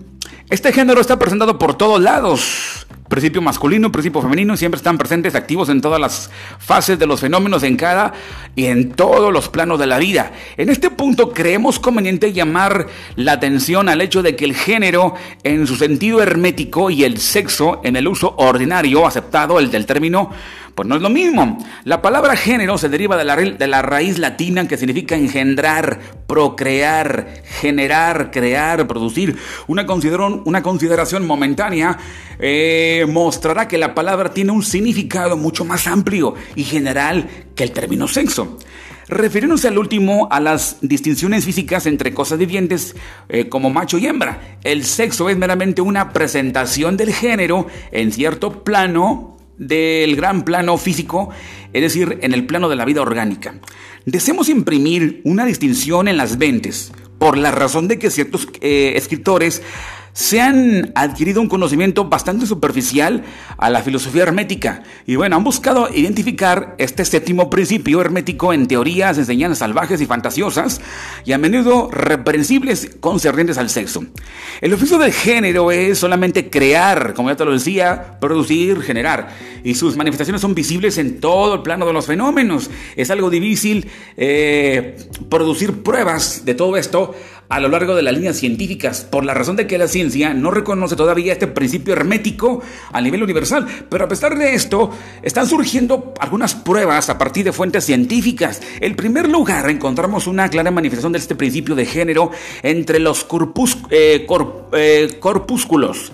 este 0.50 0.72
género 0.72 1.00
está 1.00 1.18
presentado 1.18 1.58
por 1.58 1.76
todos 1.76 2.00
lados. 2.00 2.86
Principio 3.08 3.42
masculino, 3.42 3.92
principio 3.92 4.22
femenino, 4.22 4.56
siempre 4.56 4.78
están 4.78 4.96
presentes, 4.96 5.34
activos 5.34 5.68
en 5.68 5.82
todas 5.82 6.00
las 6.00 6.30
fases 6.58 6.98
de 6.98 7.06
los 7.06 7.20
fenómenos, 7.20 7.62
en 7.62 7.76
cada 7.76 8.14
y 8.56 8.64
en 8.64 8.92
todos 8.92 9.30
los 9.30 9.50
planos 9.50 9.78
de 9.78 9.86
la 9.86 9.98
vida. 9.98 10.32
En 10.56 10.70
este 10.70 10.90
punto 10.90 11.32
creemos 11.32 11.78
conveniente 11.78 12.32
llamar 12.32 12.86
la 13.16 13.32
atención 13.32 13.90
al 13.90 14.00
hecho 14.00 14.22
de 14.22 14.36
que 14.36 14.46
el 14.46 14.54
género, 14.54 15.14
en 15.42 15.66
su 15.66 15.76
sentido 15.76 16.22
hermético, 16.22 16.88
y 16.88 17.04
el 17.04 17.18
sexo, 17.18 17.82
en 17.84 17.96
el 17.96 18.08
uso 18.08 18.34
ordinario 18.38 19.06
aceptado, 19.06 19.58
el 19.58 19.70
del 19.70 19.84
término, 19.84 20.30
pues 20.74 20.88
no 20.88 20.96
es 20.96 21.02
lo 21.02 21.10
mismo. 21.10 21.58
La 21.84 22.02
palabra 22.02 22.36
género 22.36 22.78
se 22.78 22.88
deriva 22.88 23.16
de 23.16 23.24
la, 23.66 23.82
raíz 23.82 24.18
latina 24.18 24.66
que 24.66 24.76
significa 24.76 25.16
engendrar, 25.16 26.00
procrear, 26.26 27.42
generar, 27.60 28.30
crear, 28.30 28.86
producir. 28.86 29.36
Una, 29.66 29.86
una 30.44 30.62
consideración 30.62 31.26
momentánea 31.26 31.98
eh, 32.38 33.06
mostrará 33.08 33.68
que 33.68 33.78
la 33.78 33.94
palabra 33.94 34.32
tiene 34.32 34.52
un 34.52 34.62
significado 34.62 35.36
mucho 35.36 35.64
más 35.64 35.86
amplio 35.86 36.34
y 36.56 36.64
general 36.64 37.28
que 37.54 37.64
el 37.64 37.72
término 37.72 38.08
sexo. 38.08 38.58
Refiriéndose 39.06 39.68
al 39.68 39.76
último 39.76 40.28
a 40.30 40.40
las 40.40 40.78
distinciones 40.80 41.44
físicas 41.44 41.84
entre 41.84 42.14
cosas 42.14 42.38
vivientes 42.38 42.96
eh, 43.28 43.50
como 43.50 43.68
macho 43.68 43.98
y 43.98 44.06
hembra, 44.06 44.58
el 44.64 44.84
sexo 44.84 45.28
es 45.28 45.36
meramente 45.36 45.82
una 45.82 46.10
presentación 46.12 46.96
del 46.96 47.12
género 47.12 47.66
en 47.92 48.12
cierto 48.12 48.64
plano 48.64 49.34
del 49.58 50.16
gran 50.16 50.44
plano 50.44 50.78
físico, 50.78 51.30
es 51.72 51.82
decir, 51.82 52.18
en 52.22 52.32
el 52.32 52.46
plano 52.46 52.68
de 52.68 52.76
la 52.76 52.84
vida 52.84 53.02
orgánica. 53.02 53.54
Deseamos 54.06 54.48
imprimir 54.48 55.20
una 55.24 55.46
distinción 55.46 56.08
en 56.08 56.16
las 56.16 56.36
mentes, 56.36 56.92
por 57.18 57.38
la 57.38 57.50
razón 57.50 57.88
de 57.88 57.98
que 57.98 58.10
ciertos 58.10 58.48
eh, 58.60 58.94
escritores 58.96 59.62
se 60.14 60.40
han 60.40 60.92
adquirido 60.94 61.40
un 61.40 61.48
conocimiento 61.48 62.04
bastante 62.04 62.46
superficial 62.46 63.24
a 63.58 63.68
la 63.68 63.82
filosofía 63.82 64.22
hermética 64.22 64.84
y 65.06 65.16
bueno, 65.16 65.34
han 65.34 65.42
buscado 65.42 65.88
identificar 65.92 66.76
este 66.78 67.04
séptimo 67.04 67.50
principio 67.50 68.00
hermético 68.00 68.52
en 68.52 68.68
teorías, 68.68 69.18
enseñanzas 69.18 69.58
salvajes 69.58 70.00
y 70.00 70.06
fantasiosas 70.06 70.80
y 71.24 71.32
a 71.32 71.38
menudo 71.38 71.90
reprensibles 71.90 72.90
concernientes 73.00 73.58
al 73.58 73.70
sexo. 73.70 74.04
El 74.60 74.72
oficio 74.72 74.98
del 74.98 75.12
género 75.12 75.72
es 75.72 75.98
solamente 75.98 76.48
crear, 76.48 77.12
como 77.14 77.30
ya 77.30 77.36
te 77.36 77.44
lo 77.44 77.52
decía, 77.52 78.18
producir, 78.20 78.82
generar 78.82 79.30
y 79.64 79.74
sus 79.74 79.96
manifestaciones 79.96 80.42
son 80.42 80.54
visibles 80.54 80.98
en 80.98 81.18
todo 81.18 81.54
el 81.54 81.62
plano 81.62 81.86
de 81.86 81.92
los 81.92 82.06
fenómenos. 82.06 82.70
Es 82.94 83.10
algo 83.10 83.30
difícil 83.30 83.90
eh, 84.16 84.96
producir 85.28 85.82
pruebas 85.82 86.44
de 86.44 86.54
todo 86.54 86.76
esto 86.76 87.14
a 87.48 87.60
lo 87.60 87.68
largo 87.68 87.94
de 87.94 88.02
las 88.02 88.14
líneas 88.14 88.36
científicas, 88.36 89.06
por 89.08 89.24
la 89.24 89.34
razón 89.34 89.56
de 89.56 89.66
que 89.66 89.78
la 89.78 89.88
ciencia 89.88 90.34
no 90.34 90.50
reconoce 90.50 90.96
todavía 90.96 91.32
este 91.32 91.46
principio 91.46 91.92
hermético 91.92 92.62
a 92.92 93.00
nivel 93.00 93.22
universal. 93.22 93.66
Pero 93.88 94.04
a 94.04 94.08
pesar 94.08 94.36
de 94.36 94.54
esto, 94.54 94.90
están 95.22 95.46
surgiendo 95.46 96.14
algunas 96.20 96.54
pruebas 96.54 97.10
a 97.10 97.18
partir 97.18 97.44
de 97.44 97.52
fuentes 97.52 97.84
científicas. 97.84 98.60
En 98.80 98.96
primer 98.96 99.28
lugar, 99.28 99.68
encontramos 99.68 100.26
una 100.26 100.48
clara 100.48 100.70
manifestación 100.70 101.12
de 101.12 101.18
este 101.18 101.34
principio 101.34 101.74
de 101.74 101.86
género 101.86 102.30
entre 102.62 102.98
los 102.98 103.26
eh, 103.90 104.26
eh, 104.72 105.18
corpúsculos 105.20 106.12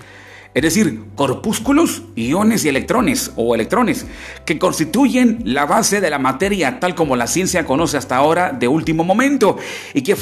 es 0.53 0.61
decir, 0.61 1.03
corpúsculos, 1.15 2.03
iones 2.15 2.65
y 2.65 2.69
electrones 2.69 3.31
o 3.37 3.55
electrones, 3.55 4.05
que 4.45 4.59
constituyen 4.59 5.41
la 5.45 5.65
base 5.65 6.01
de 6.01 6.09
la 6.09 6.19
materia 6.19 6.79
tal 6.79 6.93
como 6.93 7.15
la 7.15 7.27
ciencia 7.27 7.65
conoce 7.65 7.97
hasta 7.97 8.17
ahora 8.17 8.51
de 8.51 8.67
último 8.67 9.03
momento, 9.03 9.57
y 9.93 10.01
que, 10.01 10.15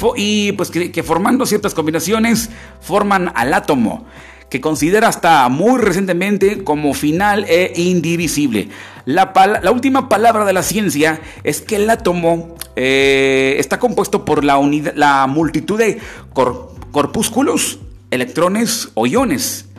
pues 0.56 0.70
formando 1.04 1.46
ciertas 1.46 1.74
combinaciones 1.74 2.50
forman 2.80 3.32
al 3.34 3.54
átomo 3.54 4.06
que 4.48 4.60
considera 4.60 5.06
hasta 5.06 5.48
muy 5.48 5.80
recientemente 5.80 6.64
como 6.64 6.92
final 6.92 7.44
e 7.48 7.72
indivisible. 7.76 8.68
La, 9.04 9.32
la 9.62 9.70
última 9.70 10.08
palabra 10.08 10.44
de 10.44 10.52
la 10.52 10.64
ciencia 10.64 11.20
es 11.44 11.60
que 11.60 11.76
el 11.76 11.88
átomo 11.88 12.56
eh, 12.74 13.54
está 13.58 13.78
compuesto 13.78 14.24
por 14.24 14.44
la, 14.44 14.60
la 14.96 15.28
multitud 15.28 15.78
de 15.78 15.98
corpúsculos, 16.90 17.78
electrones 18.10 18.90
o 18.94 19.06
iones 19.06 19.69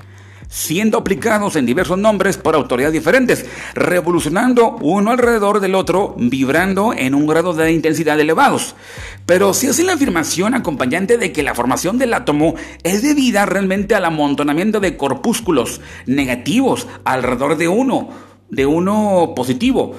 siendo 0.51 0.97
aplicados 0.97 1.55
en 1.55 1.65
diversos 1.65 1.97
nombres 1.97 2.37
por 2.37 2.55
autoridades 2.55 2.93
diferentes, 2.93 3.45
revolucionando 3.73 4.75
uno 4.81 5.11
alrededor 5.11 5.61
del 5.61 5.75
otro, 5.75 6.13
vibrando 6.19 6.93
en 6.93 7.15
un 7.15 7.25
grado 7.25 7.53
de 7.53 7.71
intensidad 7.71 8.19
elevados. 8.19 8.75
Pero 9.25 9.53
si 9.53 9.67
hace 9.67 9.83
la 9.83 9.93
afirmación 9.93 10.53
acompañante 10.53 11.17
de 11.17 11.31
que 11.31 11.41
la 11.41 11.55
formación 11.55 11.97
del 11.97 12.13
átomo 12.13 12.55
es 12.83 13.01
debida 13.01 13.45
realmente 13.45 13.95
al 13.95 14.03
amontonamiento 14.03 14.81
de 14.81 14.97
corpúsculos 14.97 15.79
negativos 16.05 16.85
alrededor 17.05 17.57
de 17.57 17.69
uno, 17.69 18.09
de 18.49 18.65
uno 18.65 19.31
positivo, 19.33 19.95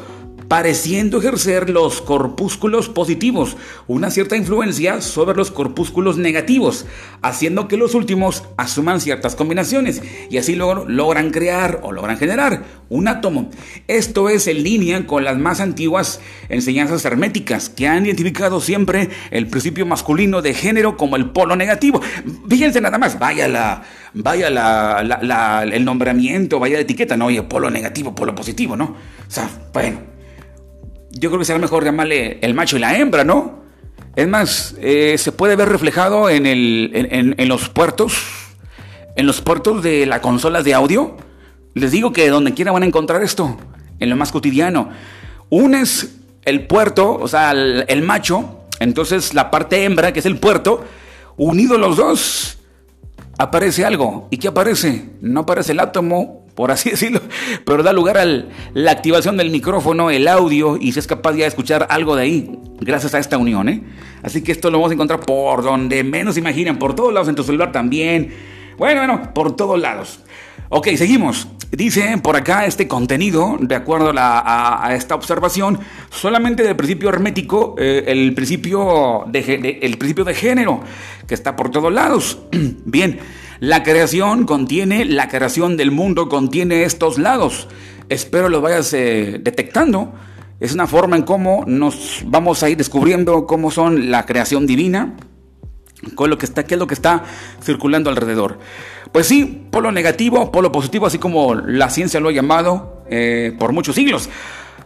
pareciendo 0.53 1.19
ejercer 1.19 1.71
los 1.71 2.03
corpúsculos 2.03 2.91
positivos 2.91 3.57
una 3.87 4.11
cierta 4.11 4.37
influencia 4.37 5.01
sobre 5.01 5.35
los 5.35 5.51
corpúsculos 5.51 6.19
negativos, 6.19 6.85
haciendo 7.23 7.69
que 7.69 7.79
los 7.79 7.95
últimos 7.95 8.45
asuman 8.59 9.01
ciertas 9.01 9.35
combinaciones 9.35 10.03
y 10.29 10.37
así 10.37 10.55
luego 10.55 10.85
logran 10.87 11.31
crear 11.31 11.81
o 11.83 11.91
logran 11.91 12.19
generar 12.19 12.65
un 12.91 13.09
átomo. 13.09 13.49
Esto 13.89 14.29
es 14.29 14.47
en 14.47 14.63
línea 14.63 15.07
con 15.07 15.25
las 15.25 15.39
más 15.39 15.59
antiguas 15.59 16.21
enseñanzas 16.51 17.03
herméticas 17.07 17.71
que 17.71 17.89
han 17.89 18.05
identificado 18.05 18.61
siempre 18.61 19.09
el 19.31 19.47
principio 19.47 19.87
masculino 19.87 20.43
de 20.43 20.53
género 20.53 20.99
como 20.99 21.17
el 21.17 21.31
polo 21.31 21.57
negativo. 21.57 22.03
Fíjense 22.47 22.83
nada 22.83 22.99
más, 22.99 23.19
vaya 23.19 23.49
la 23.49 23.85
vaya 24.13 24.51
la, 24.51 25.63
el 25.65 25.83
nombramiento, 25.83 26.59
vaya 26.59 26.75
la 26.75 26.83
etiqueta, 26.83 27.17
no, 27.17 27.25
oye, 27.27 27.43
polo 27.43 27.71
negativo, 27.71 28.15
polo 28.15 28.35
positivo, 28.35 28.77
¿no? 28.77 28.85
O 28.85 29.31
sea, 29.35 29.49
bueno, 29.73 30.12
yo 31.13 31.31
creo 31.31 31.39
que 31.39 31.45
será 31.45 31.59
mejor 31.59 31.85
llamarle 31.85 32.39
el 32.43 32.55
macho 32.55 32.77
y 32.77 32.81
la 32.81 32.97
hembra, 32.97 33.25
¿no? 33.25 33.63
Es 34.17 34.29
más, 34.29 34.75
eh, 34.81 35.17
se 35.19 35.33
puede 35.33 35.57
ver 35.57 35.69
reflejado 35.69 36.29
en, 36.29 36.45
el, 36.47 36.91
en, 36.93 37.49
los 37.49 37.69
puertos, 37.69 38.15
en 39.17 39.27
los 39.27 39.41
puertos 39.41 39.83
de 39.83 40.05
las 40.05 40.21
consolas 40.21 40.65
de 40.65 40.75
audio. 40.75 41.17
Les 41.75 41.91
digo 41.91 42.13
que 42.13 42.29
donde 42.29 42.53
quiera 42.53 42.73
van 42.73 42.83
a 42.83 42.87
encontrar 42.87 43.23
esto, 43.23 43.57
en 43.99 44.11
lo 44.11 44.17
más 44.17 44.31
cotidiano. 44.31 44.91
Unes 45.49 46.17
el 46.45 46.67
puerto, 46.67 47.15
o 47.15 47.29
sea, 47.29 47.53
el, 47.53 47.85
el 47.89 48.03
macho, 48.03 48.61
entonces 48.81 49.33
la 49.33 49.51
parte 49.51 49.85
hembra, 49.85 50.13
que 50.13 50.19
es 50.19 50.27
el 50.27 50.39
puerto, 50.39 50.85
unidos 51.37 51.79
los 51.79 51.97
dos, 51.97 52.59
aparece 53.39 53.85
algo. 53.85 54.29
¿Y 54.31 54.39
qué 54.39 54.49
aparece? 54.49 55.09
No 55.21 55.41
aparece 55.41 55.73
el 55.73 55.81
átomo, 55.81 56.42
por 56.55 56.71
así 56.71 56.91
decirlo, 56.91 57.21
pero 57.65 57.83
da 57.83 57.93
lugar 57.93 58.19
a 58.19 58.25
la 58.25 58.91
activación 58.91 59.37
del 59.37 59.51
micrófono, 59.51 60.11
el 60.11 60.29
audio, 60.29 60.77
y 60.81 60.93
se 60.93 61.01
es 61.01 61.07
capaz 61.07 61.33
ya 61.33 61.45
de 61.45 61.49
escuchar 61.49 61.87
algo 61.91 62.17
de 62.17 62.23
ahí, 62.23 62.59
gracias 62.81 63.15
a 63.15 63.19
esta 63.19 63.39
unión. 63.39 63.69
¿eh? 63.69 63.83
Así 64.23 64.43
que 64.43 64.53
esto 64.53 64.71
lo 64.71 64.79
vamos 64.79 64.91
a 64.91 64.95
encontrar 64.95 65.21
por 65.21 65.63
donde 65.63 66.05
menos 66.05 66.37
imaginan, 66.37 66.79
por 66.79 66.95
todos 66.95 67.13
lados, 67.13 67.29
en 67.29 67.35
tu 67.35 67.43
celular 67.43 67.73
también. 67.73 68.33
Bueno, 68.79 69.01
bueno, 69.01 69.33
por 69.35 69.57
todos 69.57 69.81
lados. 69.81 70.21
Ok, 70.69 70.89
seguimos. 70.97 71.49
Dice 71.71 72.19
por 72.23 72.37
acá 72.37 72.67
este 72.67 72.87
contenido, 72.87 73.57
de 73.59 73.75
acuerdo 73.75 74.13
a, 74.15 74.91
esta 74.95 75.15
observación, 75.15 75.81
solamente 76.11 76.63
del 76.63 76.77
principio 76.77 77.09
hermético, 77.09 77.77
eh, 77.79 78.05
el, 78.09 78.35
principio 78.35 79.25
de, 79.27 79.79
el 79.81 79.97
principio 79.97 80.25
de 80.25 80.35
género, 80.35 80.81
que 81.27 81.35
está 81.35 81.57
por 81.57 81.71
todos 81.71 81.91
lados. 81.91 82.39
Bien, 82.85 83.19
la 83.63 83.85
creación 83.85 84.45
contiene, 84.45 85.05
la 85.05 85.29
creación 85.29 85.77
del 85.77 85.93
mundo 85.93 86.29
contiene 86.29 86.83
estos 86.83 87.17
lados. 87.17 87.69
Espero 88.09 88.49
lo 88.49 88.61
vayas 88.61 88.93
eh, 88.93 89.39
detectando. 89.41 90.13
Es 90.59 90.75
una 90.75 90.89
forma 90.89 91.15
en 91.15 91.23
cómo 91.23 91.63
nos 91.69 92.23
vamos 92.27 92.65
a 92.65 92.71
ir 92.71 92.77
descubriendo 92.77 93.47
cómo 93.47 93.71
son 93.71 94.11
la 94.11 94.27
creación 94.27 94.67
divina, 94.67 95.15
con 96.17 96.29
lo 96.29 96.39
que 96.39 96.47
está, 96.47 96.65
qué 96.65 96.75
es 96.75 96.81
lo 96.81 96.89
que 96.89 96.95
está 96.95 97.23
circulando 97.63 98.11
alrededor. 98.11 98.59
Pues 99.13 99.29
sí, 99.29 99.69
polo 99.71 99.93
negativo, 99.93 100.51
polo 100.51 100.73
positivo, 100.73 101.07
así 101.07 101.19
como 101.19 101.55
la 101.55 101.89
ciencia 101.89 102.19
lo 102.19 102.31
ha 102.31 102.33
llamado 102.33 103.05
eh, 103.11 103.55
por 103.61 103.73
muchos 103.73 103.95
siglos. 103.95 104.29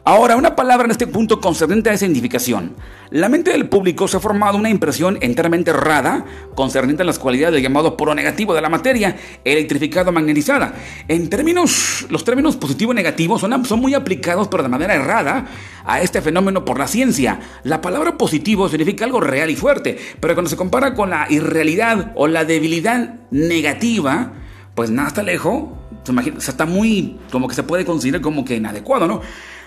Ahora, 0.08 0.36
una 0.36 0.54
palabra 0.54 0.84
en 0.84 0.92
este 0.92 1.08
punto 1.08 1.40
concerniente 1.40 1.90
a 1.90 1.92
esa 1.92 2.04
identificación. 2.04 2.76
La 3.10 3.28
mente 3.28 3.50
del 3.50 3.68
público 3.68 4.06
se 4.06 4.16
ha 4.16 4.20
formado 4.20 4.56
una 4.56 4.70
impresión 4.70 5.18
enteramente 5.20 5.70
errada 5.70 6.24
concerniente 6.54 7.02
a 7.02 7.06
las 7.06 7.18
cualidades 7.18 7.54
del 7.54 7.64
llamado 7.64 7.96
polo 7.96 8.14
negativo 8.14 8.54
de 8.54 8.60
la 8.60 8.68
materia, 8.68 9.16
electrificado 9.44 10.12
magnetizada. 10.12 10.76
En 11.08 11.28
términos, 11.28 12.06
los 12.08 12.22
términos 12.22 12.54
positivo 12.56 12.92
y 12.92 12.94
negativo 12.94 13.36
son, 13.36 13.64
son 13.64 13.80
muy 13.80 13.94
aplicados, 13.94 14.46
pero 14.46 14.62
de 14.62 14.68
manera 14.68 14.94
errada, 14.94 15.46
a 15.84 16.00
este 16.00 16.22
fenómeno 16.22 16.64
por 16.64 16.78
la 16.78 16.86
ciencia. 16.86 17.40
La 17.64 17.80
palabra 17.80 18.16
positivo 18.16 18.68
significa 18.68 19.04
algo 19.04 19.20
real 19.20 19.50
y 19.50 19.56
fuerte, 19.56 19.98
pero 20.20 20.34
cuando 20.34 20.48
se 20.48 20.56
compara 20.56 20.94
con 20.94 21.10
la 21.10 21.26
irrealidad 21.30 22.12
o 22.14 22.28
la 22.28 22.44
debilidad 22.44 23.16
negativa, 23.32 24.34
pues 24.76 24.88
nada 24.88 25.08
está 25.08 25.24
lejos. 25.24 25.64
Se 26.04 26.12
imagina, 26.12 26.36
está 26.38 26.64
muy, 26.64 27.18
como 27.32 27.48
que 27.48 27.56
se 27.56 27.64
puede 27.64 27.84
considerar 27.84 28.20
como 28.20 28.44
que 28.44 28.54
inadecuado, 28.54 29.08
¿no? 29.08 29.20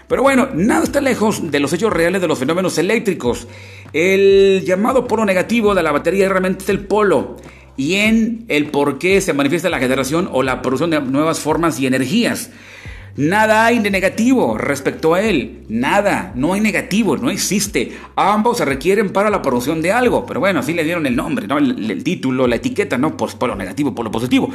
Pero 0.09 0.23
bueno, 0.23 0.49
nada 0.55 0.83
está 0.83 1.01
lejos 1.01 1.51
de 1.51 1.59
los 1.59 1.71
hechos 1.71 1.93
reales 1.93 2.19
de 2.19 2.27
los 2.27 2.39
fenómenos 2.39 2.79
eléctricos. 2.79 3.47
El 3.93 4.63
llamado 4.65 5.07
polo 5.07 5.23
negativo 5.23 5.75
de 5.75 5.83
la 5.83 5.91
batería 5.91 6.27
realmente 6.27 6.63
es 6.63 6.69
el 6.69 6.79
polo 6.79 7.37
y 7.77 7.97
en 7.97 8.43
el 8.47 8.71
por 8.71 8.97
qué 8.97 9.21
se 9.21 9.33
manifiesta 9.33 9.69
la 9.69 9.77
generación 9.77 10.27
o 10.31 10.41
la 10.41 10.63
producción 10.63 10.89
de 10.89 10.99
nuevas 10.99 11.39
formas 11.39 11.79
y 11.79 11.85
energías. 11.85 12.49
Nada 13.19 13.65
hay 13.65 13.79
de 13.79 13.91
negativo 13.91 14.57
respecto 14.57 15.13
a 15.13 15.21
él. 15.21 15.65
Nada, 15.67 16.31
no 16.35 16.53
hay 16.53 16.61
negativo, 16.61 17.17
no 17.17 17.29
existe. 17.29 17.97
Ambos 18.15 18.59
se 18.59 18.63
requieren 18.63 19.09
para 19.09 19.29
la 19.29 19.41
producción 19.41 19.81
de 19.81 19.91
algo. 19.91 20.25
Pero 20.25 20.39
bueno, 20.39 20.61
así 20.61 20.73
le 20.73 20.85
dieron 20.85 21.05
el 21.05 21.17
nombre, 21.17 21.45
¿no? 21.45 21.57
el, 21.57 22.01
título, 22.01 22.47
la 22.47 22.55
etiqueta, 22.55 22.97
¿no? 22.97 23.17
Pues 23.17 23.35
polo 23.35 23.57
negativo, 23.57 23.93
polo 23.93 24.09
positivo. 24.09 24.49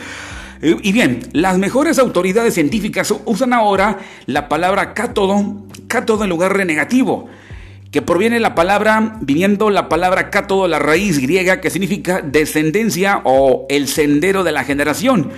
Y 0.62 0.92
bien, 0.92 1.20
las 1.32 1.58
mejores 1.58 1.98
autoridades 1.98 2.54
científicas 2.54 3.14
usan 3.26 3.52
ahora 3.52 3.98
la 4.24 4.48
palabra 4.48 4.94
cátodo, 4.94 5.66
cátodo 5.86 6.24
en 6.24 6.30
lugar 6.30 6.56
de 6.56 6.64
negativo, 6.64 7.28
que 7.90 8.00
proviene 8.00 8.40
la 8.40 8.54
palabra, 8.54 9.18
viniendo 9.20 9.68
la 9.68 9.90
palabra 9.90 10.30
cátodo, 10.30 10.68
la 10.68 10.78
raíz 10.78 11.18
griega 11.18 11.60
que 11.60 11.68
significa 11.68 12.22
descendencia 12.22 13.20
o 13.24 13.66
el 13.68 13.88
sendero 13.88 14.42
de 14.42 14.52
la 14.52 14.64
generación 14.64 15.32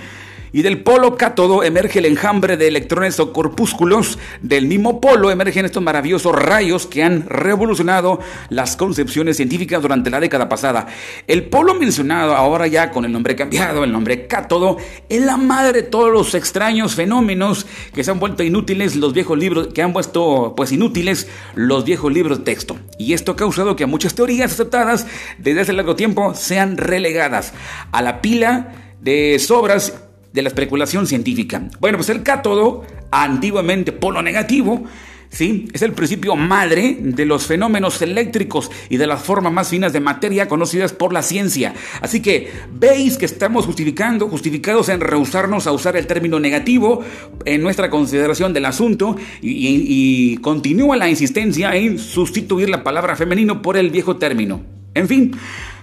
y 0.51 0.61
del 0.61 0.81
polo 0.83 1.17
cátodo 1.17 1.63
emerge 1.63 1.99
el 1.99 2.05
enjambre 2.05 2.57
de 2.57 2.67
electrones 2.67 3.19
o 3.19 3.33
corpúsculos. 3.33 4.17
Del 4.41 4.67
mismo 4.67 5.01
polo 5.01 5.31
emergen 5.31 5.65
estos 5.65 5.83
maravillosos 5.83 6.35
rayos 6.35 6.87
que 6.87 7.03
han 7.03 7.27
revolucionado 7.27 8.19
las 8.49 8.75
concepciones 8.75 9.37
científicas 9.37 9.81
durante 9.81 10.09
la 10.09 10.19
década 10.19 10.49
pasada. 10.49 10.87
El 11.27 11.45
polo 11.45 11.73
mencionado, 11.75 12.35
ahora 12.35 12.67
ya 12.67 12.91
con 12.91 13.05
el 13.05 13.11
nombre 13.11 13.35
cambiado, 13.35 13.83
el 13.83 13.91
nombre 13.91 14.27
cátodo, 14.27 14.77
es 15.09 15.21
la 15.21 15.37
madre 15.37 15.81
de 15.81 15.83
todos 15.83 16.11
los 16.11 16.33
extraños 16.35 16.95
fenómenos 16.95 17.65
que 17.93 18.03
se 18.03 18.11
han 18.11 18.19
vuelto 18.19 18.43
inútiles 18.43 18.95
los 18.95 19.13
viejos 19.13 19.37
libros, 19.37 19.67
que 19.73 19.81
han 19.81 19.93
puesto 19.93 20.53
pues 20.55 20.71
inútiles 20.71 21.27
los 21.55 21.83
viejos 21.83 22.11
libros 22.11 22.39
de 22.39 22.45
texto. 22.45 22.77
Y 22.97 23.13
esto 23.13 23.33
ha 23.33 23.35
causado 23.35 23.75
que 23.75 23.85
muchas 23.85 24.15
teorías 24.15 24.51
aceptadas 24.51 25.07
desde 25.37 25.61
hace 25.61 25.73
largo 25.73 25.95
tiempo 25.95 26.33
sean 26.33 26.77
relegadas 26.77 27.53
a 27.91 28.01
la 28.01 28.21
pila 28.21 28.73
de 29.01 29.39
sobras 29.39 30.06
de 30.33 30.41
la 30.41 30.49
especulación 30.49 31.07
científica. 31.07 31.69
Bueno, 31.79 31.97
pues 31.97 32.09
el 32.09 32.23
cátodo, 32.23 32.85
antiguamente 33.11 33.91
polo 33.91 34.21
negativo, 34.21 34.83
¿sí? 35.29 35.67
Es 35.73 35.81
el 35.81 35.93
principio 35.93 36.35
madre 36.35 36.97
de 36.99 37.25
los 37.25 37.45
fenómenos 37.45 38.01
eléctricos 38.01 38.71
y 38.89 38.97
de 38.97 39.07
las 39.07 39.21
formas 39.21 39.53
más 39.53 39.69
finas 39.69 39.93
de 39.93 39.99
materia 39.99 40.47
conocidas 40.47 40.93
por 40.93 41.13
la 41.13 41.21
ciencia. 41.21 41.73
Así 42.01 42.21
que 42.21 42.51
veis 42.73 43.17
que 43.17 43.25
estamos 43.25 43.65
justificando, 43.65 44.27
justificados 44.29 44.89
en 44.89 45.01
rehusarnos 45.01 45.67
a 45.67 45.71
usar 45.71 45.97
el 45.97 46.07
término 46.07 46.39
negativo 46.39 47.03
en 47.45 47.61
nuestra 47.61 47.89
consideración 47.89 48.53
del 48.53 48.65
asunto 48.65 49.15
y, 49.41 49.67
y 49.67 50.37
continúa 50.37 50.97
la 50.97 51.09
insistencia 51.09 51.75
en 51.75 51.99
sustituir 51.99 52.69
la 52.69 52.83
palabra 52.83 53.15
femenino 53.15 53.61
por 53.61 53.77
el 53.77 53.89
viejo 53.89 54.17
término. 54.17 54.61
En 54.93 55.07
fin, 55.07 55.31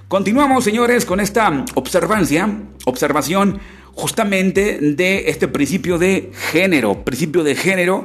continuamos, 0.09 0.65
señores, 0.65 1.05
con 1.05 1.21
esta 1.21 1.65
observancia, 1.75 2.49
observación 2.85 3.61
justamente 3.95 4.79
de 4.81 5.29
este 5.29 5.49
principio 5.49 5.99
de 5.99 6.31
género, 6.51 7.05
principio 7.05 7.45
de 7.45 7.55
género 7.55 8.05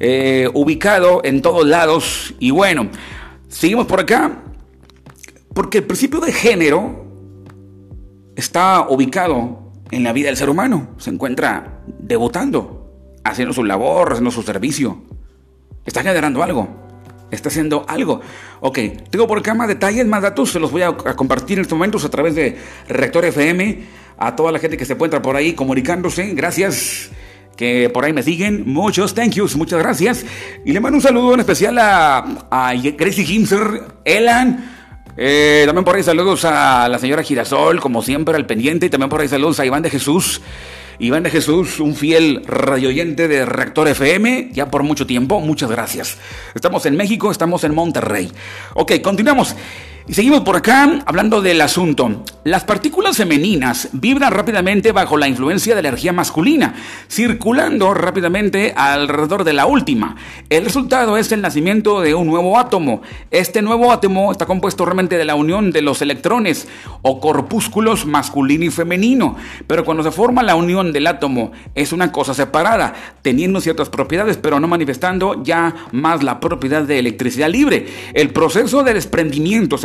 eh, 0.00 0.48
ubicado 0.54 1.20
en 1.24 1.42
todos 1.42 1.66
lados. 1.66 2.34
Y 2.38 2.50
bueno, 2.50 2.88
seguimos 3.48 3.86
por 3.86 4.00
acá, 4.00 4.42
porque 5.54 5.78
el 5.78 5.84
principio 5.84 6.20
de 6.20 6.32
género 6.32 7.06
está 8.36 8.86
ubicado 8.88 9.72
en 9.90 10.02
la 10.02 10.12
vida 10.12 10.28
del 10.28 10.36
ser 10.36 10.48
humano, 10.48 10.94
se 10.98 11.10
encuentra 11.10 11.82
debutando, 11.86 13.16
haciendo 13.24 13.52
su 13.52 13.64
labor, 13.64 14.12
haciendo 14.12 14.30
su 14.30 14.42
servicio, 14.42 15.02
está 15.84 16.02
generando 16.02 16.42
algo. 16.42 16.89
Está 17.30 17.48
haciendo 17.48 17.84
algo. 17.88 18.20
Ok, 18.60 18.78
tengo 19.10 19.26
por 19.26 19.38
acá 19.38 19.54
más 19.54 19.68
detalles, 19.68 20.06
más 20.06 20.22
datos, 20.22 20.50
se 20.50 20.60
los 20.60 20.70
voy 20.70 20.82
a, 20.82 20.92
compartir 20.92 21.58
en 21.58 21.62
estos 21.62 21.76
momentos 21.76 22.04
a 22.04 22.10
través 22.10 22.34
de 22.34 22.56
Rector 22.88 23.24
FM 23.24 24.00
a 24.18 24.36
toda 24.36 24.52
la 24.52 24.58
gente 24.58 24.76
que 24.76 24.84
se 24.84 24.92
encuentra 24.92 25.22
por 25.22 25.36
ahí 25.36 25.54
comunicándose. 25.54 26.34
Gracias 26.34 27.10
que 27.56 27.90
por 27.90 28.04
ahí 28.04 28.12
me 28.12 28.22
siguen. 28.22 28.64
Muchos 28.66 29.14
thank 29.14 29.32
yous, 29.32 29.56
muchas 29.56 29.78
gracias. 29.78 30.24
Y 30.64 30.72
le 30.72 30.80
mando 30.80 30.96
un 30.96 31.02
saludo 31.02 31.34
en 31.34 31.40
especial 31.40 31.78
a, 31.78 32.18
a 32.50 32.74
Gracie 32.74 33.24
Himser, 33.24 33.82
Elan. 34.04 34.78
Eh, 35.16 35.64
también 35.66 35.84
por 35.84 35.96
ahí 35.96 36.02
saludos 36.02 36.44
a 36.44 36.88
la 36.88 36.98
señora 36.98 37.22
Girasol, 37.22 37.80
como 37.80 38.02
siempre, 38.02 38.34
al 38.36 38.46
pendiente. 38.46 38.86
Y 38.86 38.90
también 38.90 39.08
por 39.08 39.20
ahí 39.20 39.28
saludos 39.28 39.60
a 39.60 39.66
Iván 39.66 39.82
de 39.82 39.90
Jesús. 39.90 40.40
Iván 41.00 41.22
de 41.22 41.30
Jesús, 41.30 41.80
un 41.80 41.96
fiel 41.96 42.42
radioyente 42.46 43.26
de 43.26 43.46
Reactor 43.46 43.88
FM, 43.88 44.50
ya 44.52 44.70
por 44.70 44.82
mucho 44.82 45.06
tiempo. 45.06 45.40
Muchas 45.40 45.70
gracias. 45.70 46.18
Estamos 46.54 46.84
en 46.84 46.94
México, 46.96 47.30
estamos 47.30 47.64
en 47.64 47.74
Monterrey. 47.74 48.30
Ok, 48.74 48.92
continuamos. 49.02 49.56
Y 50.10 50.14
seguimos 50.14 50.40
por 50.40 50.56
acá 50.56 51.04
hablando 51.06 51.40
del 51.40 51.60
asunto. 51.60 52.24
Las 52.42 52.64
partículas 52.64 53.16
femeninas 53.16 53.90
vibran 53.92 54.32
rápidamente 54.32 54.90
bajo 54.90 55.16
la 55.16 55.28
influencia 55.28 55.76
de 55.76 55.82
la 55.82 55.90
energía 55.90 56.12
masculina, 56.12 56.74
circulando 57.08 57.94
rápidamente 57.94 58.72
alrededor 58.74 59.44
de 59.44 59.52
la 59.52 59.66
última. 59.66 60.16
El 60.48 60.64
resultado 60.64 61.16
es 61.16 61.30
el 61.30 61.42
nacimiento 61.42 62.00
de 62.00 62.16
un 62.16 62.26
nuevo 62.26 62.58
átomo. 62.58 63.02
Este 63.30 63.62
nuevo 63.62 63.92
átomo 63.92 64.32
está 64.32 64.46
compuesto 64.46 64.84
realmente 64.84 65.16
de 65.16 65.24
la 65.24 65.36
unión 65.36 65.70
de 65.70 65.82
los 65.82 66.02
electrones 66.02 66.66
o 67.02 67.20
corpúsculos 67.20 68.04
masculino 68.04 68.64
y 68.64 68.70
femenino. 68.70 69.36
Pero 69.68 69.84
cuando 69.84 70.02
se 70.02 70.10
forma 70.10 70.42
la 70.42 70.56
unión 70.56 70.92
del 70.92 71.06
átomo 71.06 71.52
es 71.76 71.92
una 71.92 72.10
cosa 72.10 72.34
separada, 72.34 72.94
teniendo 73.22 73.60
ciertas 73.60 73.90
propiedades, 73.90 74.38
pero 74.38 74.58
no 74.58 74.66
manifestando 74.66 75.44
ya 75.44 75.72
más 75.92 76.24
la 76.24 76.40
propiedad 76.40 76.82
de 76.82 76.98
electricidad 76.98 77.48
libre. 77.48 77.86
El 78.12 78.30
proceso 78.30 78.82
de 78.82 78.94
desprendimiento 78.94 79.78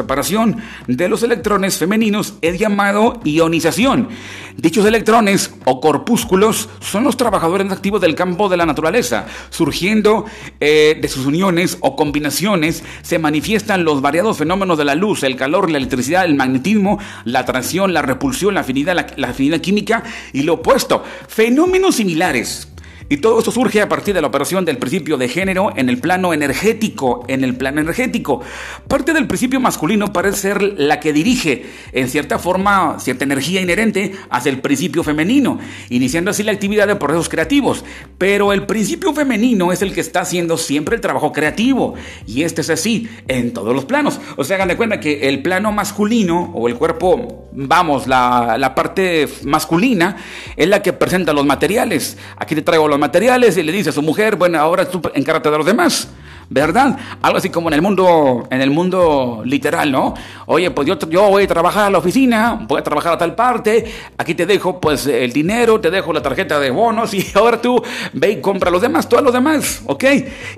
de 0.87 1.09
los 1.09 1.23
electrones 1.23 1.77
femeninos 1.77 2.35
es 2.41 2.57
llamado 2.57 3.19
ionización. 3.25 4.07
Dichos 4.55 4.85
electrones 4.85 5.53
o 5.65 5.81
corpúsculos 5.81 6.69
son 6.79 7.03
los 7.03 7.17
trabajadores 7.17 7.69
activos 7.69 7.99
del 7.99 8.15
campo 8.15 8.47
de 8.47 8.55
la 8.55 8.65
naturaleza. 8.65 9.25
Surgiendo 9.49 10.25
eh, 10.61 10.97
de 11.01 11.07
sus 11.09 11.25
uniones 11.25 11.77
o 11.81 11.97
combinaciones 11.97 12.83
se 13.01 13.19
manifiestan 13.19 13.83
los 13.83 14.01
variados 14.01 14.37
fenómenos 14.37 14.77
de 14.77 14.85
la 14.85 14.95
luz, 14.95 15.23
el 15.23 15.35
calor, 15.35 15.69
la 15.69 15.77
electricidad, 15.77 16.23
el 16.23 16.35
magnetismo, 16.35 16.97
la 17.25 17.39
atracción, 17.39 17.93
la 17.93 18.01
repulsión, 18.01 18.53
la 18.53 18.61
afinidad, 18.61 19.13
la 19.17 19.27
afinidad 19.27 19.59
química 19.59 20.03
y 20.31 20.43
lo 20.43 20.53
opuesto. 20.53 21.03
Fenómenos 21.27 21.95
similares 21.95 22.69
y 23.07 23.17
todo 23.17 23.37
esto 23.37 23.51
surge 23.51 23.81
a 23.81 23.89
partir 23.89 24.15
de 24.15 24.21
la 24.21 24.27
operación 24.27 24.65
del 24.65 24.77
principio 24.77 25.17
de 25.17 25.27
género 25.27 25.71
en 25.75 25.89
el 25.89 25.99
plano 25.99 26.33
energético, 26.33 27.23
en 27.27 27.43
el 27.43 27.55
plano 27.55 27.79
energético. 27.81 28.41
Parte 28.87 29.13
del 29.13 29.27
principio 29.27 29.59
masculino 29.59 30.11
parece 30.11 30.37
ser 30.37 30.61
la 30.61 30.99
que 30.99 31.13
dirige, 31.13 31.65
en 31.91 32.09
cierta 32.09 32.39
forma, 32.39 32.97
cierta 32.99 33.23
energía 33.23 33.61
inherente 33.61 34.13
hacia 34.31 34.49
el 34.49 34.59
principio 34.59 35.03
femenino, 35.03 35.59
iniciando 35.89 36.31
así 36.31 36.41
la 36.41 36.51
actividad 36.51 36.87
de 36.87 36.95
procesos 36.95 37.29
creativos. 37.29 37.85
Pero 38.17 38.53
el 38.53 38.65
principio 38.65 39.13
femenino 39.13 39.71
es 39.71 39.83
el 39.83 39.93
que 39.93 40.01
está 40.01 40.21
haciendo 40.21 40.57
siempre 40.57 40.95
el 40.95 41.01
trabajo 41.01 41.31
creativo. 41.31 41.93
Y 42.25 42.41
este 42.41 42.61
es 42.61 42.71
así 42.71 43.07
en 43.27 43.53
todos 43.53 43.75
los 43.75 43.85
planos. 43.85 44.19
O 44.35 44.43
sea, 44.43 44.55
hagan 44.55 44.69
de 44.69 44.77
cuenta 44.77 44.99
que 44.99 45.29
el 45.29 45.43
plano 45.43 45.71
masculino 45.71 46.51
o 46.55 46.67
el 46.67 46.75
cuerpo, 46.75 47.49
vamos, 47.53 48.07
la, 48.07 48.57
la 48.57 48.73
parte 48.73 49.27
masculina 49.43 50.17
es 50.57 50.67
la 50.67 50.81
que 50.81 50.93
presenta 50.93 51.33
los 51.33 51.45
materiales. 51.45 52.17
Aquí 52.37 52.55
te 52.55 52.63
traigo 52.63 52.87
los 52.87 52.94
materiales 52.97 53.57
y 53.57 53.63
le 53.63 53.71
dice 53.71 53.89
a 53.89 53.93
su 53.93 54.01
mujer, 54.01 54.35
bueno, 54.35 54.59
ahora 54.59 54.89
tú 54.89 55.01
encárgate 55.13 55.49
de 55.49 55.57
los 55.57 55.65
demás. 55.65 56.07
¿Verdad? 56.49 56.97
Algo 57.21 57.37
así 57.37 57.49
como 57.49 57.69
en 57.69 57.73
el 57.75 57.81
mundo, 57.81 58.47
en 58.49 58.61
el 58.61 58.69
mundo 58.69 59.41
literal, 59.45 59.91
¿no? 59.91 60.13
Oye, 60.45 60.71
pues 60.71 60.87
yo, 60.87 60.97
yo 61.09 61.29
voy 61.29 61.43
a 61.43 61.47
trabajar 61.47 61.85
a 61.85 61.89
la 61.89 61.97
oficina, 61.97 62.65
voy 62.67 62.79
a 62.79 62.83
trabajar 62.83 63.13
a 63.13 63.17
tal 63.17 63.35
parte, 63.35 63.85
aquí 64.17 64.35
te 64.35 64.45
dejo 64.45 64.79
pues 64.79 65.07
el 65.07 65.33
dinero, 65.33 65.79
te 65.79 65.89
dejo 65.89 66.13
la 66.13 66.21
tarjeta 66.21 66.59
de 66.59 66.69
bonos 66.69 67.13
y 67.13 67.25
ahora 67.35 67.61
tú 67.61 67.81
ve 68.13 68.31
y 68.31 68.41
compra 68.41 68.71
los 68.71 68.81
demás, 68.81 69.09
todos 69.09 69.23
los 69.23 69.33
demás, 69.33 69.81
¿ok? 69.85 70.03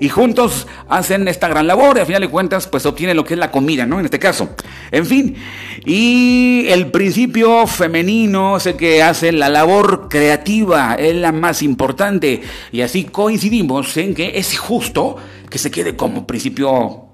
Y 0.00 0.08
juntos 0.08 0.66
hacen 0.88 1.26
esta 1.28 1.48
gran 1.48 1.66
labor 1.66 1.96
y 1.96 2.00
al 2.00 2.06
final 2.06 2.22
de 2.22 2.28
cuentas 2.28 2.66
pues 2.66 2.84
obtienen 2.86 3.16
lo 3.16 3.24
que 3.24 3.34
es 3.34 3.40
la 3.40 3.50
comida, 3.50 3.86
¿no? 3.86 3.98
En 3.98 4.04
este 4.04 4.18
caso. 4.18 4.50
En 4.90 5.06
fin, 5.06 5.36
y 5.84 6.66
el 6.68 6.90
principio 6.90 7.66
femenino 7.66 8.56
es 8.56 8.66
el 8.66 8.76
que 8.76 9.02
hace 9.02 9.32
la 9.32 9.48
labor 9.48 10.08
creativa, 10.08 10.94
es 10.94 11.14
la 11.14 11.32
más 11.32 11.62
importante 11.62 12.42
y 12.72 12.80
así 12.82 13.04
coincidimos 13.04 13.96
en 13.96 14.14
que 14.14 14.38
es 14.38 14.58
justo 14.58 15.16
que 15.50 15.58
se 15.58 15.70
quede 15.70 15.96
como 15.96 16.26
principio 16.26 17.06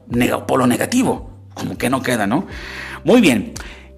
polo 0.47 0.67
negativo, 0.67 1.31
como 1.55 1.79
que 1.79 1.91
no 1.91 2.03
queda, 2.03 2.27
¿no? 2.27 2.47
Muy 3.05 3.21
bien. 3.21 3.55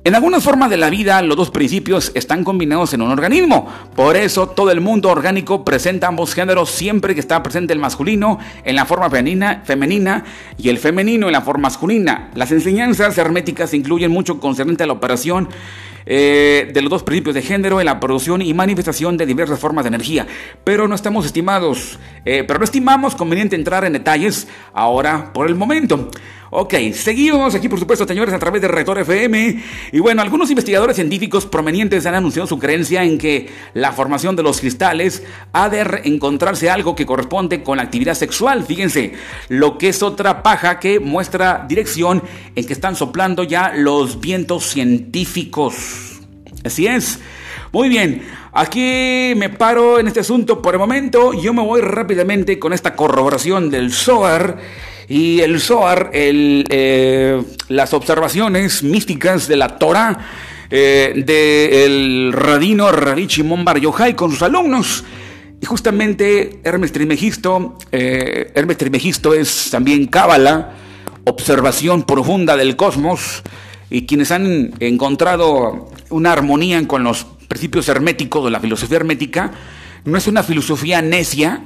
En 0.06 0.14
algunas 0.14 0.44
formas 0.44 0.70
de 0.70 0.76
la 0.76 0.88
vida, 0.88 1.20
los 1.20 1.36
dos 1.36 1.50
principios 1.50 2.12
están 2.14 2.44
combinados 2.44 2.94
en 2.94 3.02
un 3.02 3.10
organismo. 3.10 3.66
Por 3.96 4.16
eso, 4.16 4.48
todo 4.48 4.70
el 4.70 4.80
mundo 4.80 5.10
orgánico 5.10 5.64
presenta 5.64 6.06
ambos 6.06 6.32
géneros 6.32 6.70
siempre 6.70 7.12
que 7.12 7.18
está 7.18 7.42
presente 7.42 7.72
el 7.72 7.80
masculino 7.80 8.38
en 8.62 8.76
la 8.76 8.84
forma 8.84 9.10
femenina, 9.10 9.62
femenina 9.64 10.22
y 10.58 10.68
el 10.68 10.78
femenino 10.78 11.26
en 11.26 11.32
la 11.32 11.40
forma 11.40 11.62
masculina. 11.62 12.30
Las 12.36 12.52
enseñanzas 12.52 13.18
herméticas 13.18 13.74
incluyen 13.74 14.12
mucho 14.12 14.38
concerniente 14.38 14.84
a 14.84 14.86
la 14.86 14.92
operación 14.92 15.48
eh, 16.06 16.70
de 16.72 16.82
los 16.82 16.90
dos 16.90 17.02
principios 17.02 17.34
de 17.34 17.42
género 17.42 17.80
en 17.80 17.86
la 17.86 18.00
producción 18.00 18.40
y 18.40 18.54
manifestación 18.54 19.16
de 19.16 19.26
diversas 19.26 19.58
formas 19.58 19.84
de 19.84 19.88
energía. 19.88 20.26
Pero 20.64 20.88
no 20.88 20.94
estamos 20.94 21.26
estimados, 21.26 21.98
eh, 22.24 22.44
pero 22.46 22.60
no 22.60 22.64
estimamos 22.64 23.14
conveniente 23.14 23.56
entrar 23.56 23.84
en 23.84 23.92
detalles 23.92 24.48
ahora 24.72 25.32
por 25.32 25.48
el 25.48 25.54
momento. 25.54 26.10
Ok, 26.50 26.74
seguimos 26.94 27.56
aquí 27.56 27.68
por 27.68 27.80
supuesto 27.80 28.06
señores 28.06 28.32
a 28.32 28.38
través 28.38 28.62
de 28.62 28.68
Rector 28.68 29.00
FM 29.00 29.62
y 29.90 29.98
bueno, 29.98 30.22
algunos 30.22 30.48
investigadores 30.48 30.94
científicos 30.94 31.44
provenientes 31.44 32.06
han 32.06 32.14
anunciado 32.14 32.46
su 32.46 32.58
creencia 32.58 33.02
en 33.02 33.18
que 33.18 33.48
la 33.74 33.90
formación 33.90 34.36
de 34.36 34.44
los 34.44 34.60
cristales 34.60 35.24
ha 35.52 35.68
de 35.68 36.02
encontrarse 36.04 36.70
algo 36.70 36.94
que 36.94 37.04
corresponde 37.04 37.64
con 37.64 37.78
la 37.78 37.82
actividad 37.82 38.14
sexual, 38.14 38.64
fíjense, 38.64 39.14
lo 39.48 39.76
que 39.76 39.88
es 39.88 40.04
otra 40.04 40.44
paja 40.44 40.78
que 40.78 41.00
muestra 41.00 41.66
dirección 41.68 42.22
en 42.54 42.64
que 42.64 42.72
están 42.72 42.94
soplando 42.94 43.42
ya 43.42 43.72
los 43.74 44.20
vientos 44.20 44.66
científicos. 44.66 45.95
Así 46.66 46.86
es. 46.86 47.20
Muy 47.72 47.88
bien, 47.88 48.22
aquí 48.52 49.32
me 49.36 49.50
paro 49.50 49.98
en 49.98 50.08
este 50.08 50.20
asunto 50.20 50.60
por 50.60 50.74
el 50.74 50.78
momento, 50.78 51.32
yo 51.32 51.52
me 51.52 51.62
voy 51.62 51.80
rápidamente 51.80 52.58
con 52.58 52.72
esta 52.72 52.94
corroboración 52.94 53.70
del 53.70 53.92
SOAR 53.92 54.58
y 55.08 55.40
el 55.40 55.60
Zohar, 55.60 56.10
el, 56.12 56.64
eh, 56.68 57.42
las 57.68 57.94
observaciones 57.94 58.82
místicas 58.82 59.46
de 59.46 59.56
la 59.56 59.78
Torah 59.78 60.18
eh, 60.70 61.22
del 61.24 62.32
radino 62.32 62.90
Rabbi 62.90 63.26
Shimon 63.26 63.64
Bar 63.64 63.78
Yochai 63.78 64.16
con 64.16 64.30
sus 64.30 64.42
alumnos. 64.42 65.04
Y 65.60 65.66
justamente 65.66 66.60
Hermes 66.64 66.92
Trimegisto, 66.92 67.78
eh, 67.92 68.50
Hermes 68.54 68.76
Trimegisto 68.76 69.32
es 69.32 69.70
también 69.70 70.06
Cábala, 70.06 70.72
observación 71.24 72.02
profunda 72.02 72.56
del 72.56 72.76
cosmos, 72.76 73.42
y 73.88 74.06
quienes 74.06 74.32
han 74.32 74.72
encontrado 74.80 75.88
una 76.10 76.32
armonía 76.32 76.86
con 76.86 77.04
los 77.04 77.24
principios 77.48 77.88
herméticos 77.88 78.44
de 78.44 78.50
la 78.50 78.60
filosofía 78.60 78.96
hermética, 78.96 79.52
no 80.04 80.18
es 80.18 80.26
una 80.26 80.42
filosofía 80.42 81.02
necia, 81.02 81.62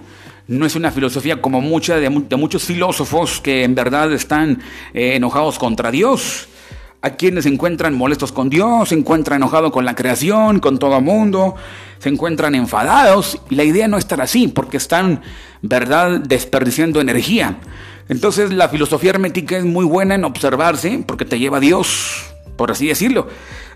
no 0.48 0.66
es 0.66 0.74
una 0.74 0.90
filosofía 0.90 1.40
como 1.40 1.60
mucha 1.60 1.96
de, 1.96 2.10
muchos 2.10 2.64
filósofos 2.64 3.40
que 3.40 3.64
en 3.64 3.74
verdad 3.74 4.12
están 4.12 4.60
eh, 4.94 5.14
enojados 5.14 5.58
contra 5.58 5.90
Dios. 5.90 6.48
A 7.02 7.10
quienes 7.10 7.44
se 7.44 7.50
encuentran 7.50 7.94
molestos 7.94 8.30
con 8.30 8.50
Dios, 8.50 8.90
se 8.90 8.94
encuentran 8.94 9.38
enojados 9.38 9.70
con 9.72 9.86
la 9.86 9.94
creación, 9.94 10.60
con 10.60 10.78
todo 10.78 10.98
el 10.98 11.04
mundo, 11.04 11.54
se 11.98 12.10
encuentran 12.10 12.54
enfadados. 12.54 13.40
La 13.48 13.64
idea 13.64 13.88
no 13.88 13.96
es 13.96 14.04
estar 14.04 14.20
así, 14.20 14.48
porque 14.48 14.76
están, 14.76 15.22
¿verdad?, 15.62 16.20
desperdiciando 16.20 17.00
energía. 17.00 17.56
Entonces 18.10 18.52
la 18.52 18.68
filosofía 18.68 19.10
hermética 19.10 19.56
es 19.56 19.64
muy 19.64 19.86
buena 19.86 20.16
en 20.16 20.24
observarse, 20.24 21.02
porque 21.06 21.24
te 21.24 21.38
lleva 21.38 21.58
a 21.58 21.60
Dios, 21.60 22.29
por 22.60 22.70
así 22.70 22.88
decirlo. 22.88 23.26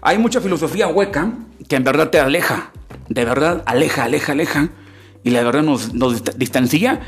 Hay 0.03 0.19
mucha 0.19 0.43
filosofía 0.43 0.89
hueca 0.89 1.33
que 1.67 1.77
en 1.77 1.85
verdad 1.85 2.11
te 2.11 2.21
aleja, 2.21 2.71
de 3.09 3.25
verdad 3.25 3.63
aleja, 3.65 4.05
aleja, 4.05 4.33
aleja 4.33 4.69
y 5.23 5.31
la 5.31 5.43
verdad 5.43 5.63
nos, 5.63 5.91
distancia 6.37 7.01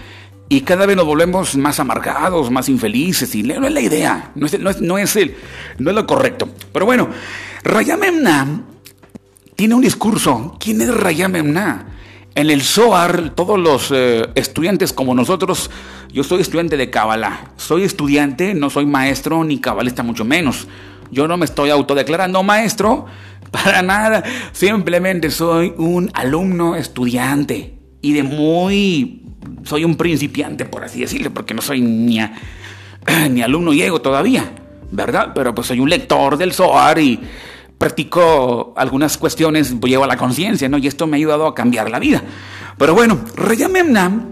y 0.49 0.63
cada 0.63 0.87
vez 0.87 0.97
nos 0.97 1.05
volvemos 1.05 1.55
más 1.55 1.79
amargados, 1.79 2.51
más 2.51 2.71
infelices 2.71 3.35
y 3.35 3.43
no 3.43 3.67
es 3.67 3.75
la 3.75 3.83
idea, 3.83 4.31
no 4.37 4.47
es, 4.47 4.59
no 4.59 4.71
es, 4.71 4.81
no 4.81 4.97
es, 4.97 5.17
el, 5.17 5.37
no 5.77 5.91
es 5.91 5.97
lo 5.97 6.07
correcto. 6.07 6.49
Pero 6.73 6.87
bueno, 6.87 7.11
Rayamemna 7.63 8.63
tiene 9.55 9.75
un 9.75 9.83
discurso. 9.83 10.57
¿Quién 10.59 10.81
es 10.81 10.95
Rayamemna? 10.95 11.89
En 12.35 12.49
el 12.49 12.63
SOAR, 12.63 13.35
todos 13.35 13.59
los 13.59 13.91
eh, 13.95 14.27
estudiantes 14.35 14.95
como 14.95 15.15
nosotros, 15.15 15.71
yo 16.11 16.25
soy 16.25 16.41
estudiante 16.41 16.79
de 16.79 16.89
Kabbalah. 16.89 17.51
Soy 17.59 17.83
estudiante, 17.83 18.55
no 18.55 18.71
soy 18.71 18.87
maestro 18.87 19.45
ni 19.45 19.59
cabalista, 19.61 20.03
mucho 20.03 20.25
menos. 20.25 20.67
Yo 21.11 21.29
no 21.29 21.37
me 21.37 21.45
estoy 21.45 21.71
autodeclarando 21.71 22.43
maestro, 22.43 23.07
para 23.51 23.83
nada. 23.83 24.23
Simplemente 24.53 25.31
soy 25.31 25.73
un 25.77 26.11
alumno 26.15 26.77
estudiante 26.77 27.79
y 28.01 28.13
de 28.13 28.23
muy... 28.23 29.23
Soy 29.63 29.85
un 29.85 29.97
principiante, 29.97 30.65
por 30.65 30.85
así 30.85 31.01
decirlo, 31.01 31.33
porque 31.33 31.55
no 31.55 31.63
soy 31.63 31.81
ni, 31.81 32.19
ni 33.31 33.43
alumno 33.43 33.73
llego 33.73 34.01
todavía, 34.01 34.53
¿verdad? 34.91 35.33
Pero 35.35 35.55
pues 35.55 35.69
soy 35.69 35.81
un 35.81 35.89
lector 35.89 36.37
del 36.37 36.53
SOAR 36.53 36.99
y 36.99 37.21
practico 37.79 38.75
algunas 38.77 39.17
cuestiones, 39.19 39.79
llevo 39.81 40.05
a 40.05 40.07
la 40.09 40.17
conciencia, 40.17 40.69
¿no? 40.69 40.79
Y 40.79 40.87
esto 40.87 41.07
me 41.07 41.17
ha 41.17 41.19
ayudado 41.19 41.47
a 41.47 41.55
cambiar 41.55 41.91
la 41.91 41.99
vida. 41.99 42.23
Pero 42.79 42.95
bueno, 42.95 43.21
Rayamemna 43.37 44.25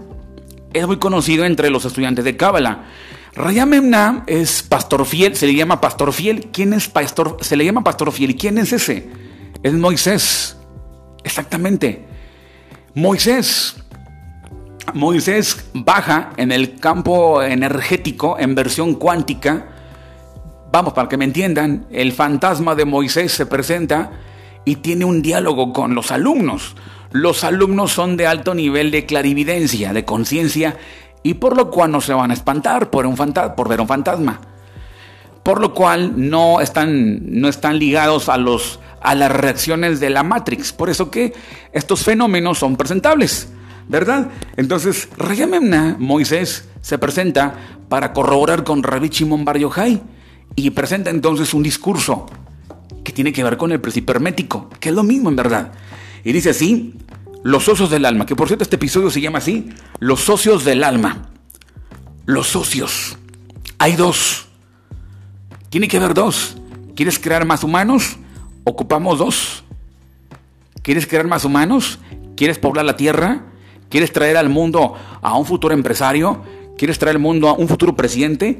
es 0.73 0.87
muy 0.87 0.97
conocido 0.97 1.45
entre 1.45 1.69
los 1.69 1.85
estudiantes 1.85 2.25
de 2.25 2.35
Cábala. 2.35 2.85
Rayamemna 3.35 4.23
es 4.27 4.63
pastor 4.63 5.05
fiel, 5.05 5.35
se 5.35 5.45
le 5.45 5.55
llama 5.55 5.81
pastor 5.81 6.13
fiel. 6.13 6.49
¿Quién 6.53 6.73
es 6.73 6.87
pastor? 6.87 7.37
Se 7.41 7.57
le 7.57 7.65
llama 7.65 7.83
pastor 7.83 8.11
fiel. 8.11 8.31
¿Y 8.31 8.35
quién 8.35 8.57
es 8.57 8.71
ese? 8.71 9.09
Es 9.61 9.73
Moisés. 9.73 10.57
Exactamente. 11.23 12.05
Moisés. 12.93 13.75
Moisés 14.93 15.65
baja 15.73 16.31
en 16.37 16.51
el 16.51 16.79
campo 16.79 17.41
energético 17.41 18.37
en 18.39 18.55
versión 18.55 18.95
cuántica, 18.95 19.67
vamos, 20.71 20.93
para 20.93 21.09
que 21.09 21.17
me 21.17 21.25
entiendan, 21.25 21.87
el 21.91 22.13
fantasma 22.13 22.75
de 22.75 22.85
Moisés 22.85 23.33
se 23.33 23.45
presenta 23.45 24.11
y 24.63 24.77
tiene 24.77 25.03
un 25.03 25.21
diálogo 25.21 25.73
con 25.73 25.95
los 25.95 26.11
alumnos. 26.11 26.75
Los 27.11 27.43
alumnos 27.43 27.91
son 27.91 28.15
de 28.15 28.27
alto 28.27 28.53
nivel 28.53 28.91
de 28.91 29.05
clarividencia, 29.05 29.91
de 29.91 30.05
conciencia, 30.05 30.77
y 31.25 31.33
por 31.33 31.57
lo 31.57 31.71
cual 31.71 31.91
no 31.91 32.01
se 32.01 32.13
van 32.13 32.29
a 32.29 32.35
espantar 32.35 32.91
por, 32.91 33.07
un 33.07 33.15
por 33.15 33.67
ver 33.67 33.81
un 33.81 33.87
fantasma. 33.87 34.39
Por 35.41 35.59
lo 35.59 35.73
cual 35.73 36.13
no 36.29 36.61
están, 36.61 37.19
no 37.41 37.47
están 37.47 37.79
ligados 37.79 38.29
a, 38.29 38.37
los, 38.37 38.79
a 39.01 39.15
las 39.15 39.31
reacciones 39.31 39.99
de 39.99 40.11
la 40.11 40.21
Matrix. 40.21 40.71
Por 40.71 40.91
eso 40.91 41.09
que 41.09 41.33
estos 41.73 42.03
fenómenos 42.03 42.59
son 42.59 42.77
presentables. 42.77 43.49
¿verdad? 43.87 44.29
Entonces, 44.55 45.09
Rayamemna, 45.17 45.95
Moisés, 45.97 46.69
se 46.81 46.99
presenta 46.99 47.55
para 47.89 48.13
corroborar 48.13 48.63
con 48.63 48.83
Rabbi 48.83 49.09
Shimon 49.09 49.45
Bar 49.45 49.57
Yochai 49.57 50.03
y 50.55 50.69
presenta 50.69 51.09
entonces 51.09 51.55
un 51.55 51.63
discurso 51.63 52.27
que 53.03 53.11
tiene 53.11 53.33
que 53.33 53.43
ver 53.43 53.57
con 53.57 53.71
el 53.71 53.81
principio 53.81 54.13
hermético, 54.13 54.69
que 54.79 54.89
es 54.89 54.95
lo 54.95 55.01
mismo 55.01 55.29
en 55.29 55.35
verdad. 55.37 55.71
Y 56.23 56.33
dice 56.33 56.51
así, 56.51 56.93
los 57.45 57.65
socios 57.65 57.91
del 57.91 58.05
alma, 58.05 58.25
que 58.25 58.35
por 58.35 58.47
cierto 58.47 58.63
este 58.63 58.77
episodio 58.77 59.11
se 59.11 59.21
llama 59.21 59.37
así, 59.37 59.69
los 59.99 60.21
socios 60.21 60.65
del 60.65 60.83
alma. 60.83 61.29
Los 62.25 62.47
socios. 62.47 63.19
Hay 63.77 63.95
dos. 63.95 64.47
Tiene 65.69 65.87
que 65.87 65.97
haber 65.97 66.15
dos. 66.15 66.57
¿Quieres 66.95 67.19
crear 67.19 67.45
más 67.45 67.63
humanos? 67.63 68.17
Ocupamos 68.63 69.19
dos. 69.19 69.63
¿Quieres 70.81 71.05
crear 71.05 71.27
más 71.27 71.45
humanos? 71.45 71.99
¿Quieres 72.35 72.57
poblar 72.57 72.83
la 72.83 72.97
tierra? 72.97 73.43
¿Quieres 73.89 74.11
traer 74.11 74.37
al 74.37 74.49
mundo 74.49 74.95
a 75.21 75.37
un 75.37 75.45
futuro 75.45 75.75
empresario? 75.75 76.41
¿Quieres 76.79 76.97
traer 76.97 77.17
al 77.17 77.21
mundo 77.21 77.47
a 77.47 77.53
un 77.53 77.67
futuro 77.67 77.95
presidente? 77.95 78.59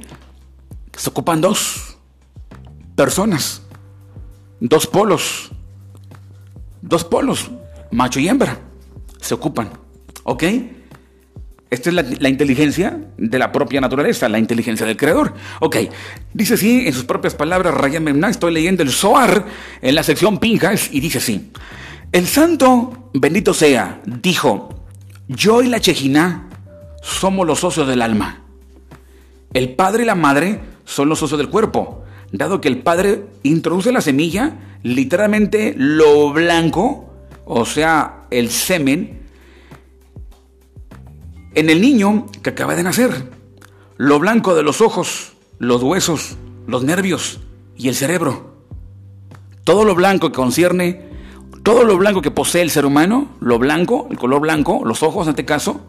Se 0.95 1.09
ocupan 1.09 1.41
dos 1.41 1.97
personas, 2.95 3.63
dos 4.59 4.85
polos, 4.85 5.49
dos 6.83 7.03
polos, 7.03 7.49
macho 7.91 8.19
y 8.19 8.29
hembra, 8.29 8.59
se 9.19 9.33
ocupan. 9.33 9.71
¿Ok? 10.23 10.43
Esta 11.69 11.89
es 11.89 12.21
la, 12.21 12.29
inteligencia 12.29 12.99
de 13.17 13.39
la 13.39 13.51
propia 13.51 13.81
naturaleza, 13.81 14.29
la 14.29 14.39
inteligencia 14.39 14.85
del 14.85 14.95
creador. 14.95 15.33
Ok, 15.59 15.77
dice 16.33 16.53
así 16.53 16.87
en 16.87 16.93
sus 16.93 17.03
propias 17.03 17.33
palabras 17.33 17.73
Ryan 17.73 18.03
Memná, 18.03 18.29
estoy 18.29 18.53
leyendo 18.53 18.83
el 18.83 18.91
Zohar 18.91 19.45
en 19.81 19.95
la 19.95 20.03
sección 20.03 20.37
Pinjas 20.37 20.89
y 20.93 20.99
dice 20.99 21.17
así. 21.17 21.51
El 22.11 22.27
santo, 22.27 23.09
bendito 23.13 23.53
sea, 23.53 23.99
dijo, 24.05 24.85
yo 25.27 25.63
y 25.63 25.67
la 25.67 25.81
Chejina 25.81 26.47
somos 27.01 27.45
los 27.47 27.59
socios 27.59 27.87
del 27.87 28.01
alma. 28.01 28.43
El 29.53 29.75
padre 29.75 30.03
y 30.03 30.05
la 30.05 30.15
madre 30.15 30.59
son 30.85 31.09
los 31.09 31.19
socios 31.19 31.39
del 31.39 31.49
cuerpo, 31.49 32.03
dado 32.31 32.61
que 32.61 32.67
el 32.67 32.77
padre 32.77 33.25
introduce 33.43 33.91
la 33.91 34.01
semilla, 34.01 34.53
literalmente 34.83 35.73
lo 35.75 36.31
blanco, 36.31 37.04
o 37.45 37.65
sea, 37.65 38.25
el 38.31 38.49
semen, 38.49 39.21
en 41.53 41.69
el 41.69 41.81
niño 41.81 42.25
que 42.43 42.49
acaba 42.49 42.75
de 42.75 42.83
nacer. 42.83 43.31
Lo 43.97 44.19
blanco 44.19 44.55
de 44.55 44.63
los 44.63 44.81
ojos, 44.81 45.33
los 45.57 45.81
huesos, 45.81 46.37
los 46.67 46.83
nervios 46.83 47.39
y 47.77 47.87
el 47.87 47.95
cerebro. 47.95 48.55
Todo 49.63 49.85
lo 49.85 49.95
blanco 49.95 50.31
que 50.31 50.35
concierne 50.35 51.05
todo 51.65 51.83
lo 51.83 51.97
blanco 51.97 52.21
que 52.21 52.29
posee 52.29 52.61
el 52.61 52.69
ser 52.69 52.85
humano, 52.85 53.27
lo 53.39 53.57
blanco, 53.57 54.07
el 54.11 54.19
color 54.19 54.39
blanco, 54.39 54.83
los 54.85 55.01
ojos 55.01 55.25
en 55.25 55.31
este 55.31 55.45
caso, 55.45 55.81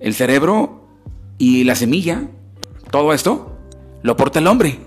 el 0.00 0.14
cerebro 0.14 0.88
y 1.36 1.64
la 1.64 1.74
semilla, 1.74 2.22
todo 2.90 3.12
esto 3.12 3.58
lo 4.02 4.12
aporta 4.12 4.38
el 4.38 4.46
hombre. 4.46 4.78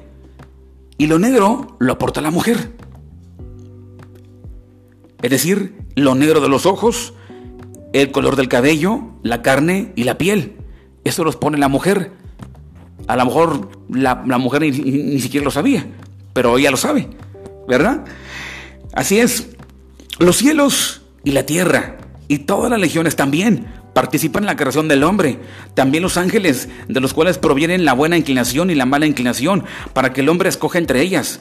Y 0.98 1.06
lo 1.06 1.20
negro 1.20 1.78
lo 1.78 1.94
aporta 1.94 2.20
la 2.20 2.32
mujer. 2.32 2.72
Es 5.24 5.32
decir, 5.32 5.74
lo 5.96 6.14
negro 6.14 6.42
de 6.42 6.50
los 6.50 6.68
ojos, 6.68 7.14
el 7.94 8.12
color 8.12 8.36
del 8.36 8.50
cabello, 8.50 9.02
la 9.24 9.42
carne 9.42 9.94
y 9.96 10.04
la 10.04 10.18
piel. 10.18 10.58
Eso 11.06 11.24
los 11.24 11.38
pone 11.38 11.58
la 11.58 11.70
mujer. 11.70 12.12
A 13.08 13.16
lo 13.16 13.26
mejor 13.26 13.70
la, 13.90 14.16
mujer 14.38 14.62
ni, 14.62 14.72
ni 14.72 15.20
siquiera 15.20 15.44
lo 15.46 15.52
sabía, 15.52 15.88
pero 16.34 16.58
ella 16.58 16.72
lo 16.72 16.78
sabe, 16.78 17.10
¿verdad? 17.68 18.06
Así 18.94 19.20
es, 19.20 19.50
los 20.20 20.38
cielos 20.38 21.02
y 21.24 21.32
la 21.32 21.46
tierra 21.46 21.98
y 22.28 22.40
todas 22.40 22.70
las 22.70 22.80
legiones 22.80 23.16
también 23.16 23.68
participan 23.94 24.44
en 24.44 24.48
la 24.48 24.56
creación 24.56 24.88
del 24.88 25.04
hombre. 25.04 25.40
También 25.74 26.04
los 26.04 26.18
ángeles, 26.18 26.70
de 26.88 27.00
los 27.00 27.14
cuales 27.14 27.38
provienen 27.38 27.86
la 27.86 27.94
buena 27.94 28.18
inclinación 28.18 28.70
y 28.70 28.76
la 28.76 28.86
mala 28.86 29.06
inclinación, 29.06 29.64
para 29.94 30.14
que 30.14 30.22
el 30.22 30.30
hombre 30.30 30.50
escoja 30.50 30.80
entre 30.80 31.02
ellas. 31.02 31.40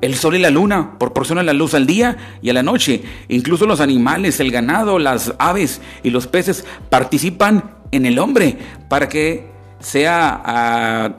El 0.00 0.16
sol 0.16 0.36
y 0.36 0.38
la 0.38 0.50
luna 0.50 0.98
proporcionan 0.98 1.46
la 1.46 1.52
luz 1.52 1.74
al 1.74 1.86
día 1.86 2.38
y 2.42 2.50
a 2.50 2.52
la 2.52 2.62
noche. 2.62 3.02
Incluso 3.28 3.66
los 3.66 3.80
animales, 3.80 4.38
el 4.40 4.50
ganado, 4.50 4.98
las 4.98 5.34
aves 5.38 5.80
y 6.02 6.10
los 6.10 6.26
peces 6.26 6.64
participan 6.90 7.76
en 7.90 8.06
el 8.06 8.18
hombre 8.18 8.58
para 8.88 9.08
que 9.08 9.48
sea 9.78 10.42
ah, 10.44 11.14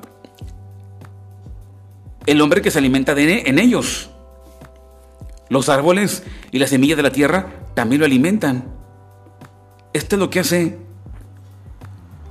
el 2.25 2.41
hombre 2.41 2.61
que 2.61 2.71
se 2.71 2.79
alimenta 2.79 3.15
de, 3.15 3.43
en 3.45 3.59
ellos. 3.59 4.09
Los 5.49 5.69
árboles 5.69 6.23
y 6.51 6.59
las 6.59 6.71
semillas 6.71 6.97
de 6.97 7.03
la 7.03 7.11
tierra 7.11 7.47
también 7.73 7.99
lo 7.99 8.05
alimentan. 8.05 8.65
Esto 9.93 10.15
es 10.15 10.19
lo 10.19 10.29
que 10.29 10.39
hace 10.39 10.77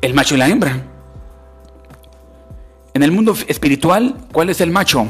el 0.03 0.15
macho 0.15 0.35
y 0.35 0.39
la 0.39 0.49
hembra. 0.49 0.83
En 2.93 3.03
el 3.03 3.11
mundo 3.11 3.35
espiritual, 3.49 4.17
¿cuál 4.33 4.51
es 4.51 4.61
el 4.61 4.71
macho? 4.71 5.07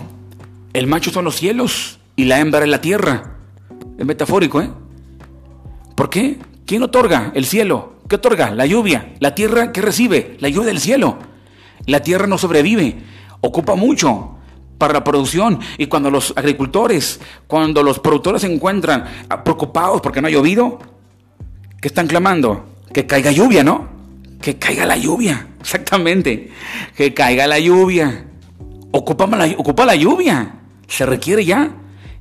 El 0.75 0.87
macho 0.89 1.11
son 1.11 1.25
los 1.25 1.37
cielos 1.37 2.01
y 2.17 2.25
la 2.25 2.41
hembra 2.41 2.63
es 2.65 2.69
la 2.69 2.81
tierra. 2.81 3.39
Es 3.97 4.05
metafórico, 4.05 4.61
¿eh? 4.61 4.71
¿Por 5.95 6.11
qué? 6.11 6.39
¿Quién 6.67 6.83
otorga 6.83 7.31
el 7.35 7.47
cielo? 7.47 7.95
¿Qué 8.09 8.17
otorga? 8.17 8.51
La 8.51 8.67
lluvia. 8.67 9.15
¿La 9.21 9.35
tierra 9.37 9.73
qué 9.73 9.81
recibe? 9.81 10.37
La 10.41 10.49
lluvia 10.49 10.67
del 10.67 10.81
cielo. 10.81 11.19
La 11.87 12.01
tierra 12.01 12.27
no 12.27 12.39
sobrevive, 12.39 12.97
ocupa 13.41 13.77
mucho 13.77 14.37
para 14.79 14.95
la 14.95 15.05
producción. 15.05 15.61
Y 15.79 15.87
cuando 15.87 16.11
los 16.11 16.33
agricultores, 16.37 17.21
cuando 17.47 17.83
los 17.83 18.01
productores 18.01 18.43
se 18.43 18.53
encuentran 18.53 19.05
preocupados 19.45 20.01
porque 20.01 20.21
no 20.21 20.27
ha 20.27 20.31
llovido, 20.31 20.81
¿qué 21.81 21.89
están 21.89 22.09
clamando? 22.09 22.65
Que 22.93 23.07
caiga 23.07 23.31
lluvia, 23.31 23.63
¿no? 23.63 23.89
Que 24.41 24.59
caiga 24.59 24.87
la 24.87 24.97
lluvia, 24.97 25.47
exactamente. 25.61 26.51
Que 26.97 27.15
caiga 27.15 27.47
la 27.47 27.61
lluvia. 27.61 28.27
Ocupa 28.91 29.27
la, 29.27 29.95
lluvia. 29.97 30.55
Se 30.87 31.07
requiere 31.07 31.45
ya. 31.45 31.73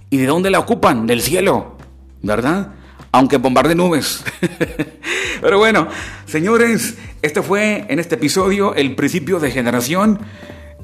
¿Y 0.09 0.17
de 0.17 0.27
dónde 0.27 0.51
la 0.51 0.59
ocupan? 0.59 1.07
Del 1.07 1.21
cielo, 1.21 1.77
¿verdad? 2.21 2.73
Aunque 3.11 3.37
bombarde 3.37 3.75
nubes. 3.75 4.23
Pero 5.41 5.57
bueno, 5.57 5.87
señores, 6.25 6.97
este 7.21 7.41
fue 7.41 7.85
en 7.89 7.99
este 7.99 8.15
episodio 8.15 8.75
el 8.75 8.95
principio 8.95 9.39
de 9.39 9.51
generación 9.51 10.19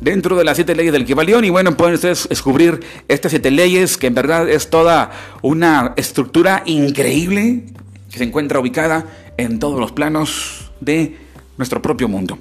dentro 0.02 0.36
de 0.36 0.44
las 0.44 0.58
siete 0.58 0.76
leyes 0.76 0.94
del 0.94 1.06
Kibalión. 1.06 1.46
Y 1.46 1.50
bueno, 1.50 1.76
pueden 1.78 1.96
ustedes 1.96 2.28
descubrir 2.28 2.80
estas 3.08 3.32
siete 3.32 3.52
leyes, 3.52 3.98
que 3.98 4.08
en 4.08 4.16
verdad 4.16 4.50
es 4.50 4.70
toda 4.70 5.12
una 5.42 5.94
estructura 5.96 6.64
increíble 6.66 7.66
que 8.12 8.18
se 8.18 8.24
encuentra 8.24 8.60
ubicada 8.60 9.06
en 9.38 9.60
todos 9.60 9.80
los 9.80 9.92
planos 9.92 10.72
de 10.82 11.18
nuestro 11.58 11.82
propio 11.82 12.08
mundo. 12.08 12.38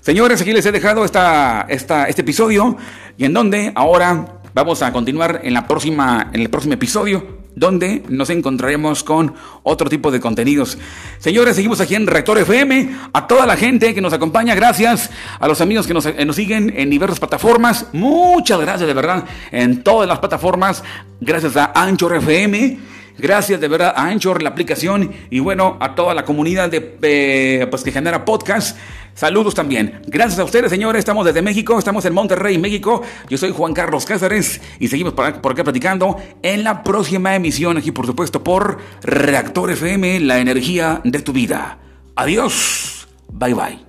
Señores, 0.00 0.40
aquí 0.40 0.52
les 0.52 0.64
he 0.64 0.72
dejado 0.72 1.04
esta, 1.04 1.66
esta, 1.68 2.06
este 2.06 2.22
episodio 2.22 2.76
y 3.16 3.24
en 3.24 3.34
donde 3.34 3.72
ahora 3.74 4.37
vamos 4.58 4.82
a 4.82 4.92
continuar 4.92 5.42
en, 5.44 5.54
la 5.54 5.68
próxima, 5.68 6.30
en 6.32 6.40
el 6.40 6.50
próximo 6.50 6.74
episodio 6.74 7.38
donde 7.54 8.02
nos 8.08 8.30
encontraremos 8.30 9.04
con 9.04 9.34
otro 9.62 9.88
tipo 9.88 10.10
de 10.10 10.20
contenidos. 10.20 10.78
Señores, 11.18 11.56
seguimos 11.56 11.80
aquí 11.80 11.94
en 11.94 12.06
Rector 12.06 12.38
FM. 12.38 12.90
A 13.12 13.26
toda 13.26 13.46
la 13.46 13.56
gente 13.56 13.94
que 13.94 14.00
nos 14.00 14.12
acompaña, 14.12 14.54
gracias. 14.54 15.10
A 15.38 15.46
los 15.46 15.60
amigos 15.60 15.86
que 15.86 15.94
nos, 15.94 16.06
eh, 16.06 16.24
nos 16.24 16.36
siguen 16.36 16.72
en 16.76 16.90
diversas 16.90 17.20
plataformas, 17.20 17.86
muchas 17.92 18.60
gracias 18.60 18.86
de 18.86 18.94
verdad 18.94 19.24
en 19.50 19.82
todas 19.82 20.08
las 20.08 20.18
plataformas. 20.18 20.82
Gracias 21.20 21.56
a 21.56 21.72
Anchor 21.74 22.16
FM. 22.16 22.78
Gracias 23.18 23.60
de 23.60 23.66
verdad 23.66 23.94
a 23.96 24.06
Anchor, 24.06 24.42
la 24.42 24.50
aplicación, 24.50 25.10
y 25.28 25.40
bueno, 25.40 25.76
a 25.80 25.96
toda 25.96 26.14
la 26.14 26.24
comunidad 26.24 26.70
de, 26.70 27.66
pues, 27.68 27.82
que 27.82 27.90
genera 27.90 28.24
podcast. 28.24 28.78
Saludos 29.18 29.52
también. 29.52 30.00
Gracias 30.06 30.38
a 30.38 30.44
ustedes, 30.44 30.70
señores. 30.70 31.00
Estamos 31.00 31.26
desde 31.26 31.42
México, 31.42 31.76
estamos 31.76 32.04
en 32.04 32.14
Monterrey, 32.14 32.56
México. 32.56 33.02
Yo 33.28 33.36
soy 33.36 33.50
Juan 33.50 33.74
Carlos 33.74 34.06
Cáceres 34.06 34.60
y 34.78 34.86
seguimos 34.86 35.12
por, 35.12 35.24
acá 35.26 35.64
platicando 35.64 36.18
en 36.40 36.62
la 36.62 36.84
próxima 36.84 37.34
emisión, 37.34 37.76
aquí 37.76 37.90
por 37.90 38.06
supuesto 38.06 38.44
por 38.44 38.78
Reactor 39.02 39.72
FM, 39.72 40.20
la 40.20 40.38
energía 40.38 41.00
de 41.02 41.18
tu 41.18 41.32
vida. 41.32 41.78
Adiós. 42.14 43.08
Bye 43.32 43.54
bye. 43.54 43.87